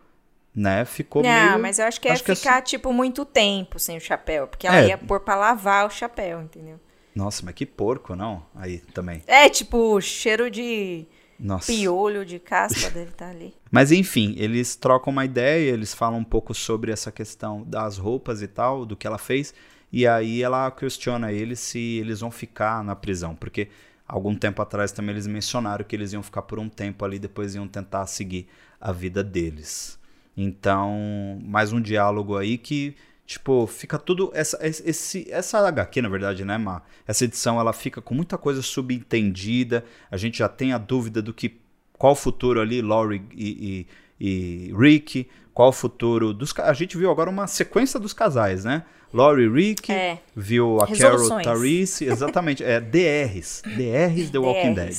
Né? 0.55 0.85
Ficou 0.85 1.23
não, 1.23 1.31
meio. 1.31 1.63
mas 1.63 1.79
eu 1.79 1.87
acho 1.87 1.99
que 1.99 2.09
acho 2.09 2.25
ia 2.29 2.37
ficar, 2.37 2.59
é... 2.59 2.63
tipo, 2.63 2.93
muito 2.93 3.25
tempo 3.25 3.79
sem 3.79 3.97
o 3.97 4.01
chapéu. 4.01 4.47
Porque 4.47 4.67
ela 4.67 4.81
é. 4.81 4.89
ia 4.89 4.99
pôr 4.99 5.21
pra 5.21 5.35
lavar 5.35 5.87
o 5.87 5.91
chapéu, 5.91 6.43
entendeu? 6.43 6.79
Nossa, 7.15 7.43
mas 7.45 7.55
que 7.55 7.65
porco, 7.65 8.15
não? 8.15 8.45
Aí 8.55 8.79
também. 8.93 9.23
É, 9.27 9.49
tipo, 9.49 9.99
cheiro 10.01 10.51
de 10.51 11.07
nossa. 11.43 11.73
Piolho 11.73 12.25
de 12.25 12.39
caspa 12.39 12.89
dele 12.91 13.11
tá 13.11 13.29
ali. 13.29 13.53
Mas 13.69 13.91
enfim, 13.91 14.33
eles 14.39 14.77
trocam 14.77 15.13
uma 15.13 15.25
ideia, 15.25 15.73
eles 15.73 15.93
falam 15.93 16.21
um 16.21 16.25
pouco 16.25 16.55
sobre 16.55 16.93
essa 16.93 17.11
questão 17.11 17.65
das 17.65 17.99
roupas 17.99 18.41
e 18.43 18.47
tal, 18.47 18.87
do 18.87 18.97
que 18.97 19.09
ela 19.09 19.19
fez, 19.19 19.53
e 19.93 20.07
aí 20.07 20.41
ela 20.41 20.71
questiona 20.71 21.33
ele 21.33 21.57
se 21.57 21.99
eles 21.99 22.21
vão 22.21 22.31
ficar 22.31 22.85
na 22.85 22.95
prisão, 22.95 23.35
porque 23.35 23.69
algum 24.07 24.37
tempo 24.37 24.63
atrás 24.63 24.93
também 24.93 25.15
eles 25.15 25.27
mencionaram 25.27 25.85
que 25.85 25.97
eles 25.97 26.13
iam 26.13 26.23
ficar 26.23 26.43
por 26.43 26.61
um 26.61 26.69
tempo 26.69 27.05
ali, 27.05 27.19
depois 27.19 27.57
iam 27.57 27.67
tentar 27.67 28.07
seguir 28.07 28.47
a 28.81 28.93
vida 28.93 29.25
deles. 29.25 29.99
Então, 30.37 31.41
mais 31.43 31.73
um 31.73 31.81
diálogo 31.81 32.37
aí 32.37 32.57
que 32.57 32.95
Tipo, 33.27 33.67
fica 33.67 33.99
tudo. 33.99 34.31
Essa, 34.35 34.59
esse, 34.63 35.27
essa 35.31 35.67
HQ, 35.67 36.03
na 36.03 36.09
verdade, 36.09 36.45
né, 36.45 36.59
Má? 36.59 36.83
Essa 37.07 37.25
edição 37.25 37.59
ela 37.59 37.73
fica 37.73 38.01
com 38.01 38.15
muita 38.15 38.37
coisa 38.37 38.61
subentendida. 38.63 39.85
A 40.11 40.17
gente 40.17 40.39
já 40.39 40.49
tem 40.49 40.73
a 40.73 40.79
dúvida 40.79 41.23
do 41.23 41.33
que. 41.33 41.61
Qual 41.97 42.13
o 42.13 42.17
futuro 42.17 42.61
ali, 42.61 42.83
Laurie 42.83 43.23
e, 43.33 43.87
e, 44.21 44.69
e 44.69 44.75
Rick. 44.77 45.29
Qual 45.55 45.69
o 45.69 45.73
futuro 45.73 46.35
dos. 46.35 46.53
A 46.59 46.73
gente 46.73 46.97
viu 46.97 47.11
agora 47.11 47.31
uma 47.31 47.47
sequência 47.47 48.01
dos 48.01 48.13
casais, 48.13 48.65
né? 48.65 48.85
Laurie 49.13 49.47
e 49.47 49.49
Rick. 49.49 49.93
É. 49.93 50.19
Viu 50.35 50.81
a 50.81 50.87
Carol 50.87 51.43
Tarice. 51.43 52.05
Exatamente. 52.05 52.65
É 52.65 52.81
DRs. 52.81 53.63
DRs 53.65 54.31
The 54.31 54.39
Walking 54.39 54.75
Dead. 54.75 54.97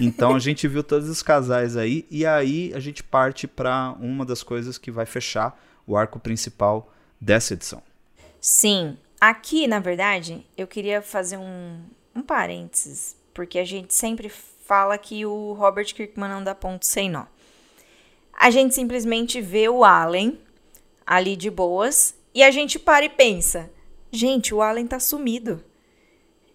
Então 0.00 0.34
a 0.34 0.38
gente 0.38 0.66
viu 0.68 0.82
todos 0.82 1.08
os 1.08 1.22
casais 1.22 1.76
aí. 1.76 2.06
E 2.10 2.24
aí 2.24 2.72
a 2.74 2.80
gente 2.80 3.02
parte 3.02 3.46
para 3.46 3.94
uma 4.00 4.24
das 4.24 4.42
coisas 4.42 4.78
que 4.78 4.90
vai 4.90 5.04
fechar 5.04 5.60
o 5.86 5.96
arco 5.96 6.18
principal 6.18 6.92
dessa 7.20 7.54
edição. 7.54 7.82
Sim. 8.40 8.96
Aqui, 9.20 9.66
na 9.66 9.80
verdade, 9.80 10.46
eu 10.56 10.66
queria 10.66 11.02
fazer 11.02 11.36
um, 11.36 11.80
um 12.14 12.22
parênteses, 12.22 13.16
porque 13.34 13.58
a 13.58 13.64
gente 13.64 13.92
sempre 13.92 14.28
fala 14.28 14.96
que 14.98 15.26
o 15.26 15.54
Robert 15.54 15.92
Kirkman 15.94 16.28
não 16.28 16.44
dá 16.44 16.54
ponto 16.54 16.86
sem 16.86 17.10
nó. 17.10 17.24
A 18.32 18.50
gente 18.50 18.74
simplesmente 18.74 19.40
vê 19.40 19.68
o 19.68 19.84
Allen 19.84 20.38
ali 21.04 21.34
de 21.34 21.50
boas 21.50 22.14
e 22.32 22.42
a 22.42 22.50
gente 22.50 22.78
para 22.78 23.04
e 23.04 23.08
pensa: 23.08 23.68
gente, 24.12 24.54
o 24.54 24.62
Allen 24.62 24.86
tá 24.86 25.00
sumido. 25.00 25.64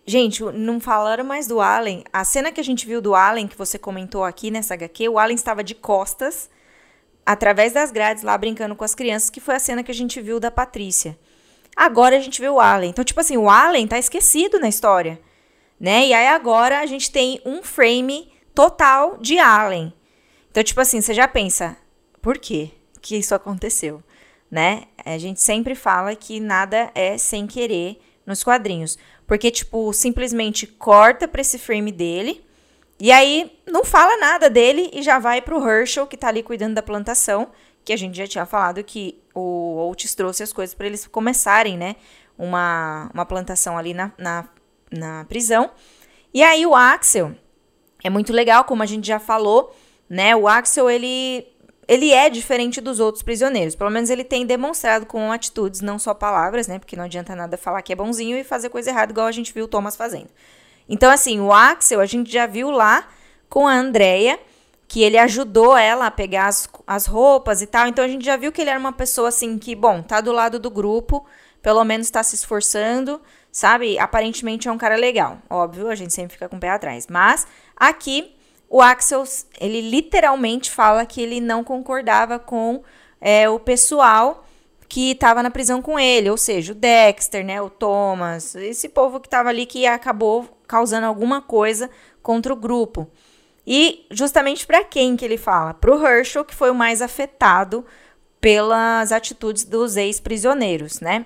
Gente, 0.05 0.43
não 0.43 0.80
falaram 0.80 1.24
mais 1.24 1.47
do 1.47 1.61
Allen. 1.61 2.03
A 2.11 2.24
cena 2.24 2.51
que 2.51 2.59
a 2.59 2.64
gente 2.64 2.86
viu 2.86 3.01
do 3.01 3.16
Allen, 3.16 3.47
que 3.47 3.57
você 3.57 3.80
comentou 3.80 4.24
aqui 4.24 4.51
nessa 4.51 4.74
HQ, 4.74 5.09
o 5.09 5.18
Allen 5.18 5.36
estava 5.36 5.64
de 5.64 5.74
costas, 5.74 6.49
através 7.26 7.74
das 7.74 7.91
grades, 7.91 8.24
lá 8.24 8.38
brincando 8.38 8.76
com 8.76 8.84
as 8.84 8.95
crianças, 8.95 9.30
que 9.30 9.39
foi 9.39 9.55
a 9.55 9.59
cena 9.59 9.84
que 9.84 9.91
a 9.91 9.95
gente 9.95 10.19
viu 10.21 10.39
da 10.39 10.51
Patrícia. 10.51 11.17
Agora 11.76 12.17
a 12.17 12.19
gente 12.19 12.39
vê 12.39 12.49
o 12.49 12.59
Allen. 12.59 12.89
Então, 12.89 13.03
tipo 13.03 13.19
assim, 13.19 13.38
o 13.38 13.49
Allen 13.49 13.88
tá 13.88 13.97
esquecido 13.97 14.59
na 14.59 14.69
história, 14.69 15.19
né? 15.80 16.07
E 16.07 16.13
aí 16.13 16.28
agora 16.28 16.80
a 16.80 16.86
gente 16.86 17.11
tem 17.11 17.41
um 17.45 17.63
frame 17.63 18.32
total 18.53 19.17
de 19.17 19.39
Allen. 19.39 19.93
Então, 20.51 20.63
tipo 20.63 20.80
assim, 20.80 21.01
você 21.01 21.13
já 21.13 21.28
pensa, 21.28 21.76
por 22.21 22.38
quê 22.38 22.71
que 23.01 23.17
isso 23.17 23.34
aconteceu, 23.34 24.03
né? 24.49 24.84
A 25.03 25.17
gente 25.17 25.41
sempre 25.41 25.74
fala 25.76 26.15
que 26.15 26.39
nada 26.39 26.91
é 26.93 27.17
sem 27.17 27.47
querer 27.47 27.99
nos 28.26 28.43
quadrinhos. 28.43 28.97
Porque, 29.26 29.49
tipo, 29.49 29.91
simplesmente 29.93 30.67
corta 30.67 31.28
pra 31.28 31.41
esse 31.41 31.57
frame 31.57 31.91
dele. 31.91 32.45
E 33.00 33.12
aí 33.12 33.60
não 33.68 33.84
fala 33.84 34.18
nada 34.18 34.50
dele 34.50 34.89
e 34.94 35.02
já 35.02 35.20
vai 35.20 35.41
pro 35.41 35.68
Herschel, 35.68 36.08
que 36.08 36.18
tá 36.18 36.28
ali 36.28 36.44
cuidando 36.44 36.76
da 36.76 36.82
plantação. 36.82 37.50
Que 37.84 37.91
a 37.91 37.98
gente 37.98 38.18
já 38.18 38.26
tinha 38.26 38.46
falado 38.46 38.84
que 38.84 39.22
o 39.34 39.88
Oates 39.89 40.16
trouxe 40.16 40.41
as 40.41 40.54
coisas 40.54 40.74
para 40.74 40.88
eles 40.88 41.06
começarem, 41.06 41.78
né? 41.78 41.98
Uma, 42.38 43.10
uma 43.14 43.26
plantação 43.26 43.78
ali 43.78 43.94
na, 43.94 44.12
na, 44.18 44.48
na 44.89 45.26
prisão. 45.26 45.72
E 46.34 46.41
aí 46.41 46.66
o 46.66 46.74
Axel 46.74 47.36
é 48.04 48.10
muito 48.10 48.32
legal, 48.32 48.64
como 48.64 48.84
a 48.84 48.86
gente 48.86 49.06
já 49.06 49.20
falou, 49.20 49.76
né? 50.10 50.36
O 50.36 50.48
Axel, 50.48 50.89
ele 50.89 51.48
ele 51.88 52.12
é 52.12 52.30
diferente 52.30 52.80
dos 52.80 53.00
outros 53.00 53.24
prisioneiros. 53.24 53.76
Pelo 53.76 53.89
menos 53.89 54.10
ele 54.10 54.24
tem 54.24 54.46
demonstrado 54.46 55.06
com 55.06 55.32
atitudes, 55.32 55.82
não 55.82 56.00
só 56.00 56.14
palavras, 56.14 56.68
né? 56.68 56.80
Porque 56.80 56.96
não 56.96 57.04
adianta 57.04 57.36
nada 57.36 57.58
falar 57.58 57.82
que 57.82 57.91
é 57.91 57.96
bonzinho 57.96 58.38
e 58.38 58.44
fazer 58.44 58.70
coisa 58.70 58.89
errada, 58.89 59.12
igual 59.12 59.28
a 59.28 59.32
gente 59.32 59.54
viu 59.54 59.66
o 59.66 59.68
Thomas 59.68 59.96
fazendo. 59.96 60.30
Então, 60.88 61.11
assim, 61.11 61.39
o 61.39 61.51
Axel, 61.51 61.99
a 61.99 62.05
gente 62.05 62.31
já 62.31 62.45
viu 62.45 62.69
lá 62.71 63.07
com 63.49 63.67
a 63.67 63.73
Andrea, 63.73 64.39
que 64.88 65.01
ele 65.01 65.17
ajudou 65.17 65.75
ela 65.77 66.07
a 66.07 66.11
pegar 66.11 66.47
as, 66.47 66.69
as 66.86 67.05
roupas 67.05 67.61
e 67.61 67.67
tal. 67.67 67.88
Então, 67.88 68.03
a 68.03 68.07
gente 68.07 68.25
já 68.25 68.36
viu 68.36 68.51
que 68.51 68.61
ele 68.61 68.69
era 68.69 68.79
uma 68.79 68.93
pessoa, 68.93 69.29
assim, 69.29 69.57
que, 69.57 69.75
bom, 69.75 70.01
tá 70.01 70.21
do 70.21 70.31
lado 70.31 70.59
do 70.59 70.69
grupo, 70.69 71.25
pelo 71.61 71.84
menos 71.84 72.09
tá 72.09 72.21
se 72.21 72.36
esforçando, 72.36 73.21
sabe? 73.51 73.97
Aparentemente 73.97 74.67
é 74.67 74.71
um 74.71 74.77
cara 74.77 74.95
legal. 74.95 75.39
Óbvio, 75.49 75.89
a 75.89 75.95
gente 75.95 76.13
sempre 76.13 76.34
fica 76.34 76.49
com 76.49 76.57
o 76.57 76.59
pé 76.59 76.69
atrás. 76.69 77.07
Mas, 77.07 77.47
aqui 77.75 78.36
o 78.69 78.81
Axel, 78.81 79.23
ele 79.61 79.81
literalmente 79.81 80.71
fala 80.71 81.05
que 81.05 81.21
ele 81.21 81.39
não 81.39 81.63
concordava 81.63 82.39
com 82.39 82.81
é, 83.21 83.47
o 83.47 83.59
pessoal 83.59 84.43
que 84.94 85.10
estava 85.10 85.41
na 85.41 85.50
prisão 85.50 85.82
com 85.82 85.98
ele, 85.98 86.30
ou 86.30 86.38
seja, 86.38 86.72
o 86.72 86.76
Dexter, 86.76 87.44
né, 87.44 87.60
o 87.60 87.68
Thomas, 87.68 88.54
esse 88.54 88.88
povo 88.88 89.20
que 89.20 89.26
estava 89.26 89.50
ali 89.50 89.66
que 89.66 89.88
acabou 89.88 90.48
causando 90.68 91.08
alguma 91.08 91.41
coisa 91.41 91.89
contra 92.22 92.54
o 92.54 92.56
grupo. 92.56 93.10
E 93.66 94.06
justamente 94.12 94.68
para 94.68 94.84
quem 94.84 95.16
que 95.16 95.26
ele 95.26 95.36
fala? 95.36 95.74
Para 95.74 95.96
o 95.96 96.08
Herschel, 96.08 96.46
que 96.46 96.54
foi 96.54 96.70
o 96.70 96.76
mais 96.76 97.02
afetado 97.02 97.84
pelas 98.39 99.12
atitudes 99.12 99.64
dos 99.64 99.98
ex-prisioneiros, 99.98 101.00
né? 101.00 101.26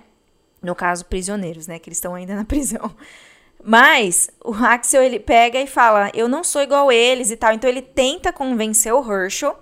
No 0.62 0.74
caso, 0.74 1.04
prisioneiros, 1.04 1.68
né? 1.68 1.78
Que 1.78 1.90
eles 1.90 1.98
estão 1.98 2.16
ainda 2.16 2.38
na 2.38 2.46
prisão. 2.46 2.96
Mas 3.62 4.30
o 4.46 4.54
Axel 4.54 5.04
ele 5.04 5.20
pega 5.20 5.60
e 5.60 5.68
fala: 5.68 6.10
"Eu 6.14 6.30
não 6.30 6.42
sou 6.42 6.62
igual 6.62 6.90
eles" 6.90 7.32
e 7.32 7.36
tal. 7.36 7.52
Então 7.52 7.70
ele 7.70 7.82
tenta 7.82 8.32
convencer 8.32 8.94
o 8.94 9.02
Herschel. 9.12 9.60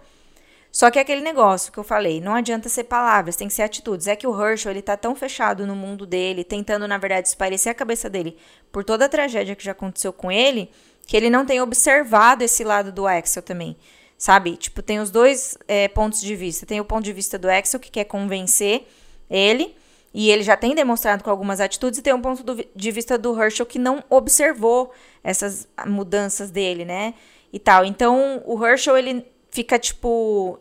Só 0.75 0.91
que 0.91 0.99
é 0.99 1.01
aquele 1.03 1.21
negócio 1.21 1.71
que 1.71 1.77
eu 1.77 1.85
falei, 1.85 2.19
não 2.19 2.35
adianta 2.35 2.67
ser 2.67 2.83
palavras, 2.83 3.37
tem 3.37 3.47
que 3.47 3.53
ser 3.53 3.61
atitudes. 3.61 4.07
É 4.07 4.15
que 4.17 4.27
o 4.27 4.37
Herschel, 4.37 4.71
ele 4.71 4.81
tá 4.81 4.97
tão 4.97 5.15
fechado 5.15 5.65
no 5.65 5.73
mundo 5.73 6.05
dele, 6.05 6.43
tentando 6.43 6.85
na 6.85 6.97
verdade 6.97 7.29
esparecer 7.29 7.71
a 7.71 7.73
cabeça 7.73 8.09
dele 8.09 8.35
por 8.73 8.83
toda 8.83 9.05
a 9.05 9.09
tragédia 9.09 9.55
que 9.55 9.63
já 9.63 9.71
aconteceu 9.71 10.11
com 10.11 10.29
ele, 10.29 10.69
que 11.07 11.15
ele 11.15 11.29
não 11.29 11.45
tem 11.45 11.61
observado 11.61 12.43
esse 12.43 12.61
lado 12.65 12.91
do 12.91 13.07
Axel 13.07 13.41
também. 13.41 13.77
Sabe? 14.17 14.57
Tipo, 14.57 14.81
tem 14.81 14.99
os 14.99 15.09
dois 15.09 15.57
é, 15.65 15.87
pontos 15.87 16.19
de 16.19 16.35
vista. 16.35 16.65
Tem 16.65 16.81
o 16.81 16.85
ponto 16.85 17.05
de 17.05 17.13
vista 17.13 17.39
do 17.39 17.49
Axel, 17.49 17.79
que 17.79 17.89
quer 17.89 18.03
convencer 18.03 18.85
ele, 19.29 19.77
e 20.13 20.29
ele 20.29 20.43
já 20.43 20.57
tem 20.57 20.75
demonstrado 20.75 21.23
com 21.23 21.29
algumas 21.29 21.61
atitudes, 21.61 21.99
e 21.99 22.01
tem 22.01 22.13
um 22.13 22.21
ponto 22.21 22.43
do, 22.43 22.65
de 22.75 22.91
vista 22.91 23.17
do 23.17 23.41
Herschel 23.41 23.65
que 23.65 23.79
não 23.79 24.03
observou 24.09 24.91
essas 25.23 25.69
mudanças 25.87 26.51
dele, 26.51 26.83
né? 26.83 27.13
E 27.53 27.59
tal. 27.59 27.85
Então, 27.85 28.43
o 28.45 28.61
Herschel, 28.65 28.97
ele 28.97 29.25
fica 29.51 29.79
tipo. 29.79 30.59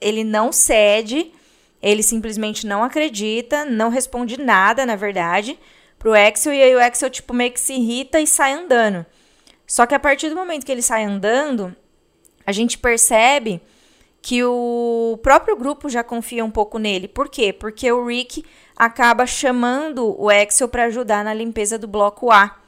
Ele 0.00 0.24
não 0.24 0.52
cede, 0.52 1.32
ele 1.82 2.02
simplesmente 2.02 2.66
não 2.66 2.82
acredita, 2.82 3.64
não 3.64 3.88
responde 3.88 4.40
nada, 4.40 4.84
na 4.84 4.96
verdade, 4.96 5.58
pro 5.98 6.14
Axel, 6.14 6.52
e 6.52 6.62
aí 6.62 6.74
o 6.74 6.80
Axel, 6.80 7.10
tipo, 7.10 7.32
meio 7.32 7.52
que 7.52 7.60
se 7.60 7.74
irrita 7.74 8.20
e 8.20 8.26
sai 8.26 8.52
andando. 8.52 9.04
Só 9.66 9.86
que 9.86 9.94
a 9.94 10.00
partir 10.00 10.28
do 10.28 10.36
momento 10.36 10.64
que 10.64 10.72
ele 10.72 10.82
sai 10.82 11.04
andando, 11.04 11.74
a 12.46 12.52
gente 12.52 12.78
percebe 12.78 13.60
que 14.22 14.42
o 14.42 15.18
próprio 15.22 15.56
grupo 15.56 15.88
já 15.88 16.02
confia 16.02 16.44
um 16.44 16.50
pouco 16.50 16.78
nele. 16.78 17.06
Por 17.06 17.28
quê? 17.28 17.52
Porque 17.52 17.90
o 17.92 18.06
Rick 18.06 18.44
acaba 18.76 19.24
chamando 19.26 20.20
o 20.20 20.30
Excel 20.30 20.68
para 20.68 20.84
ajudar 20.84 21.24
na 21.24 21.32
limpeza 21.32 21.78
do 21.78 21.86
bloco 21.86 22.30
A. 22.30 22.58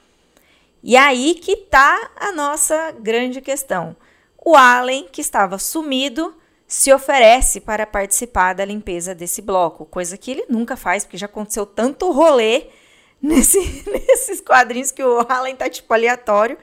E 0.83 0.97
aí 0.97 1.35
que 1.35 1.57
tá 1.57 2.13
a 2.17 2.31
nossa 2.31 2.93
grande 2.93 3.41
questão. 3.41 3.97
O 4.37 4.55
Allen, 4.57 5.09
que 5.11 5.21
estava 5.21 5.59
sumido, 5.59 6.33
se 6.69 6.93
oferece 6.93 7.63
para 7.63 7.87
participar 7.87 8.53
da 8.53 8.63
limpeza 8.63 9.15
desse 9.15 9.41
bloco, 9.41 9.87
coisa 9.87 10.19
que 10.19 10.31
ele 10.31 10.45
nunca 10.51 10.77
faz, 10.77 11.03
porque 11.03 11.17
já 11.17 11.25
aconteceu 11.25 11.65
tanto 11.65 12.13
rolê 12.13 12.67
nesse, 13.23 13.59
nesses 13.91 14.43
quadrinhos 14.43 14.93
que 14.93 15.03
o 15.03 15.25
Allen 15.27 15.57
tá 15.57 15.69
tipo 15.71 15.93
aleatório. 15.95 16.59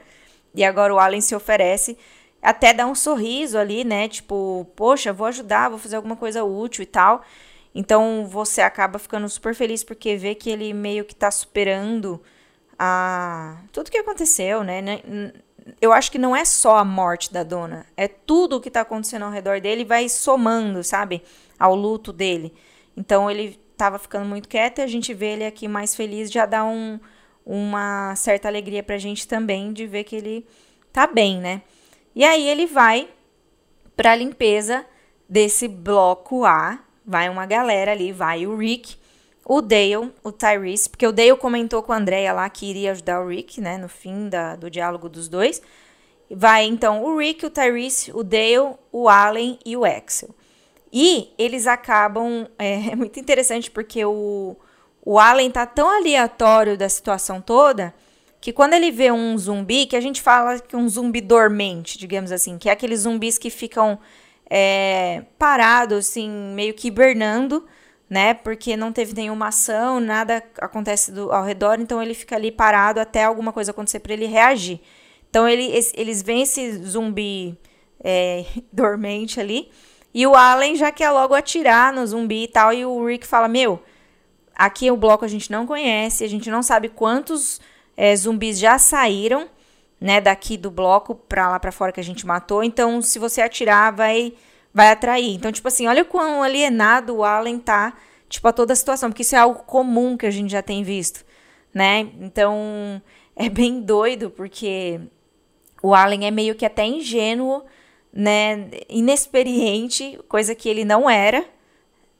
E 0.54 0.64
agora 0.64 0.94
o 0.94 0.98
Allen 0.98 1.20
se 1.20 1.34
oferece, 1.34 1.98
até 2.40 2.72
dá 2.72 2.86
um 2.86 2.94
sorriso 2.94 3.58
ali, 3.58 3.84
né? 3.84 4.08
Tipo, 4.08 4.66
poxa, 4.76 5.12
vou 5.12 5.26
ajudar, 5.26 5.68
vou 5.68 5.78
fazer 5.78 5.96
alguma 5.96 6.16
coisa 6.16 6.44
útil 6.44 6.82
e 6.84 6.86
tal. 6.86 7.22
Então 7.74 8.26
você 8.30 8.62
acaba 8.62 8.98
ficando 8.98 9.28
super 9.28 9.54
feliz 9.54 9.84
porque 9.84 10.16
vê 10.16 10.34
que 10.34 10.48
ele 10.48 10.72
meio 10.72 11.04
que 11.04 11.14
tá 11.14 11.30
superando 11.30 12.22
a 12.78 13.58
tudo 13.72 13.90
que 13.90 13.98
aconteceu, 13.98 14.62
né? 14.62 14.80
Eu 15.80 15.92
acho 15.92 16.12
que 16.12 16.18
não 16.18 16.34
é 16.34 16.44
só 16.44 16.76
a 16.76 16.84
morte 16.84 17.32
da 17.32 17.42
dona, 17.42 17.86
é 17.96 18.06
tudo 18.06 18.56
o 18.56 18.60
que 18.60 18.70
tá 18.70 18.82
acontecendo 18.82 19.24
ao 19.24 19.30
redor 19.30 19.60
dele 19.60 19.84
vai 19.84 20.08
somando, 20.08 20.82
sabe? 20.84 21.22
Ao 21.58 21.74
luto 21.74 22.12
dele. 22.12 22.54
Então 22.96 23.30
ele 23.30 23.58
tava 23.76 23.98
ficando 23.98 24.26
muito 24.26 24.48
quieto 24.48 24.78
e 24.78 24.82
a 24.82 24.86
gente 24.86 25.12
vê 25.12 25.32
ele 25.32 25.44
aqui 25.44 25.68
mais 25.68 25.94
feliz, 25.94 26.30
já 26.30 26.46
dá 26.46 26.64
um, 26.64 26.98
uma 27.44 28.14
certa 28.16 28.48
alegria 28.48 28.82
pra 28.82 28.98
gente 28.98 29.26
também 29.26 29.72
de 29.72 29.86
ver 29.86 30.04
que 30.04 30.16
ele 30.16 30.46
tá 30.92 31.06
bem, 31.06 31.38
né? 31.38 31.62
E 32.14 32.24
aí 32.24 32.48
ele 32.48 32.66
vai 32.66 33.08
pra 33.94 34.14
limpeza 34.14 34.86
desse 35.28 35.68
bloco 35.68 36.44
A, 36.44 36.78
vai 37.04 37.28
uma 37.28 37.44
galera 37.44 37.92
ali, 37.92 38.12
vai 38.12 38.46
o 38.46 38.56
Rick, 38.56 38.96
o 39.48 39.62
Dale, 39.62 40.12
o 40.24 40.32
Tyrese, 40.32 40.90
porque 40.90 41.06
o 41.06 41.12
Dale 41.12 41.36
comentou 41.36 41.80
com 41.80 41.92
a 41.92 41.96
Andrea 41.96 42.32
lá 42.32 42.50
que 42.50 42.66
iria 42.66 42.90
ajudar 42.90 43.20
o 43.20 43.28
Rick, 43.28 43.60
né, 43.60 43.78
no 43.78 43.88
fim 43.88 44.28
da, 44.28 44.56
do 44.56 44.68
diálogo 44.68 45.08
dos 45.08 45.28
dois. 45.28 45.62
Vai 46.28 46.64
então 46.64 47.04
o 47.04 47.16
Rick, 47.16 47.46
o 47.46 47.50
Tyrese, 47.50 48.10
o 48.12 48.24
Dale, 48.24 48.74
o 48.90 49.08
Allen 49.08 49.56
e 49.64 49.76
o 49.76 49.84
Axel. 49.84 50.30
E 50.92 51.32
eles 51.38 51.68
acabam. 51.68 52.48
É, 52.58 52.88
é 52.92 52.96
muito 52.96 53.20
interessante 53.20 53.70
porque 53.70 54.04
o, 54.04 54.56
o 55.04 55.18
Allen 55.18 55.50
tá 55.50 55.64
tão 55.64 55.88
aleatório 55.88 56.76
da 56.76 56.88
situação 56.88 57.40
toda 57.40 57.94
que 58.40 58.52
quando 58.52 58.72
ele 58.74 58.90
vê 58.90 59.12
um 59.12 59.36
zumbi, 59.38 59.86
que 59.86 59.96
a 59.96 60.00
gente 60.00 60.20
fala 60.20 60.58
que 60.58 60.74
um 60.74 60.88
zumbi 60.88 61.20
dormente, 61.20 61.98
digamos 61.98 62.32
assim, 62.32 62.58
que 62.58 62.68
é 62.68 62.72
aqueles 62.72 63.00
zumbis 63.00 63.38
que 63.38 63.50
ficam 63.50 63.98
é, 64.48 65.22
parado, 65.38 65.96
assim, 65.96 66.28
meio 66.54 66.74
que 66.74 66.88
hibernando, 66.88 67.66
né? 68.08 68.34
Porque 68.34 68.76
não 68.76 68.92
teve 68.92 69.14
nenhuma 69.14 69.48
ação, 69.48 70.00
nada 70.00 70.42
acontece 70.58 71.10
do, 71.10 71.32
ao 71.32 71.44
redor, 71.44 71.80
então 71.80 72.02
ele 72.02 72.14
fica 72.14 72.36
ali 72.36 72.50
parado 72.52 73.00
até 73.00 73.24
alguma 73.24 73.52
coisa 73.52 73.70
acontecer 73.70 74.00
para 74.00 74.12
ele 74.12 74.26
reagir. 74.26 74.80
Então 75.28 75.48
ele, 75.48 75.70
eles 75.94 76.22
veem 76.22 76.42
esse 76.42 76.84
zumbi 76.84 77.58
é, 78.02 78.44
dormente 78.72 79.40
ali, 79.40 79.70
e 80.14 80.26
o 80.26 80.34
Allen 80.34 80.76
já 80.76 80.90
quer 80.90 81.10
logo 81.10 81.34
atirar 81.34 81.92
no 81.92 82.06
zumbi 82.06 82.44
e 82.44 82.48
tal, 82.48 82.72
e 82.72 82.86
o 82.86 83.06
Rick 83.06 83.26
fala: 83.26 83.48
Meu, 83.48 83.82
aqui 84.54 84.90
o 84.90 84.96
bloco 84.96 85.24
a 85.24 85.28
gente 85.28 85.50
não 85.50 85.66
conhece, 85.66 86.24
a 86.24 86.28
gente 86.28 86.50
não 86.50 86.62
sabe 86.62 86.88
quantos 86.88 87.60
é, 87.96 88.14
zumbis 88.16 88.58
já 88.58 88.78
saíram 88.78 89.48
né, 90.00 90.20
daqui 90.20 90.56
do 90.56 90.70
bloco 90.70 91.14
pra 91.14 91.50
lá 91.50 91.58
pra 91.58 91.72
fora 91.72 91.92
que 91.92 92.00
a 92.00 92.04
gente 92.04 92.26
matou. 92.26 92.62
Então, 92.62 93.00
se 93.02 93.18
você 93.18 93.40
atirar, 93.40 93.92
vai 93.92 94.34
vai 94.76 94.90
atrair. 94.90 95.34
Então, 95.34 95.50
tipo 95.50 95.66
assim, 95.66 95.86
olha 95.86 96.02
o 96.02 96.04
quão 96.04 96.42
alienado 96.42 97.16
o 97.16 97.24
Allen 97.24 97.58
tá 97.58 97.94
tipo, 98.28 98.46
a 98.46 98.52
toda 98.52 98.74
a 98.74 98.76
situação, 98.76 99.08
porque 99.08 99.22
isso 99.22 99.34
é 99.34 99.38
algo 99.38 99.60
comum 99.60 100.18
que 100.18 100.26
a 100.26 100.30
gente 100.30 100.50
já 100.50 100.60
tem 100.60 100.84
visto, 100.84 101.24
né? 101.72 102.10
Então, 102.20 103.00
é 103.34 103.48
bem 103.48 103.80
doido, 103.80 104.28
porque 104.28 105.00
o 105.82 105.94
Allen 105.94 106.26
é 106.26 106.30
meio 106.30 106.54
que 106.54 106.66
até 106.66 106.84
ingênuo, 106.84 107.64
né? 108.12 108.68
Inexperiente, 108.86 110.18
coisa 110.28 110.54
que 110.54 110.68
ele 110.68 110.84
não 110.84 111.08
era, 111.08 111.42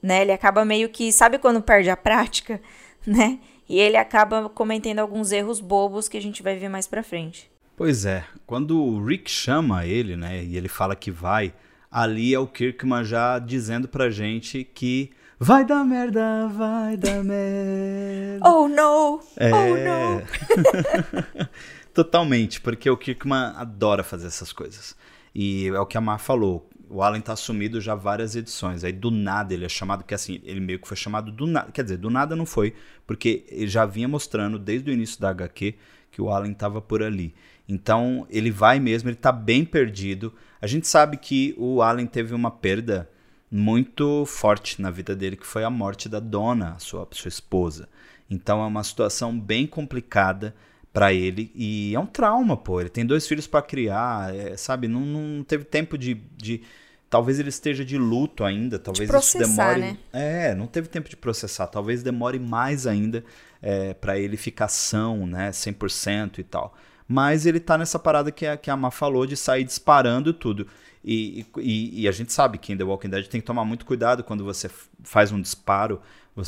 né? 0.02 0.22
Ele 0.22 0.32
acaba 0.32 0.64
meio 0.64 0.88
que, 0.88 1.12
sabe 1.12 1.36
quando 1.36 1.60
perde 1.60 1.90
a 1.90 1.96
prática, 1.96 2.58
né? 3.06 3.38
E 3.68 3.78
ele 3.78 3.98
acaba 3.98 4.48
cometendo 4.48 5.00
alguns 5.00 5.30
erros 5.30 5.60
bobos 5.60 6.08
que 6.08 6.16
a 6.16 6.22
gente 6.22 6.42
vai 6.42 6.56
ver 6.56 6.70
mais 6.70 6.86
pra 6.86 7.02
frente. 7.02 7.50
Pois 7.76 8.06
é, 8.06 8.24
quando 8.46 8.82
o 8.82 9.04
Rick 9.04 9.30
chama 9.30 9.84
ele, 9.84 10.16
né, 10.16 10.42
e 10.42 10.56
ele 10.56 10.68
fala 10.68 10.96
que 10.96 11.10
vai, 11.10 11.52
ali 11.90 12.34
é 12.34 12.38
o 12.38 12.46
Kirkman 12.46 13.04
já 13.04 13.38
dizendo 13.38 13.88
pra 13.88 14.10
gente 14.10 14.64
que 14.64 15.10
vai 15.38 15.64
dar 15.64 15.84
merda, 15.84 16.48
vai 16.48 16.96
dar 16.96 17.22
merda. 17.24 18.48
Oh 18.48 18.68
no! 18.68 19.20
É... 19.36 19.50
Oh 19.52 19.76
no! 19.76 21.46
Totalmente, 21.94 22.60
porque 22.60 22.90
o 22.90 22.96
Kirkman 22.96 23.54
adora 23.56 24.02
fazer 24.02 24.26
essas 24.26 24.52
coisas. 24.52 24.94
E 25.34 25.68
é 25.68 25.80
o 25.80 25.86
que 25.86 25.96
a 25.96 26.00
Mar 26.00 26.18
falou. 26.18 26.68
O 26.88 27.02
Alan 27.02 27.20
tá 27.20 27.32
assumido 27.32 27.80
já 27.80 27.94
várias 27.94 28.36
edições. 28.36 28.84
Aí 28.84 28.92
do 28.92 29.10
nada 29.10 29.54
ele 29.54 29.64
é 29.64 29.68
chamado, 29.68 30.04
que 30.04 30.14
assim, 30.14 30.40
ele 30.44 30.60
meio 30.60 30.78
que 30.78 30.86
foi 30.86 30.96
chamado 30.96 31.32
do 31.32 31.46
nada. 31.46 31.72
Quer 31.72 31.82
dizer, 31.82 31.96
do 31.96 32.10
nada 32.10 32.36
não 32.36 32.46
foi, 32.46 32.74
porque 33.06 33.44
ele 33.48 33.68
já 33.68 33.84
vinha 33.86 34.06
mostrando 34.06 34.58
desde 34.58 34.90
o 34.90 34.92
início 34.92 35.20
da 35.20 35.30
HQ 35.30 35.74
que 36.10 36.22
o 36.22 36.30
Alan 36.30 36.52
tava 36.52 36.80
por 36.80 37.02
ali. 37.02 37.34
Então 37.68 38.26
ele 38.30 38.50
vai 38.50 38.78
mesmo, 38.78 39.08
ele 39.08 39.16
está 39.16 39.32
bem 39.32 39.64
perdido. 39.64 40.32
A 40.66 40.68
gente 40.68 40.88
sabe 40.88 41.16
que 41.16 41.54
o 41.56 41.80
Allen 41.80 42.08
teve 42.08 42.34
uma 42.34 42.50
perda 42.50 43.08
muito 43.48 44.26
forte 44.26 44.82
na 44.82 44.90
vida 44.90 45.14
dele, 45.14 45.36
que 45.36 45.46
foi 45.46 45.62
a 45.62 45.70
morte 45.70 46.08
da 46.08 46.18
dona, 46.18 46.74
sua, 46.80 47.06
sua 47.12 47.28
esposa. 47.28 47.88
Então 48.28 48.60
é 48.60 48.66
uma 48.66 48.82
situação 48.82 49.38
bem 49.38 49.64
complicada 49.64 50.52
para 50.92 51.12
ele 51.12 51.52
e 51.54 51.94
é 51.94 52.00
um 52.00 52.04
trauma, 52.04 52.56
pô. 52.56 52.80
Ele 52.80 52.90
tem 52.90 53.06
dois 53.06 53.28
filhos 53.28 53.46
para 53.46 53.62
criar, 53.62 54.34
é, 54.34 54.56
sabe? 54.56 54.88
Não, 54.88 55.02
não 55.02 55.44
teve 55.44 55.62
tempo 55.62 55.96
de, 55.96 56.14
de, 56.36 56.62
Talvez 57.08 57.38
ele 57.38 57.50
esteja 57.50 57.84
de 57.84 57.96
luto 57.96 58.42
ainda, 58.42 58.76
talvez 58.76 59.08
de 59.08 59.16
isso 59.16 59.38
demore. 59.38 59.80
Né? 59.80 59.98
É, 60.12 60.52
não 60.52 60.66
teve 60.66 60.88
tempo 60.88 61.08
de 61.08 61.16
processar. 61.16 61.68
Talvez 61.68 62.02
demore 62.02 62.40
mais 62.40 62.88
ainda 62.88 63.24
é, 63.62 63.94
para 63.94 64.18
ele 64.18 64.36
ficar 64.36 64.66
são, 64.66 65.28
né? 65.28 65.50
100% 65.52 66.40
e 66.40 66.42
tal 66.42 66.74
mas 67.08 67.46
ele 67.46 67.60
tá 67.60 67.78
nessa 67.78 67.98
parada 67.98 68.32
que 68.32 68.46
a, 68.46 68.56
que 68.56 68.70
a 68.70 68.76
Má 68.76 68.90
falou 68.90 69.26
de 69.26 69.36
sair 69.36 69.64
disparando 69.64 70.32
tudo. 70.32 70.66
E, 71.04 71.46
e, 71.58 72.02
e, 72.02 72.08
a 72.08 72.12
gente 72.12 72.32
sabe 72.32 72.58
que 72.58 72.72
em 72.72 72.76
The 72.76 72.82
Walking 72.82 73.08
Dead 73.08 73.26
tem 73.28 73.40
que 73.40 73.46
tomar 73.46 73.64
muito 73.64 73.86
cuidado 73.86 74.24
quando 74.24 74.42
você 74.42 74.68
faz 75.04 75.30
um 75.30 75.40
disparo. 75.40 76.00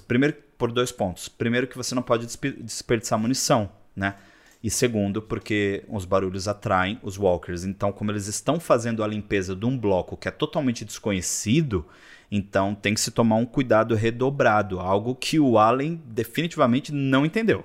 Primeiro, 0.09 0.37
por 0.59 0.73
dois 0.73 0.91
pontos. 0.91 1.29
Primeiro, 1.29 1.69
que 1.69 1.77
você 1.77 1.95
não 1.95 2.03
pode 2.03 2.27
desperdiçar 2.27 3.19
munição, 3.19 3.71
né? 3.95 4.17
E 4.63 4.69
segundo, 4.69 5.23
porque 5.23 5.85
os 5.89 6.05
barulhos 6.05 6.49
atraem 6.49 6.99
os 7.05 7.17
walkers. 7.17 7.65
Então, 7.65 7.93
como 7.93 8.11
eles 8.11 8.27
estão 8.27 8.59
fazendo 8.59 9.05
a 9.05 9.07
limpeza 9.07 9.55
de 9.55 9.65
um 9.65 9.79
bloco 9.79 10.17
que 10.17 10.27
é 10.27 10.33
totalmente 10.33 10.85
desconhecido, 10.85 11.87
então 12.29 12.75
tem 12.75 12.93
que 12.93 13.01
se 13.01 13.13
tomar 13.13 13.37
um 13.37 13.47
cuidado 13.47 13.95
redobrado. 13.95 14.81
Algo 14.81 15.15
que 15.15 15.39
o 15.39 15.57
Allen 15.57 16.03
definitivamente 16.05 16.93
não 16.93 17.25
entendeu. 17.25 17.65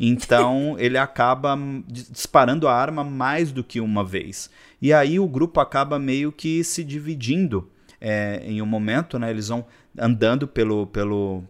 Então 0.00 0.76
ele 0.78 0.96
acaba 0.96 1.58
disparando 1.86 2.66
a 2.66 2.74
arma 2.74 3.04
mais 3.04 3.52
do 3.52 3.62
que 3.62 3.80
uma 3.80 4.02
vez. 4.02 4.48
E 4.80 4.94
aí 4.94 5.20
o 5.20 5.28
grupo 5.28 5.60
acaba 5.60 5.98
meio 5.98 6.32
que 6.32 6.64
se 6.64 6.82
dividindo 6.82 7.68
é, 8.00 8.42
em 8.44 8.62
um 8.62 8.66
momento, 8.66 9.18
né? 9.18 9.28
Eles 9.28 9.48
vão 9.48 9.66
andando 9.98 10.48
pelo, 10.48 10.86
pelo, 10.86 11.44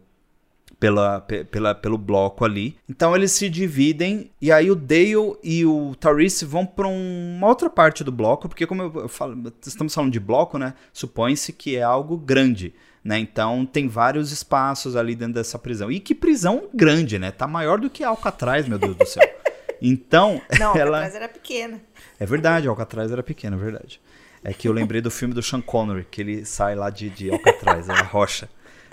pela, 0.81 1.21
pela, 1.21 1.75
pelo 1.77 1.97
bloco 1.97 2.45
ali. 2.45 2.77
Então 2.89 3.15
eles 3.15 3.31
se 3.31 3.49
dividem 3.49 4.31
e 4.41 4.51
aí 4.51 4.69
o 4.69 4.75
Dale 4.75 5.37
e 5.45 5.65
o 5.65 5.95
Tarice 5.95 6.45
vão 6.45 6.67
para 6.67 6.89
um, 6.89 7.37
uma 7.37 7.47
outra 7.47 7.71
parte 7.71 8.03
do 8.03 8.11
bloco, 8.11 8.49
porque 8.49 8.67
como 8.67 8.83
eu 8.83 9.09
falo, 9.09 9.53
estamos 9.65 9.95
falando 9.95 10.13
de 10.13 10.19
bloco, 10.19 10.59
né? 10.59 10.75
Supõe-se 10.93 11.53
que 11.53 11.77
é 11.77 11.83
algo 11.83 12.17
grande. 12.17 12.75
Né? 13.03 13.19
Então 13.19 13.65
tem 13.65 13.89
vários 13.89 14.31
espaços 14.31 14.95
ali 14.95 15.15
dentro 15.15 15.35
dessa 15.35 15.59
prisão. 15.59 15.91
E 15.91 15.99
que 15.99 16.15
prisão 16.15 16.69
grande, 16.75 17.19
né? 17.19 17.31
Tá 17.31 17.47
maior 17.47 17.79
do 17.79 17.89
que 17.89 18.05
Alcatraz, 18.05 18.69
meu 18.69 18.79
Deus 18.79 18.97
do 18.97 19.07
céu. 19.07 19.23
Então, 19.83 20.43
Não, 20.59 20.77
ela... 20.77 20.99
Alcatraz 20.99 21.15
era 21.15 21.27
pequena. 21.27 21.81
É 22.19 22.27
verdade, 22.27 22.69
Alcatraz 22.69 23.11
era 23.11 23.23
pequena, 23.23 23.57
é 23.57 23.59
verdade. 23.59 23.99
É 24.45 24.53
que 24.53 24.69
eu 24.69 24.73
lembrei 24.73 25.01
do 25.01 25.11
filme 25.11 25.33
do 25.33 25.43
Sean 25.43 25.63
Connery, 25.63 26.07
que 26.11 26.21
ele 26.21 26.45
sai 26.45 26.75
lá 26.75 26.91
de, 26.91 27.09
de 27.09 27.31
Alcatraz, 27.31 27.89
é 27.89 27.93
a 27.93 28.03
rocha. 28.03 28.47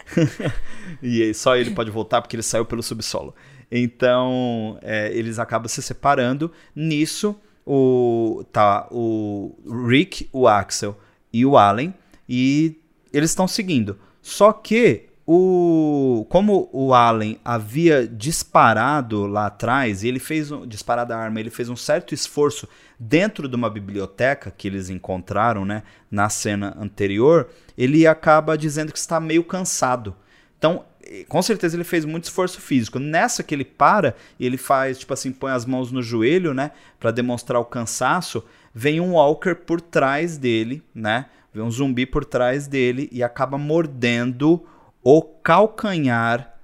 e 1.03 1.33
só 1.33 1.57
ele 1.57 1.71
pode 1.71 1.91
voltar 1.91 2.21
porque 2.21 2.37
ele 2.37 2.43
saiu 2.43 2.65
pelo 2.65 2.81
subsolo. 2.81 3.35
Então, 3.71 4.79
é, 4.81 5.11
eles 5.11 5.39
acabam 5.39 5.67
se 5.67 5.81
separando. 5.81 6.51
Nisso, 6.73 7.35
o, 7.65 8.45
tá 8.51 8.87
o 8.91 9.55
Rick, 9.87 10.29
o 10.31 10.47
Axel 10.47 10.97
e 11.31 11.45
o 11.45 11.57
Allen. 11.57 11.93
E 12.27 12.79
eles 13.13 13.31
estão 13.31 13.47
seguindo. 13.47 13.97
Só 14.21 14.51
que 14.51 15.07
o 15.25 16.25
como 16.29 16.69
o 16.71 16.93
Allen 16.93 17.37
havia 17.43 18.07
disparado 18.07 19.27
lá 19.27 19.47
atrás, 19.47 20.03
ele 20.03 20.19
fez 20.19 20.51
um, 20.51 20.65
disparado 20.65 21.13
a 21.13 21.17
arma, 21.17 21.39
ele 21.39 21.49
fez 21.49 21.67
um 21.69 21.75
certo 21.75 22.13
esforço 22.13 22.67
dentro 22.97 23.47
de 23.47 23.55
uma 23.55 23.69
biblioteca 23.69 24.49
que 24.49 24.67
eles 24.67 24.89
encontraram, 24.89 25.65
né, 25.65 25.83
na 26.09 26.29
cena 26.29 26.75
anterior, 26.79 27.49
ele 27.77 28.07
acaba 28.07 28.57
dizendo 28.57 28.91
que 28.91 28.97
está 28.97 29.19
meio 29.19 29.43
cansado. 29.43 30.15
Então, 30.57 30.85
com 31.27 31.41
certeza 31.41 31.75
ele 31.75 31.83
fez 31.83 32.05
muito 32.05 32.23
esforço 32.23 32.59
físico. 32.59 32.97
Nessa 32.97 33.43
que 33.43 33.53
ele 33.53 33.65
para, 33.65 34.15
ele 34.39 34.57
faz, 34.57 34.97
tipo 34.97 35.13
assim, 35.13 35.31
põe 35.31 35.51
as 35.51 35.65
mãos 35.65 35.91
no 35.91 36.01
joelho, 36.01 36.53
né, 36.53 36.71
para 36.99 37.11
demonstrar 37.11 37.61
o 37.61 37.65
cansaço, 37.65 38.43
vem 38.73 38.99
um 38.99 39.13
walker 39.13 39.55
por 39.55 39.81
trás 39.81 40.37
dele, 40.37 40.83
né? 40.93 41.25
Vê 41.57 41.63
um 41.63 41.71
zumbi 41.71 42.05
por 42.05 42.23
trás 42.23 42.67
dele 42.67 43.09
e 43.11 43.23
acaba 43.23 43.57
mordendo 43.57 44.63
o 45.03 45.23
calcanhar, 45.23 46.55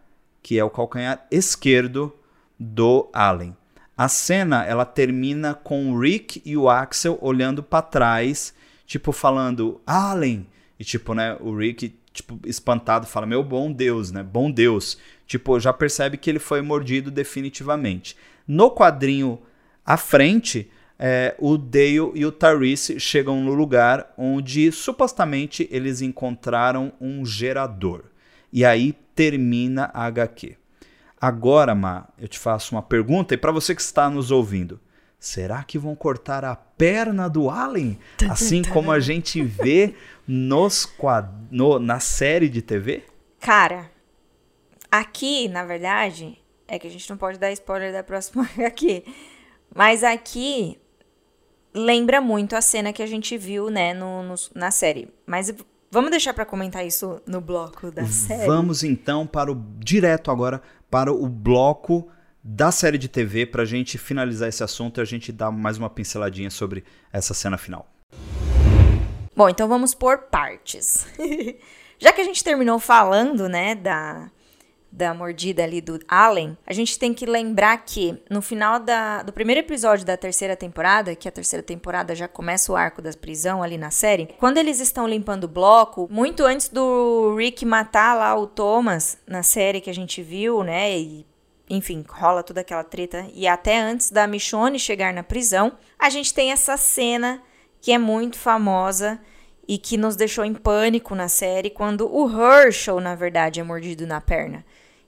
que 0.42 0.60
é 0.60 0.64
o 0.64 0.70
calcanhar 0.70 1.26
esquerdo 1.32 2.16
do 2.60 3.10
Allen. 3.12 3.58
A 3.98 4.08
cena 4.08 4.64
ela 4.64 4.86
termina 4.86 5.56
com 5.56 5.92
o 5.92 6.00
Rick 6.00 6.44
e 6.46 6.56
o 6.56 6.70
Axel 6.70 7.18
olhando 7.22 7.64
para 7.64 7.82
trás, 7.82 8.54
tipo 8.86 9.12
falando 9.12 9.82
Allen 9.86 10.48
e 10.80 10.84
tipo, 10.84 11.16
né, 11.16 11.38
o 11.40 11.56
Rick 11.56 11.96
tipo 12.12 12.40
espantado 12.46 13.08
fala: 13.08 13.26
"Meu 13.26 13.44
bom 13.44 13.72
Deus, 13.72 14.12
né? 14.12 14.22
Bom 14.22 14.52
Deus". 14.52 15.00
Tipo, 15.26 15.60
já 15.60 15.74
percebe 15.74 16.18
que 16.18 16.30
ele 16.30 16.38
foi 16.38 16.62
mordido 16.62 17.10
definitivamente. 17.10 18.16
No 18.48 18.70
quadrinho 18.70 19.40
à 19.84 19.98
frente, 19.98 20.70
é, 21.06 21.36
o 21.38 21.58
Dale 21.58 22.14
e 22.16 22.26
o 22.26 22.32
Tarice 22.32 22.98
chegam 22.98 23.42
no 23.42 23.54
lugar 23.54 24.14
onde 24.18 24.72
supostamente 24.72 25.68
eles 25.70 26.02
encontraram 26.02 26.94
um 27.02 27.26
gerador. 27.26 28.06
E 28.54 28.64
aí 28.64 28.94
termina 29.14 29.92
a 29.94 30.06
HQ. 30.06 30.56
Agora, 31.20 31.76
Ma, 31.76 32.08
eu 32.18 32.26
te 32.30 32.40
faço 32.40 32.74
uma 32.74 32.82
pergunta 32.82 33.34
e 33.34 33.38
para 33.38 33.52
você 33.52 33.76
que 33.76 33.82
está 33.82 34.10
nos 34.10 34.32
ouvindo, 34.32 34.80
será 35.20 35.62
que 35.66 35.78
vão 35.78 35.94
cortar 35.94 36.46
a 36.46 36.56
perna 36.56 37.30
do 37.30 37.50
Allen, 37.50 38.00
assim 38.30 38.62
como 38.62 38.90
a 38.90 39.02
gente 39.02 39.42
vê 39.42 39.96
nos 40.26 40.86
quad... 40.86 41.28
no, 41.52 41.80
na 41.80 42.00
série 42.00 42.48
de 42.48 42.62
TV? 42.62 43.04
Cara, 43.42 43.92
aqui, 44.90 45.50
na 45.50 45.66
verdade, 45.66 46.42
é 46.66 46.80
que 46.80 46.88
a 46.88 46.90
gente 46.90 47.10
não 47.10 47.18
pode 47.18 47.38
dar 47.38 47.52
spoiler 47.52 47.92
da 47.92 48.04
próxima 48.04 48.48
HQ. 48.56 49.04
Mas 49.76 50.02
aqui 50.02 50.78
lembra 51.74 52.22
muito 52.22 52.56
a 52.56 52.62
cena 52.62 52.94
que 52.94 53.02
a 53.02 53.08
gente 53.08 53.38
viu, 53.38 53.70
né, 53.70 53.94
no, 53.94 54.24
no 54.24 54.36
na 54.54 54.72
série. 54.72 55.10
Mas 55.26 55.54
vamos 55.92 56.12
deixar 56.12 56.34
para 56.34 56.46
comentar 56.46 56.86
isso 56.86 57.22
no 57.26 57.42
bloco 57.42 57.92
da 57.92 58.06
série. 58.06 58.46
Vamos 58.46 58.84
então 58.84 59.26
para 59.26 59.52
o 59.52 59.56
direto 59.80 60.32
agora 60.32 60.62
para 60.90 61.12
o 61.12 61.28
bloco 61.28 62.08
da 62.44 62.72
série 62.72 62.98
de 62.98 63.08
TV 63.08 63.46
para 63.46 63.64
a 63.64 63.66
gente 63.66 63.98
finalizar 63.98 64.50
esse 64.50 64.64
assunto 64.64 65.00
e 65.00 65.02
a 65.02 65.06
gente 65.06 65.32
dar 65.32 65.50
mais 65.50 65.78
uma 65.78 65.90
pinceladinha 65.90 66.50
sobre 66.50 66.84
essa 67.12 67.34
cena 67.34 67.58
final. 67.58 67.88
Bom, 69.36 69.50
então 69.50 69.68
vamos 69.68 69.96
por 69.96 70.18
partes. 70.30 71.08
Já 71.98 72.12
que 72.12 72.22
a 72.22 72.24
gente 72.24 72.44
terminou 72.44 72.80
falando, 72.80 73.48
né, 73.48 73.74
da 73.74 74.30
da 74.96 75.12
mordida 75.12 75.64
ali 75.64 75.82
do 75.82 76.00
Allen, 76.08 76.56
a 76.68 76.72
gente 76.72 77.00
tem 77.00 77.16
que 77.16 77.26
lembrar 77.26 77.76
que 77.78 78.22
no 78.30 78.44
final 78.44 78.80
da, 78.80 79.24
do 79.24 79.34
primeiro 79.34 79.60
episódio 79.60 80.06
da 80.06 80.16
terceira 80.16 80.56
temporada, 80.56 81.16
que 81.16 81.28
a 81.28 81.32
terceira 81.32 81.64
temporada 81.64 82.14
já 82.14 82.28
começa 82.28 82.72
o 82.72 82.76
arco 82.76 83.02
da 83.02 83.12
prisão 83.12 83.64
ali 83.64 83.76
na 83.76 83.90
série, 83.90 84.30
quando 84.38 84.60
eles 84.60 84.80
estão 84.80 85.08
limpando 85.08 85.46
o 85.46 85.48
bloco, 85.48 86.08
muito 86.12 86.46
antes 86.46 86.70
do 86.70 87.36
Rick 87.36 87.66
matar 87.66 88.16
lá 88.16 88.36
o 88.38 88.46
Thomas 88.46 89.18
na 89.26 89.42
série 89.42 89.82
que 89.82 89.90
a 89.90 89.96
gente 89.96 90.22
viu, 90.22 90.64
né, 90.64 91.00
e 91.00 91.26
enfim, 91.68 92.06
rola 92.08 92.44
toda 92.44 92.62
aquela 92.62 92.84
treta, 92.84 93.26
e 93.34 93.48
até 93.48 93.80
antes 93.80 94.12
da 94.12 94.28
Michonne 94.28 94.78
chegar 94.78 95.12
na 95.12 95.24
prisão, 95.24 95.72
a 95.98 96.08
gente 96.12 96.32
tem 96.32 96.52
essa 96.52 96.78
cena 96.78 97.42
que 97.82 97.92
é 97.92 97.98
muito 97.98 98.38
famosa 98.38 99.20
e 99.68 99.80
que 99.80 99.98
nos 99.98 100.16
deixou 100.16 100.46
em 100.46 100.54
pânico 100.54 101.16
na 101.16 101.28
série 101.28 101.72
quando 101.72 102.08
o 102.14 102.30
Herschel, 102.30 103.00
na 103.00 103.16
verdade, 103.16 103.60
é 103.60 103.64
mordido 103.64 104.06
na 104.06 104.22
perna 104.22 104.64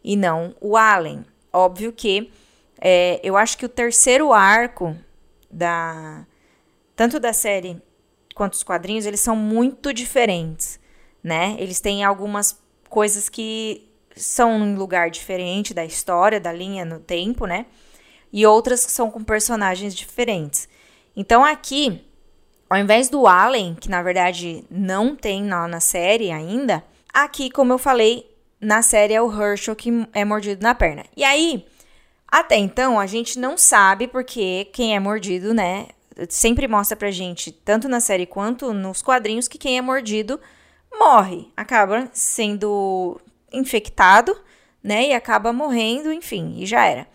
e 0.06 0.16
não 0.16 0.56
o 0.62 0.78
Allen. 0.78 1.26
Óbvio 1.52 1.92
que 1.92 2.32
é, 2.80 3.20
eu 3.24 3.36
acho 3.36 3.58
que 3.58 3.66
o 3.66 3.70
terceiro 3.70 4.32
arco 4.32 4.96
da 5.50 6.26
tanto 6.96 7.20
da 7.20 7.34
série 7.34 7.82
quanto 8.36 8.54
os 8.54 8.64
quadrinhos 8.64 9.06
eles 9.06 9.20
são 9.20 9.36
muito 9.36 9.92
diferentes, 9.92 10.80
né? 11.24 11.56
Eles 11.58 11.80
têm 11.80 12.04
algumas 12.04 12.62
coisas 12.88 13.28
que 13.28 13.90
são 14.16 14.66
em 14.66 14.76
lugar 14.76 15.10
diferente 15.10 15.74
da 15.74 15.84
história, 15.84 16.40
da 16.40 16.54
linha 16.54 16.86
no 16.86 17.00
tempo, 17.00 17.48
né? 17.48 17.66
E 18.32 18.46
outras 18.46 18.86
que 18.86 18.92
são 18.92 19.10
com 19.10 19.24
personagens 19.24 19.96
diferentes. 19.96 20.70
Então 21.16 21.44
aqui 21.44 22.06
ao 22.70 22.78
invés 22.78 23.10
do 23.10 23.26
Allen, 23.28 23.76
que 23.76 23.90
na 23.90 24.04
verdade 24.04 24.64
não 24.70 25.16
tem 25.16 25.44
na, 25.44 25.68
na 25.68 25.80
série 25.80 26.32
ainda, 26.32 26.84
aqui, 27.14 27.50
como 27.50 27.74
eu 27.74 27.78
falei, 27.78 28.35
na 28.66 28.82
série 28.82 29.14
é 29.14 29.22
o 29.22 29.32
Herschel 29.32 29.76
que 29.76 30.08
é 30.14 30.26
mordido 30.26 30.62
na 30.62 30.74
perna. 30.74 31.06
E 31.16 31.24
aí, 31.24 31.66
até 32.28 32.58
então, 32.58 33.00
a 33.00 33.06
gente 33.06 33.40
não 33.40 33.58
sabe 33.58 34.08
porque 34.08 34.66
quem 34.74 34.96
é 34.96 35.00
mordido, 35.00 35.54
né? 35.54 35.88
Sempre 36.30 36.68
mostra 36.68 36.96
pra 36.96 37.12
gente, 37.12 37.52
tanto 37.52 37.88
na 37.88 38.00
série 38.00 38.26
quanto 38.26 38.74
nos 38.74 39.02
quadrinhos, 39.02 39.48
que 39.48 39.58
quem 39.58 39.78
é 39.78 39.82
mordido 39.82 40.40
morre, 40.98 41.50
acaba 41.56 42.10
sendo 42.14 43.20
infectado, 43.52 44.36
né? 44.84 45.10
E 45.10 45.14
acaba 45.14 45.54
morrendo, 45.54 46.12
enfim, 46.12 46.56
e 46.58 46.66
já 46.66 46.86
era. 46.86 47.08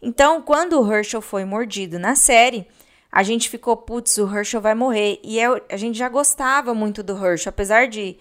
Então, 0.00 0.42
quando 0.42 0.80
o 0.80 0.92
Herschel 0.92 1.20
foi 1.20 1.44
mordido 1.44 1.98
na 1.98 2.14
série, 2.14 2.66
a 3.10 3.22
gente 3.22 3.48
ficou, 3.48 3.76
putz, 3.76 4.16
o 4.18 4.32
Herschel 4.32 4.60
vai 4.60 4.74
morrer. 4.74 5.18
E 5.22 5.40
eu, 5.40 5.60
a 5.70 5.76
gente 5.76 5.98
já 5.98 6.08
gostava 6.08 6.74
muito 6.74 7.02
do 7.02 7.14
Herschel, 7.14 7.50
apesar 7.50 7.88
de, 7.88 8.16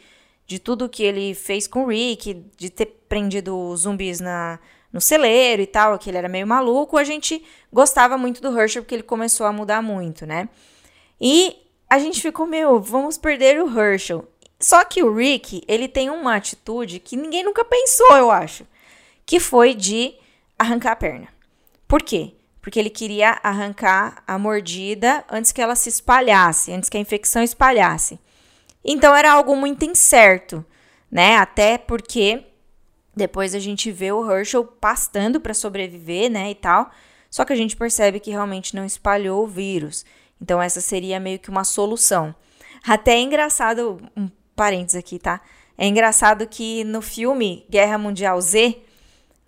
de 0.47 0.57
tudo 0.57 0.89
que 0.89 1.03
ele 1.03 1.35
fez 1.35 1.67
com 1.67 1.83
o 1.83 1.87
Rick, 1.87 2.33
de 2.57 2.69
ter 2.69 2.85
prendido 3.07 3.75
zumbis 3.75 4.19
na, 4.19 4.57
no 4.91 4.99
celeiro 4.99 5.61
e 5.61 5.67
tal, 5.67 5.99
que 5.99 6.09
ele 6.09 6.17
era 6.17 6.29
meio 6.29 6.47
maluco, 6.47 6.97
a 6.97 7.03
gente 7.03 7.43
gostava 7.71 8.17
muito 8.17 8.41
do 8.41 8.57
Herschel 8.57 8.81
porque 8.81 8.95
ele 8.95 9.03
começou 9.03 9.45
a 9.45 9.51
mudar 9.51 9.81
muito, 9.81 10.25
né? 10.25 10.49
E 11.21 11.55
a 11.89 11.99
gente 11.99 12.21
ficou, 12.21 12.47
meu, 12.47 12.79
vamos 12.79 13.17
perder 13.17 13.61
o 13.61 13.79
Herschel. 13.79 14.27
Só 14.59 14.83
que 14.83 15.03
o 15.03 15.13
Rick, 15.13 15.61
ele 15.67 15.87
tem 15.87 16.09
uma 16.09 16.35
atitude 16.35 16.99
que 16.99 17.15
ninguém 17.15 17.43
nunca 17.43 17.63
pensou, 17.63 18.17
eu 18.17 18.31
acho, 18.31 18.65
que 19.25 19.39
foi 19.39 19.75
de 19.75 20.15
arrancar 20.57 20.93
a 20.93 20.95
perna. 20.95 21.27
Por 21.87 22.01
quê? 22.01 22.33
porque 22.67 22.81
ele 22.81 22.89
queria 22.89 23.39
arrancar 23.43 24.21
a 24.27 24.37
mordida 24.37 25.23
antes 25.31 25.53
que 25.53 25.61
ela 25.61 25.73
se 25.73 25.87
espalhasse, 25.87 26.73
antes 26.73 26.89
que 26.89 26.97
a 26.97 26.99
infecção 26.99 27.41
espalhasse. 27.41 28.19
Então 28.87 29.13
era 29.13 29.33
algo 29.33 29.53
muito 29.53 29.83
incerto, 29.83 30.65
né? 31.11 31.35
Até 31.35 31.77
porque 31.77 32.45
depois 33.13 33.53
a 33.53 33.59
gente 33.59 33.91
vê 33.91 34.11
o 34.11 34.31
Herschel 34.31 34.63
pastando 34.63 35.41
para 35.41 35.53
sobreviver, 35.53 36.31
né, 36.31 36.51
e 36.51 36.55
tal. 36.55 36.89
Só 37.29 37.43
que 37.43 37.51
a 37.51 37.55
gente 37.55 37.75
percebe 37.75 38.19
que 38.19 38.31
realmente 38.31 38.75
não 38.75 38.85
espalhou 38.85 39.43
o 39.43 39.47
vírus. 39.47 40.05
Então 40.41 40.61
essa 40.61 40.79
seria 40.79 41.19
meio 41.19 41.39
que 41.39 41.49
uma 41.49 41.65
solução. 41.65 42.33
Até 42.87 43.15
é 43.15 43.21
engraçado, 43.21 43.99
um 44.15 44.29
parênteses 44.55 44.95
aqui, 44.95 45.19
tá? 45.19 45.41
É 45.77 45.85
engraçado 45.85 46.47
que 46.47 46.83
no 46.83 47.01
filme 47.01 47.65
Guerra 47.69 47.97
Mundial 47.97 48.39
Z, 48.39 48.77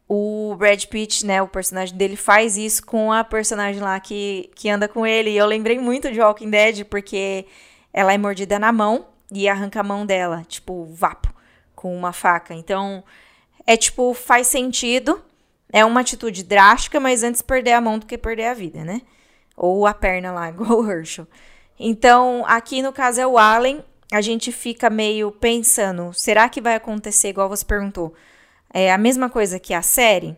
o 0.07 0.55
Brad 0.57 0.83
Pitt, 0.85 1.25
né, 1.25 1.41
o 1.41 1.47
personagem 1.47 1.95
dele, 1.95 2.15
faz 2.15 2.57
isso 2.57 2.85
com 2.85 3.13
a 3.13 3.23
personagem 3.23 3.81
lá 3.81 3.99
que, 3.99 4.49
que 4.55 4.69
anda 4.69 4.87
com 4.87 5.05
ele. 5.05 5.29
E 5.29 5.37
eu 5.37 5.45
lembrei 5.45 5.79
muito 5.79 6.11
de 6.11 6.19
Walking 6.19 6.49
Dead, 6.49 6.83
porque 6.85 7.45
ela 7.93 8.11
é 8.11 8.17
mordida 8.17 8.59
na 8.59 8.71
mão 8.71 9.05
e 9.31 9.47
arranca 9.47 9.79
a 9.79 9.83
mão 9.83 10.05
dela, 10.05 10.43
tipo, 10.47 10.85
vapo, 10.85 11.33
com 11.75 11.95
uma 11.95 12.11
faca. 12.11 12.53
Então, 12.53 13.03
é 13.65 13.77
tipo, 13.77 14.13
faz 14.13 14.47
sentido. 14.47 15.21
É 15.71 15.85
uma 15.85 16.01
atitude 16.01 16.43
drástica, 16.43 16.99
mas 16.99 17.21
antes 17.21 17.41
perder 17.41 17.73
a 17.73 17.81
mão 17.81 17.99
do 17.99 18.05
que 18.05 18.17
perder 18.17 18.47
a 18.47 18.53
vida, 18.53 18.83
né? 18.83 19.01
Ou 19.55 19.85
a 19.85 19.93
perna 19.93 20.31
lá, 20.31 20.49
igual 20.49 20.79
o 20.79 20.91
Herschel. 20.91 21.27
Então, 21.79 22.43
aqui 22.47 22.81
no 22.81 22.91
caso 22.91 23.21
é 23.21 23.27
o 23.27 23.37
Allen, 23.37 23.83
a 24.11 24.21
gente 24.21 24.51
fica 24.51 24.89
meio 24.89 25.31
pensando, 25.31 26.11
será 26.13 26.49
que 26.49 26.59
vai 26.59 26.75
acontecer 26.75 27.29
igual 27.29 27.47
você 27.47 27.63
perguntou? 27.63 28.15
é 28.73 28.91
a 28.91 28.97
mesma 28.97 29.29
coisa 29.29 29.59
que 29.59 29.73
a 29.73 29.81
série, 29.81 30.37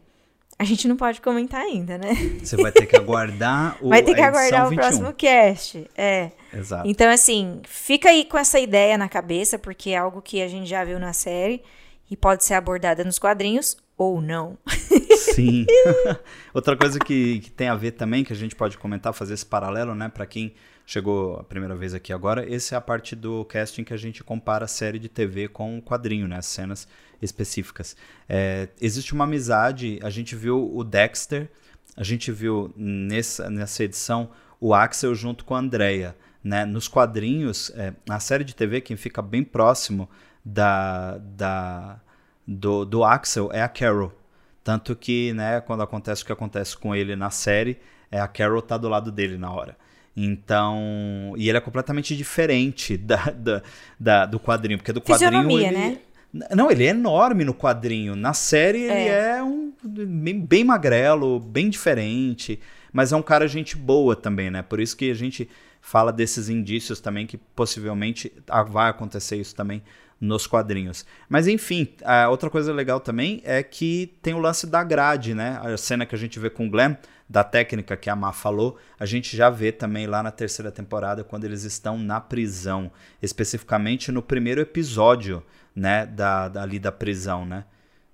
a 0.57 0.63
gente 0.63 0.87
não 0.87 0.95
pode 0.95 1.21
comentar 1.21 1.61
ainda, 1.61 1.97
né? 1.97 2.13
Você 2.41 2.55
vai 2.55 2.71
ter 2.71 2.85
que 2.85 2.95
aguardar 2.95 3.77
o 3.81 3.89
Vai 3.89 4.01
ter 4.01 4.15
que 4.15 4.21
aguardar 4.21 4.67
o 4.67 4.69
21. 4.69 4.81
próximo 4.81 5.13
cast. 5.13 5.89
É. 5.97 6.31
Exato. 6.53 6.87
Então, 6.87 7.09
assim, 7.09 7.61
fica 7.65 8.09
aí 8.09 8.25
com 8.25 8.37
essa 8.37 8.59
ideia 8.59 8.97
na 8.97 9.07
cabeça, 9.07 9.57
porque 9.57 9.91
é 9.91 9.97
algo 9.97 10.21
que 10.21 10.41
a 10.41 10.47
gente 10.47 10.69
já 10.69 10.83
viu 10.83 10.99
na 10.99 11.13
série 11.13 11.61
e 12.09 12.17
pode 12.17 12.43
ser 12.43 12.55
abordada 12.55 13.03
nos 13.03 13.17
quadrinhos 13.17 13.77
ou 13.97 14.21
não. 14.21 14.57
Sim. 15.17 15.65
Outra 16.53 16.75
coisa 16.75 16.99
que, 16.99 17.39
que 17.39 17.51
tem 17.51 17.69
a 17.69 17.75
ver 17.75 17.91
também, 17.91 18.23
que 18.23 18.33
a 18.33 18.35
gente 18.35 18.55
pode 18.55 18.77
comentar, 18.77 19.13
fazer 19.13 19.33
esse 19.33 19.45
paralelo, 19.45 19.95
né, 19.95 20.09
para 20.09 20.25
quem 20.25 20.53
chegou 20.85 21.37
a 21.37 21.43
primeira 21.43 21.75
vez 21.75 21.93
aqui 21.93 22.11
agora, 22.11 22.53
essa 22.53 22.75
é 22.75 22.77
a 22.77 22.81
parte 22.81 23.15
do 23.15 23.45
casting 23.45 23.83
que 23.83 23.93
a 23.93 23.97
gente 23.97 24.23
compara 24.23 24.65
a 24.65 24.67
série 24.67 24.99
de 24.99 25.07
TV 25.07 25.47
com 25.47 25.77
o 25.77 25.81
quadrinho, 25.81 26.27
né? 26.27 26.37
As 26.37 26.47
cenas 26.47 26.87
específicas. 27.21 27.95
É, 28.27 28.67
existe 28.81 29.13
uma 29.13 29.23
amizade, 29.23 29.99
a 30.01 30.09
gente 30.09 30.35
viu 30.35 30.69
o 30.75 30.83
Dexter, 30.83 31.49
a 31.95 32.03
gente 32.03 32.31
viu 32.31 32.73
nessa, 32.75 33.49
nessa 33.49 33.83
edição 33.83 34.31
o 34.59 34.73
Axel 34.73 35.15
junto 35.15 35.45
com 35.45 35.55
a 35.55 35.59
Andrea. 35.59 36.15
Né? 36.43 36.65
Nos 36.65 36.87
quadrinhos, 36.87 37.71
é, 37.75 37.93
na 38.07 38.19
série 38.19 38.43
de 38.43 38.55
TV, 38.55 38.81
quem 38.81 38.97
fica 38.97 39.21
bem 39.21 39.43
próximo 39.43 40.09
da, 40.43 41.17
da, 41.19 41.99
do, 42.47 42.83
do 42.85 43.03
Axel 43.03 43.49
é 43.53 43.61
a 43.61 43.67
Carol. 43.67 44.11
Tanto 44.63 44.95
que, 44.95 45.33
né, 45.33 45.61
quando 45.61 45.81
acontece 45.81 46.23
o 46.23 46.25
que 46.25 46.31
acontece 46.31 46.77
com 46.77 46.95
ele 46.95 47.15
na 47.15 47.29
série, 47.29 47.79
é 48.11 48.19
a 48.19 48.27
Carol 48.27 48.61
tá 48.61 48.77
do 48.77 48.89
lado 48.89 49.11
dele 49.11 49.37
na 49.37 49.51
hora. 49.51 49.75
Então, 50.15 51.33
e 51.37 51.47
ele 51.47 51.57
é 51.57 51.61
completamente 51.61 52.15
diferente 52.15 52.97
da, 52.97 53.25
da, 53.25 53.61
da 53.99 54.25
do 54.25 54.39
quadrinho, 54.39 54.77
porque 54.77 54.93
do 54.93 55.01
quadrinho 55.01 55.49
ele, 55.51 55.71
né? 55.71 55.97
Não, 56.55 56.71
ele 56.71 56.85
é 56.85 56.89
enorme 56.89 57.43
no 57.43 57.53
quadrinho. 57.53 58.15
Na 58.15 58.33
série 58.33 58.83
ele 58.83 58.93
é, 58.93 59.37
é 59.37 59.43
um 59.43 59.73
bem, 59.83 60.39
bem, 60.39 60.63
magrelo, 60.63 61.39
bem 61.39 61.69
diferente, 61.69 62.59
mas 62.93 63.11
é 63.11 63.15
um 63.15 63.21
cara 63.21 63.47
gente 63.47 63.75
boa 63.75 64.15
também, 64.15 64.49
né? 64.49 64.61
Por 64.61 64.79
isso 64.79 64.95
que 64.95 65.11
a 65.11 65.13
gente 65.13 65.49
fala 65.81 66.13
desses 66.13 66.47
indícios 66.47 67.01
também 67.01 67.25
que 67.25 67.37
possivelmente 67.37 68.31
vai 68.69 68.89
acontecer 68.89 69.37
isso 69.37 69.55
também 69.55 69.83
nos 70.19 70.45
quadrinhos. 70.45 71.03
Mas 71.27 71.47
enfim, 71.47 71.95
outra 72.29 72.49
coisa 72.49 72.71
legal 72.71 72.99
também 72.99 73.41
é 73.43 73.63
que 73.63 74.15
tem 74.21 74.35
o 74.35 74.39
lance 74.39 74.67
da 74.67 74.83
grade, 74.83 75.33
né? 75.33 75.59
A 75.63 75.75
cena 75.75 76.05
que 76.05 76.13
a 76.13 76.17
gente 76.17 76.39
vê 76.39 76.49
com 76.49 76.67
o 76.67 76.69
Glenn 76.69 76.95
da 77.27 77.43
técnica 77.45 77.95
que 77.95 78.09
a 78.09 78.15
Má 78.15 78.33
falou, 78.33 78.77
a 78.99 79.05
gente 79.05 79.37
já 79.37 79.49
vê 79.49 79.71
também 79.71 80.05
lá 80.05 80.21
na 80.21 80.31
terceira 80.31 80.69
temporada 80.69 81.23
quando 81.23 81.45
eles 81.45 81.63
estão 81.63 81.97
na 81.97 82.19
prisão, 82.19 82.91
especificamente 83.21 84.11
no 84.11 84.21
primeiro 84.21 84.59
episódio, 84.59 85.41
né, 85.73 86.05
da, 86.05 86.49
da 86.49 86.61
ali 86.61 86.77
da 86.77 86.91
prisão, 86.91 87.45
né? 87.45 87.63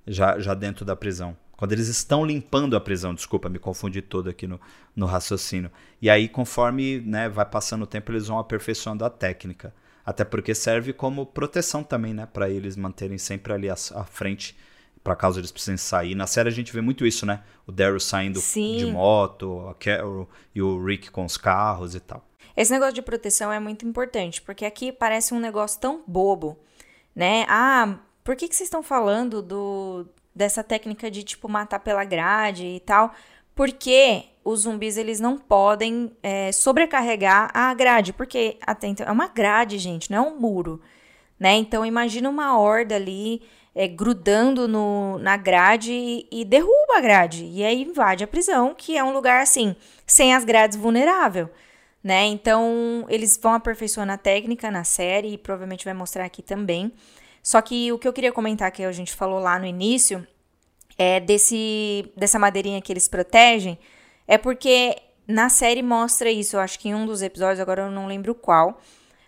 Já, 0.05 0.39
já 0.39 0.53
dentro 0.53 0.85
da 0.85 0.95
prisão. 0.95 1.35
Quando 1.57 1.73
eles 1.73 1.87
estão 1.87 2.23
limpando 2.23 2.77
a 2.77 2.79
prisão, 2.79 3.13
desculpa, 3.13 3.49
me 3.49 3.57
confundi 3.59 4.01
todo 4.01 4.29
aqui 4.29 4.45
no, 4.47 4.61
no 4.95 5.07
raciocínio. 5.07 5.71
E 5.99 6.09
aí, 6.09 6.29
conforme 6.29 7.01
né, 7.01 7.27
vai 7.27 7.45
passando 7.45 7.81
o 7.81 7.87
tempo, 7.87 8.11
eles 8.11 8.27
vão 8.27 8.37
aperfeiçoando 8.37 9.03
a 9.03 9.09
técnica. 9.09 9.73
Até 10.05 10.23
porque 10.23 10.53
serve 10.55 10.93
como 10.93 11.25
proteção 11.25 11.83
também, 11.83 12.13
né? 12.13 12.27
Para 12.31 12.49
eles 12.49 12.77
manterem 12.77 13.17
sempre 13.17 13.51
ali 13.51 13.69
à, 13.69 13.73
à 13.73 14.03
frente 14.05 14.55
para 15.07 15.15
caso 15.15 15.39
eles 15.39 15.53
precisem 15.53 15.77
sair. 15.77 16.15
Na 16.15 16.27
série 16.27 16.49
a 16.49 16.51
gente 16.51 16.73
vê 16.73 16.81
muito 16.81 17.05
isso, 17.05 17.25
né? 17.25 17.41
O 17.65 17.71
Daryl 17.71 17.97
saindo 17.97 18.41
Sim. 18.41 18.75
de 18.75 18.85
moto, 18.87 19.65
a 19.69 19.73
Carol 19.73 20.29
e 20.53 20.61
o 20.61 20.83
Rick 20.83 21.11
com 21.11 21.23
os 21.23 21.37
carros 21.37 21.95
e 21.95 21.99
tal. 22.01 22.27
Esse 22.57 22.73
negócio 22.73 22.93
de 22.93 23.01
proteção 23.01 23.49
é 23.49 23.59
muito 23.59 23.87
importante, 23.87 24.41
porque 24.41 24.65
aqui 24.65 24.91
parece 24.91 25.33
um 25.33 25.39
negócio 25.39 25.79
tão 25.79 26.03
bobo, 26.05 26.59
né? 27.15 27.45
Ah, 27.47 27.99
por 28.21 28.35
que, 28.35 28.49
que 28.49 28.55
vocês 28.55 28.67
estão 28.67 28.83
falando 28.83 29.41
do, 29.41 30.05
dessa 30.37 30.63
técnica 30.63 31.11
de, 31.11 31.23
tipo, 31.23 31.49
matar 31.49 31.79
pela 31.79 32.05
grade 32.05 32.65
e 32.65 32.79
tal? 32.79 33.13
Porque 33.55 34.25
os 34.43 34.61
zumbis, 34.61 34.95
eles 34.95 35.19
não 35.19 35.37
podem 35.37 36.11
é, 36.23 36.51
sobrecarregar 36.51 37.51
a 37.53 37.73
grade, 37.73 38.13
porque, 38.13 38.57
atento, 38.65 39.03
é 39.03 39.11
uma 39.11 39.27
grade, 39.27 39.77
gente, 39.77 40.09
não 40.09 40.17
é 40.17 40.21
um 40.21 40.39
muro, 40.39 40.79
né? 41.39 41.55
Então, 41.55 41.85
imagina 41.85 42.29
uma 42.29 42.57
horda 42.57 42.95
ali 42.95 43.41
é, 43.75 43.87
grudando 43.87 44.67
no, 44.67 45.19
na 45.19 45.37
grade 45.37 45.91
e, 45.93 46.27
e, 46.31 46.45
derruba 46.45 46.97
a 46.97 47.01
grade. 47.01 47.45
E 47.45 47.63
aí 47.63 47.83
invade 47.83 48.23
a 48.23 48.27
prisão, 48.27 48.73
que 48.73 48.97
é 48.97 49.03
um 49.03 49.13
lugar 49.13 49.41
assim, 49.41 49.75
sem 50.05 50.33
as 50.33 50.43
grades 50.43 50.77
vulnerável. 50.77 51.49
Né? 52.03 52.25
Então, 52.25 53.05
eles 53.09 53.37
vão 53.37 53.53
aperfeiçoando 53.53 54.13
a 54.13 54.17
técnica 54.17 54.71
na 54.71 54.83
série 54.83 55.33
e 55.33 55.37
provavelmente 55.37 55.83
vai 55.83 55.93
mostrar 55.93 56.25
aqui 56.25 56.41
também. 56.41 56.91
Só 57.47 57.61
que 57.61 57.93
o 57.93 57.97
que 57.97 58.05
eu 58.05 58.11
queria 58.11 58.33
comentar 58.33 58.69
que 58.73 58.83
a 58.83 58.91
gente 58.91 59.15
falou 59.15 59.39
lá 59.39 59.57
no 59.57 59.65
início 59.65 60.27
é 60.97 61.17
desse 61.17 62.11
dessa 62.13 62.37
madeirinha 62.37 62.81
que 62.81 62.91
eles 62.91 63.07
protegem, 63.07 63.79
é 64.27 64.37
porque 64.37 64.97
na 65.25 65.47
série 65.47 65.81
mostra 65.81 66.29
isso, 66.29 66.57
eu 66.57 66.59
acho 66.59 66.77
que 66.77 66.89
em 66.89 66.93
um 66.93 67.05
dos 67.05 67.21
episódios, 67.21 67.61
agora 67.61 67.83
eu 67.83 67.89
não 67.89 68.05
lembro 68.05 68.35
qual, 68.35 68.81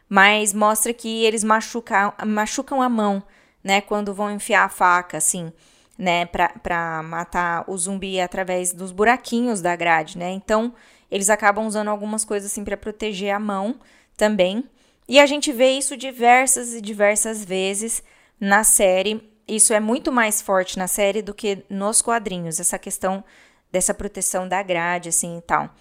mas 0.09 0.53
mostra 0.53 0.93
que 0.93 1.23
eles 1.23 1.45
machucam, 1.45 2.11
machucam 2.27 2.81
a 2.81 2.89
mão, 2.89 3.23
né, 3.63 3.79
quando 3.79 4.13
vão 4.13 4.29
enfiar 4.29 4.65
a 4.65 4.69
faca, 4.69 5.15
assim, 5.15 5.53
né, 5.97 6.25
pra, 6.25 6.49
pra 6.49 7.01
matar 7.01 7.63
o 7.69 7.77
zumbi 7.77 8.19
através 8.19 8.73
dos 8.73 8.91
buraquinhos 8.91 9.61
da 9.61 9.77
grade, 9.77 10.17
né, 10.17 10.29
então 10.31 10.73
eles 11.09 11.29
acabam 11.29 11.65
usando 11.65 11.87
algumas 11.87 12.25
coisas 12.25 12.51
assim 12.51 12.65
para 12.65 12.75
proteger 12.75 13.33
a 13.33 13.39
mão 13.39 13.79
também. 14.17 14.65
E 15.09 15.19
a 15.19 15.25
gente 15.25 15.51
vê 15.51 15.71
isso 15.71 15.97
diversas 15.97 16.75
e 16.75 16.79
diversas 16.79 17.43
vezes 17.43 18.03
na 18.39 18.63
série. 18.63 19.19
Isso 19.47 19.73
é 19.73 19.79
muito 19.79 20.11
mais 20.11 20.39
forte 20.39 20.77
na 20.77 20.87
série 20.87 21.23
do 21.23 21.33
que 21.33 21.65
nos 21.67 21.99
quadrinhos, 21.99 22.59
essa 22.59 22.77
questão 22.77 23.23
dessa 23.71 23.91
proteção 23.91 24.47
da 24.47 24.61
grade, 24.61 25.09
assim 25.09 25.39
e 25.39 25.41
tal. 25.41 25.73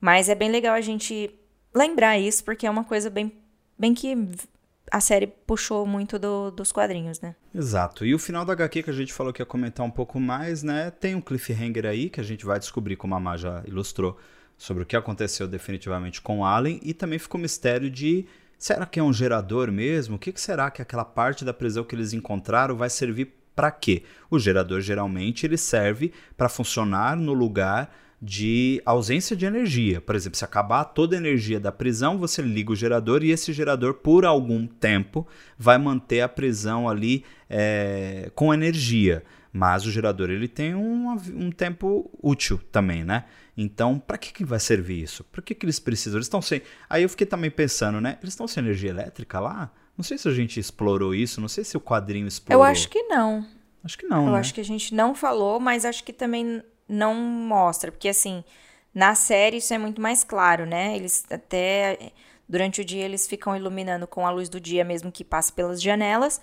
Mas 0.00 0.28
é 0.28 0.36
bem 0.36 0.52
legal 0.52 0.72
a 0.72 0.80
gente 0.80 1.34
lembrar 1.74 2.16
isso, 2.16 2.44
porque 2.44 2.64
é 2.64 2.70
uma 2.70 2.84
coisa 2.84 3.10
bem, 3.10 3.32
bem 3.76 3.92
que 3.92 4.16
a 4.92 5.00
série 5.00 5.26
puxou 5.26 5.84
muito 5.84 6.16
do, 6.16 6.52
dos 6.52 6.70
quadrinhos, 6.70 7.20
né? 7.20 7.34
Exato. 7.52 8.06
E 8.06 8.14
o 8.14 8.20
final 8.20 8.44
da 8.44 8.52
HQ 8.52 8.84
que 8.84 8.90
a 8.90 8.92
gente 8.92 9.12
falou 9.12 9.32
que 9.32 9.42
ia 9.42 9.46
comentar 9.46 9.84
um 9.84 9.90
pouco 9.90 10.20
mais, 10.20 10.62
né? 10.62 10.92
Tem 10.92 11.16
um 11.16 11.20
cliffhanger 11.20 11.86
aí 11.86 12.08
que 12.08 12.20
a 12.20 12.24
gente 12.24 12.46
vai 12.46 12.60
descobrir, 12.60 12.94
como 12.94 13.16
a 13.16 13.20
Má 13.20 13.36
já 13.36 13.64
ilustrou, 13.66 14.16
sobre 14.56 14.84
o 14.84 14.86
que 14.86 14.96
aconteceu 14.96 15.48
definitivamente 15.48 16.22
com 16.22 16.44
Allen 16.44 16.78
e 16.84 16.94
também 16.94 17.18
ficou 17.18 17.36
o 17.36 17.42
mistério 17.42 17.90
de 17.90 18.26
será 18.58 18.86
que 18.86 19.00
é 19.00 19.02
um 19.02 19.12
gerador 19.12 19.70
mesmo? 19.70 20.16
O 20.16 20.18
que, 20.18 20.32
será 20.40 20.70
que 20.70 20.82
aquela 20.82 21.04
parte 21.04 21.44
da 21.44 21.52
prisão 21.52 21.84
que 21.84 21.94
eles 21.94 22.12
encontraram 22.12 22.76
vai 22.76 22.90
servir 22.90 23.34
para 23.54 23.70
quê? 23.70 24.02
O 24.30 24.38
gerador 24.38 24.80
geralmente 24.80 25.46
ele 25.46 25.56
serve 25.56 26.12
para 26.36 26.48
funcionar 26.48 27.16
no 27.16 27.32
lugar 27.32 27.90
de 28.20 28.80
ausência 28.84 29.36
de 29.36 29.44
energia. 29.44 30.00
Por 30.00 30.14
exemplo, 30.14 30.38
se 30.38 30.44
acabar 30.44 30.84
toda 30.84 31.16
a 31.16 31.18
energia 31.18 31.60
da 31.60 31.70
prisão, 31.70 32.18
você 32.18 32.40
liga 32.40 32.72
o 32.72 32.76
gerador 32.76 33.22
e 33.22 33.30
esse 33.30 33.52
gerador, 33.52 33.94
por 33.94 34.24
algum 34.24 34.66
tempo, 34.66 35.26
vai 35.58 35.78
manter 35.78 36.22
a 36.22 36.28
prisão 36.28 36.88
ali 36.88 37.24
é, 37.48 38.30
com 38.34 38.52
energia. 38.52 39.22
Mas 39.52 39.86
o 39.86 39.90
gerador 39.90 40.30
ele 40.30 40.48
tem 40.48 40.74
um, 40.74 41.16
um 41.34 41.50
tempo 41.50 42.10
útil 42.22 42.60
também, 42.70 43.04
né? 43.04 43.24
Então, 43.56 43.98
para 43.98 44.18
que, 44.18 44.32
que 44.32 44.44
vai 44.44 44.60
servir 44.60 45.02
isso? 45.02 45.24
Para 45.24 45.40
que, 45.40 45.54
que 45.54 45.64
eles 45.64 45.78
precisam? 45.78 46.18
Eles 46.18 46.26
estão 46.26 46.42
sem. 46.42 46.60
Aí 46.90 47.02
eu 47.02 47.08
fiquei 47.08 47.26
também 47.26 47.50
pensando, 47.50 48.00
né? 48.00 48.18
Eles 48.20 48.34
estão 48.34 48.46
sem 48.46 48.62
energia 48.62 48.90
elétrica 48.90 49.40
lá? 49.40 49.70
Não 49.96 50.04
sei 50.04 50.18
se 50.18 50.28
a 50.28 50.32
gente 50.32 50.60
explorou 50.60 51.14
isso, 51.14 51.40
não 51.40 51.48
sei 51.48 51.64
se 51.64 51.74
o 51.76 51.80
quadrinho 51.80 52.28
explorou. 52.28 52.62
Eu 52.62 52.70
acho 52.70 52.88
que 52.90 53.02
não. 53.04 53.46
Acho 53.82 53.96
que 53.96 54.06
não. 54.06 54.26
Eu 54.26 54.32
né? 54.32 54.40
acho 54.40 54.52
que 54.52 54.60
a 54.60 54.64
gente 54.64 54.94
não 54.94 55.14
falou, 55.14 55.58
mas 55.58 55.86
acho 55.86 56.04
que 56.04 56.12
também 56.12 56.62
não 56.86 57.14
mostra, 57.14 57.90
porque 57.90 58.08
assim, 58.08 58.44
na 58.94 59.14
série 59.14 59.56
isso 59.56 59.72
é 59.72 59.78
muito 59.78 60.00
mais 60.00 60.22
claro, 60.22 60.66
né? 60.66 60.94
Eles 60.94 61.24
até 61.30 62.12
durante 62.48 62.82
o 62.82 62.84
dia 62.84 63.04
eles 63.04 63.26
ficam 63.26 63.56
iluminando 63.56 64.06
com 64.06 64.26
a 64.26 64.30
luz 64.30 64.48
do 64.48 64.60
dia 64.60 64.84
mesmo 64.84 65.10
que 65.10 65.24
passa 65.24 65.52
pelas 65.52 65.80
janelas, 65.80 66.40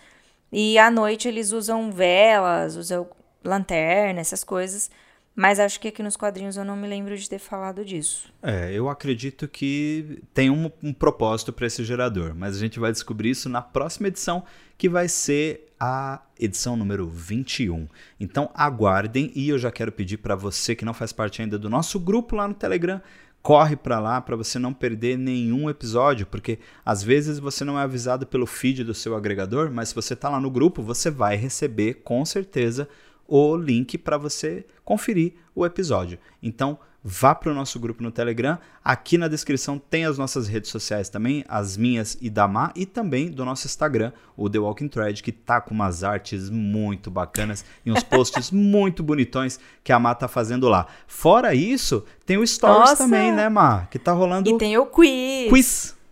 e 0.52 0.78
à 0.78 0.90
noite 0.90 1.28
eles 1.28 1.52
usam 1.52 1.92
velas, 1.92 2.76
usam 2.76 3.08
lanterna, 3.44 4.20
essas 4.20 4.44
coisas 4.44 4.90
mas 5.36 5.60
acho 5.60 5.80
que 5.80 5.88
aqui 5.88 6.04
nos 6.04 6.16
quadrinhos 6.16 6.58
eu 6.58 6.64
não 6.64 6.76
me 6.76 6.88
lembro 6.88 7.18
de 7.18 7.28
ter 7.28 7.40
falado 7.40 7.84
disso. 7.84 8.32
É, 8.42 8.72
eu 8.72 8.88
acredito 8.88 9.48
que 9.48 10.22
tem 10.34 10.50
um, 10.50 10.72
um 10.82 10.94
propósito 10.94 11.52
para 11.52 11.66
esse 11.66 11.84
gerador, 11.84 12.36
mas 12.36 12.56
a 12.56 12.60
gente 12.60 12.80
vai 12.80 12.92
descobrir 12.92 13.32
isso 13.32 13.50
na 13.50 13.62
próxima 13.62 14.08
edição, 14.10 14.44
que 14.78 14.88
vai 14.88 15.08
ser 15.08 15.74
a 15.80 16.22
edição 16.40 16.78
número 16.78 17.08
21. 17.10 17.88
Então 18.20 18.50
aguardem 18.54 19.32
e 19.36 19.50
eu 19.50 19.58
já 19.58 19.72
quero 19.72 19.92
pedir 19.92 20.18
para 20.18 20.36
você 20.36 20.76
que 20.76 20.86
não 20.86 20.94
faz 20.94 21.12
parte 21.12 21.42
ainda 21.42 21.58
do 21.58 21.70
nosso 21.70 22.00
grupo 22.00 22.36
lá 22.36 22.48
no 22.48 22.54
Telegram, 22.54 23.02
corre 23.42 23.76
para 23.76 24.00
lá 24.00 24.22
para 24.22 24.38
você 24.38 24.58
não 24.58 24.74
perder 24.74 25.18
nenhum 25.18 25.70
episódio, 25.70 26.26
porque 26.26 26.60
às 26.86 27.04
vezes 27.04 27.40
você 27.40 27.66
não 27.66 27.78
é 27.78 27.84
avisado 27.84 28.26
pelo 28.26 28.46
feed 28.46 28.84
do 28.84 28.94
seu 28.94 29.16
agregador, 29.16 29.70
mas 29.70 29.90
se 29.90 29.96
você 29.96 30.14
está 30.14 30.30
lá 30.30 30.40
no 30.40 30.50
grupo, 30.50 30.82
você 30.82 31.12
vai 31.12 31.36
receber 31.36 31.96
com 31.96 32.24
certeza 32.24 32.88
o 33.28 33.56
link 33.56 33.98
para 33.98 34.18
você 34.18 34.66
conferir 34.84 35.34
o 35.56 35.66
episódio. 35.66 36.18
Então, 36.42 36.78
vá 37.04 37.36
para 37.36 37.52
o 37.52 37.54
nosso 37.54 37.80
grupo 37.80 38.02
no 38.02 38.12
Telegram. 38.12 38.58
Aqui 38.84 39.18
na 39.18 39.28
descrição 39.28 39.78
tem 39.78 40.06
as 40.06 40.18
nossas 40.18 40.48
redes 40.48 40.70
sociais 40.70 41.10
também, 41.10 41.44
as 41.48 41.76
minhas 41.76 42.18
e 42.22 42.30
da 42.30 42.48
Má, 42.48 42.72
e 42.76 42.86
também 42.86 43.30
do 43.30 43.44
nosso 43.44 43.68
Instagram, 43.68 44.14
o 44.38 44.50
The 44.50 44.60
Walking 44.60 44.88
Thread, 44.88 45.22
que 45.22 45.32
tá 45.32 45.60
com 45.60 45.74
umas 45.74 46.04
artes 46.04 46.50
muito 46.50 47.12
bacanas 47.12 47.66
e 47.86 47.92
uns 47.92 48.04
posts 48.04 48.52
muito 48.52 49.04
bonitões 49.04 49.60
que 49.84 49.92
a 49.92 50.00
Má 50.00 50.16
tá 50.16 50.28
fazendo 50.28 50.70
lá. 50.70 50.88
Fora 51.08 51.54
isso, 51.54 52.06
tem 52.26 52.38
o 52.38 52.48
Stories 52.48 52.80
Nossa. 52.80 52.98
também, 52.98 53.32
né, 53.32 53.50
Má? 53.50 53.86
Que 53.88 54.00
tá 54.00 54.14
rolando. 54.14 54.50
E 54.50 54.58
tem 54.58 54.78
o 54.78 54.86
quiz. 54.86 55.50
Quiz. 55.50 56.03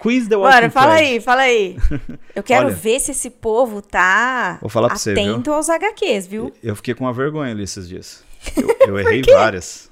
Quiz 0.00 0.26
The 0.26 0.36
Walking 0.36 0.54
Bora, 0.54 0.70
fala 0.70 0.94
aí, 0.94 1.20
fala 1.20 1.42
aí. 1.42 1.76
Eu 2.34 2.42
quero 2.42 2.66
Olha, 2.66 2.74
ver 2.74 2.98
se 3.00 3.10
esse 3.10 3.28
povo 3.28 3.82
tá 3.82 4.56
vou 4.60 4.70
falar 4.70 4.88
pra 4.88 4.96
atento 4.96 5.50
você, 5.50 5.56
aos 5.56 5.68
HQs, 5.68 6.26
viu? 6.26 6.52
Eu 6.62 6.74
fiquei 6.74 6.94
com 6.94 7.04
uma 7.04 7.12
vergonha 7.12 7.52
ali 7.52 7.64
esses 7.64 7.86
dias. 7.86 8.24
Eu, 8.56 8.76
eu 8.96 8.98
errei 8.98 9.22
várias. 9.22 9.90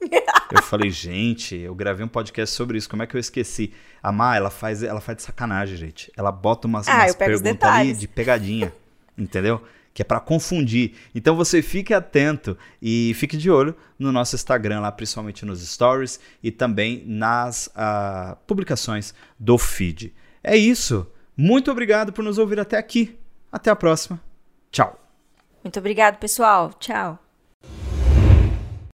Eu 0.50 0.62
falei, 0.62 0.90
gente, 0.90 1.54
eu 1.54 1.74
gravei 1.74 2.04
um 2.04 2.08
podcast 2.08 2.56
sobre 2.56 2.78
isso, 2.78 2.88
como 2.88 3.02
é 3.02 3.06
que 3.06 3.14
eu 3.14 3.20
esqueci? 3.20 3.72
A 4.02 4.10
Má, 4.10 4.34
ela 4.34 4.50
faz, 4.50 4.82
ela 4.82 5.00
faz 5.00 5.18
de 5.18 5.22
sacanagem, 5.22 5.76
gente. 5.76 6.10
Ela 6.16 6.32
bota 6.32 6.66
umas, 6.66 6.88
ah, 6.88 7.02
umas 7.02 7.14
perguntas 7.14 7.70
ali 7.70 7.92
de 7.92 8.08
pegadinha, 8.08 8.72
entendeu? 9.16 9.62
Que 9.92 10.02
é 10.02 10.04
para 10.04 10.20
confundir. 10.20 10.94
Então 11.14 11.36
você 11.36 11.62
fique 11.62 11.92
atento 11.92 12.56
e 12.80 13.12
fique 13.14 13.36
de 13.36 13.50
olho 13.50 13.74
no 13.98 14.12
nosso 14.12 14.34
Instagram 14.34 14.80
lá, 14.80 14.92
principalmente 14.92 15.44
nos 15.44 15.60
stories 15.66 16.20
e 16.42 16.50
também 16.50 17.02
nas 17.06 17.66
uh, 17.68 18.36
publicações 18.46 19.14
do 19.38 19.58
feed. 19.58 20.14
É 20.42 20.56
isso. 20.56 21.06
Muito 21.36 21.70
obrigado 21.70 22.12
por 22.12 22.24
nos 22.24 22.38
ouvir 22.38 22.60
até 22.60 22.78
aqui. 22.78 23.18
Até 23.50 23.70
a 23.70 23.76
próxima. 23.76 24.20
Tchau. 24.70 24.98
Muito 25.62 25.78
obrigado, 25.78 26.18
pessoal. 26.18 26.72
Tchau. 26.78 27.29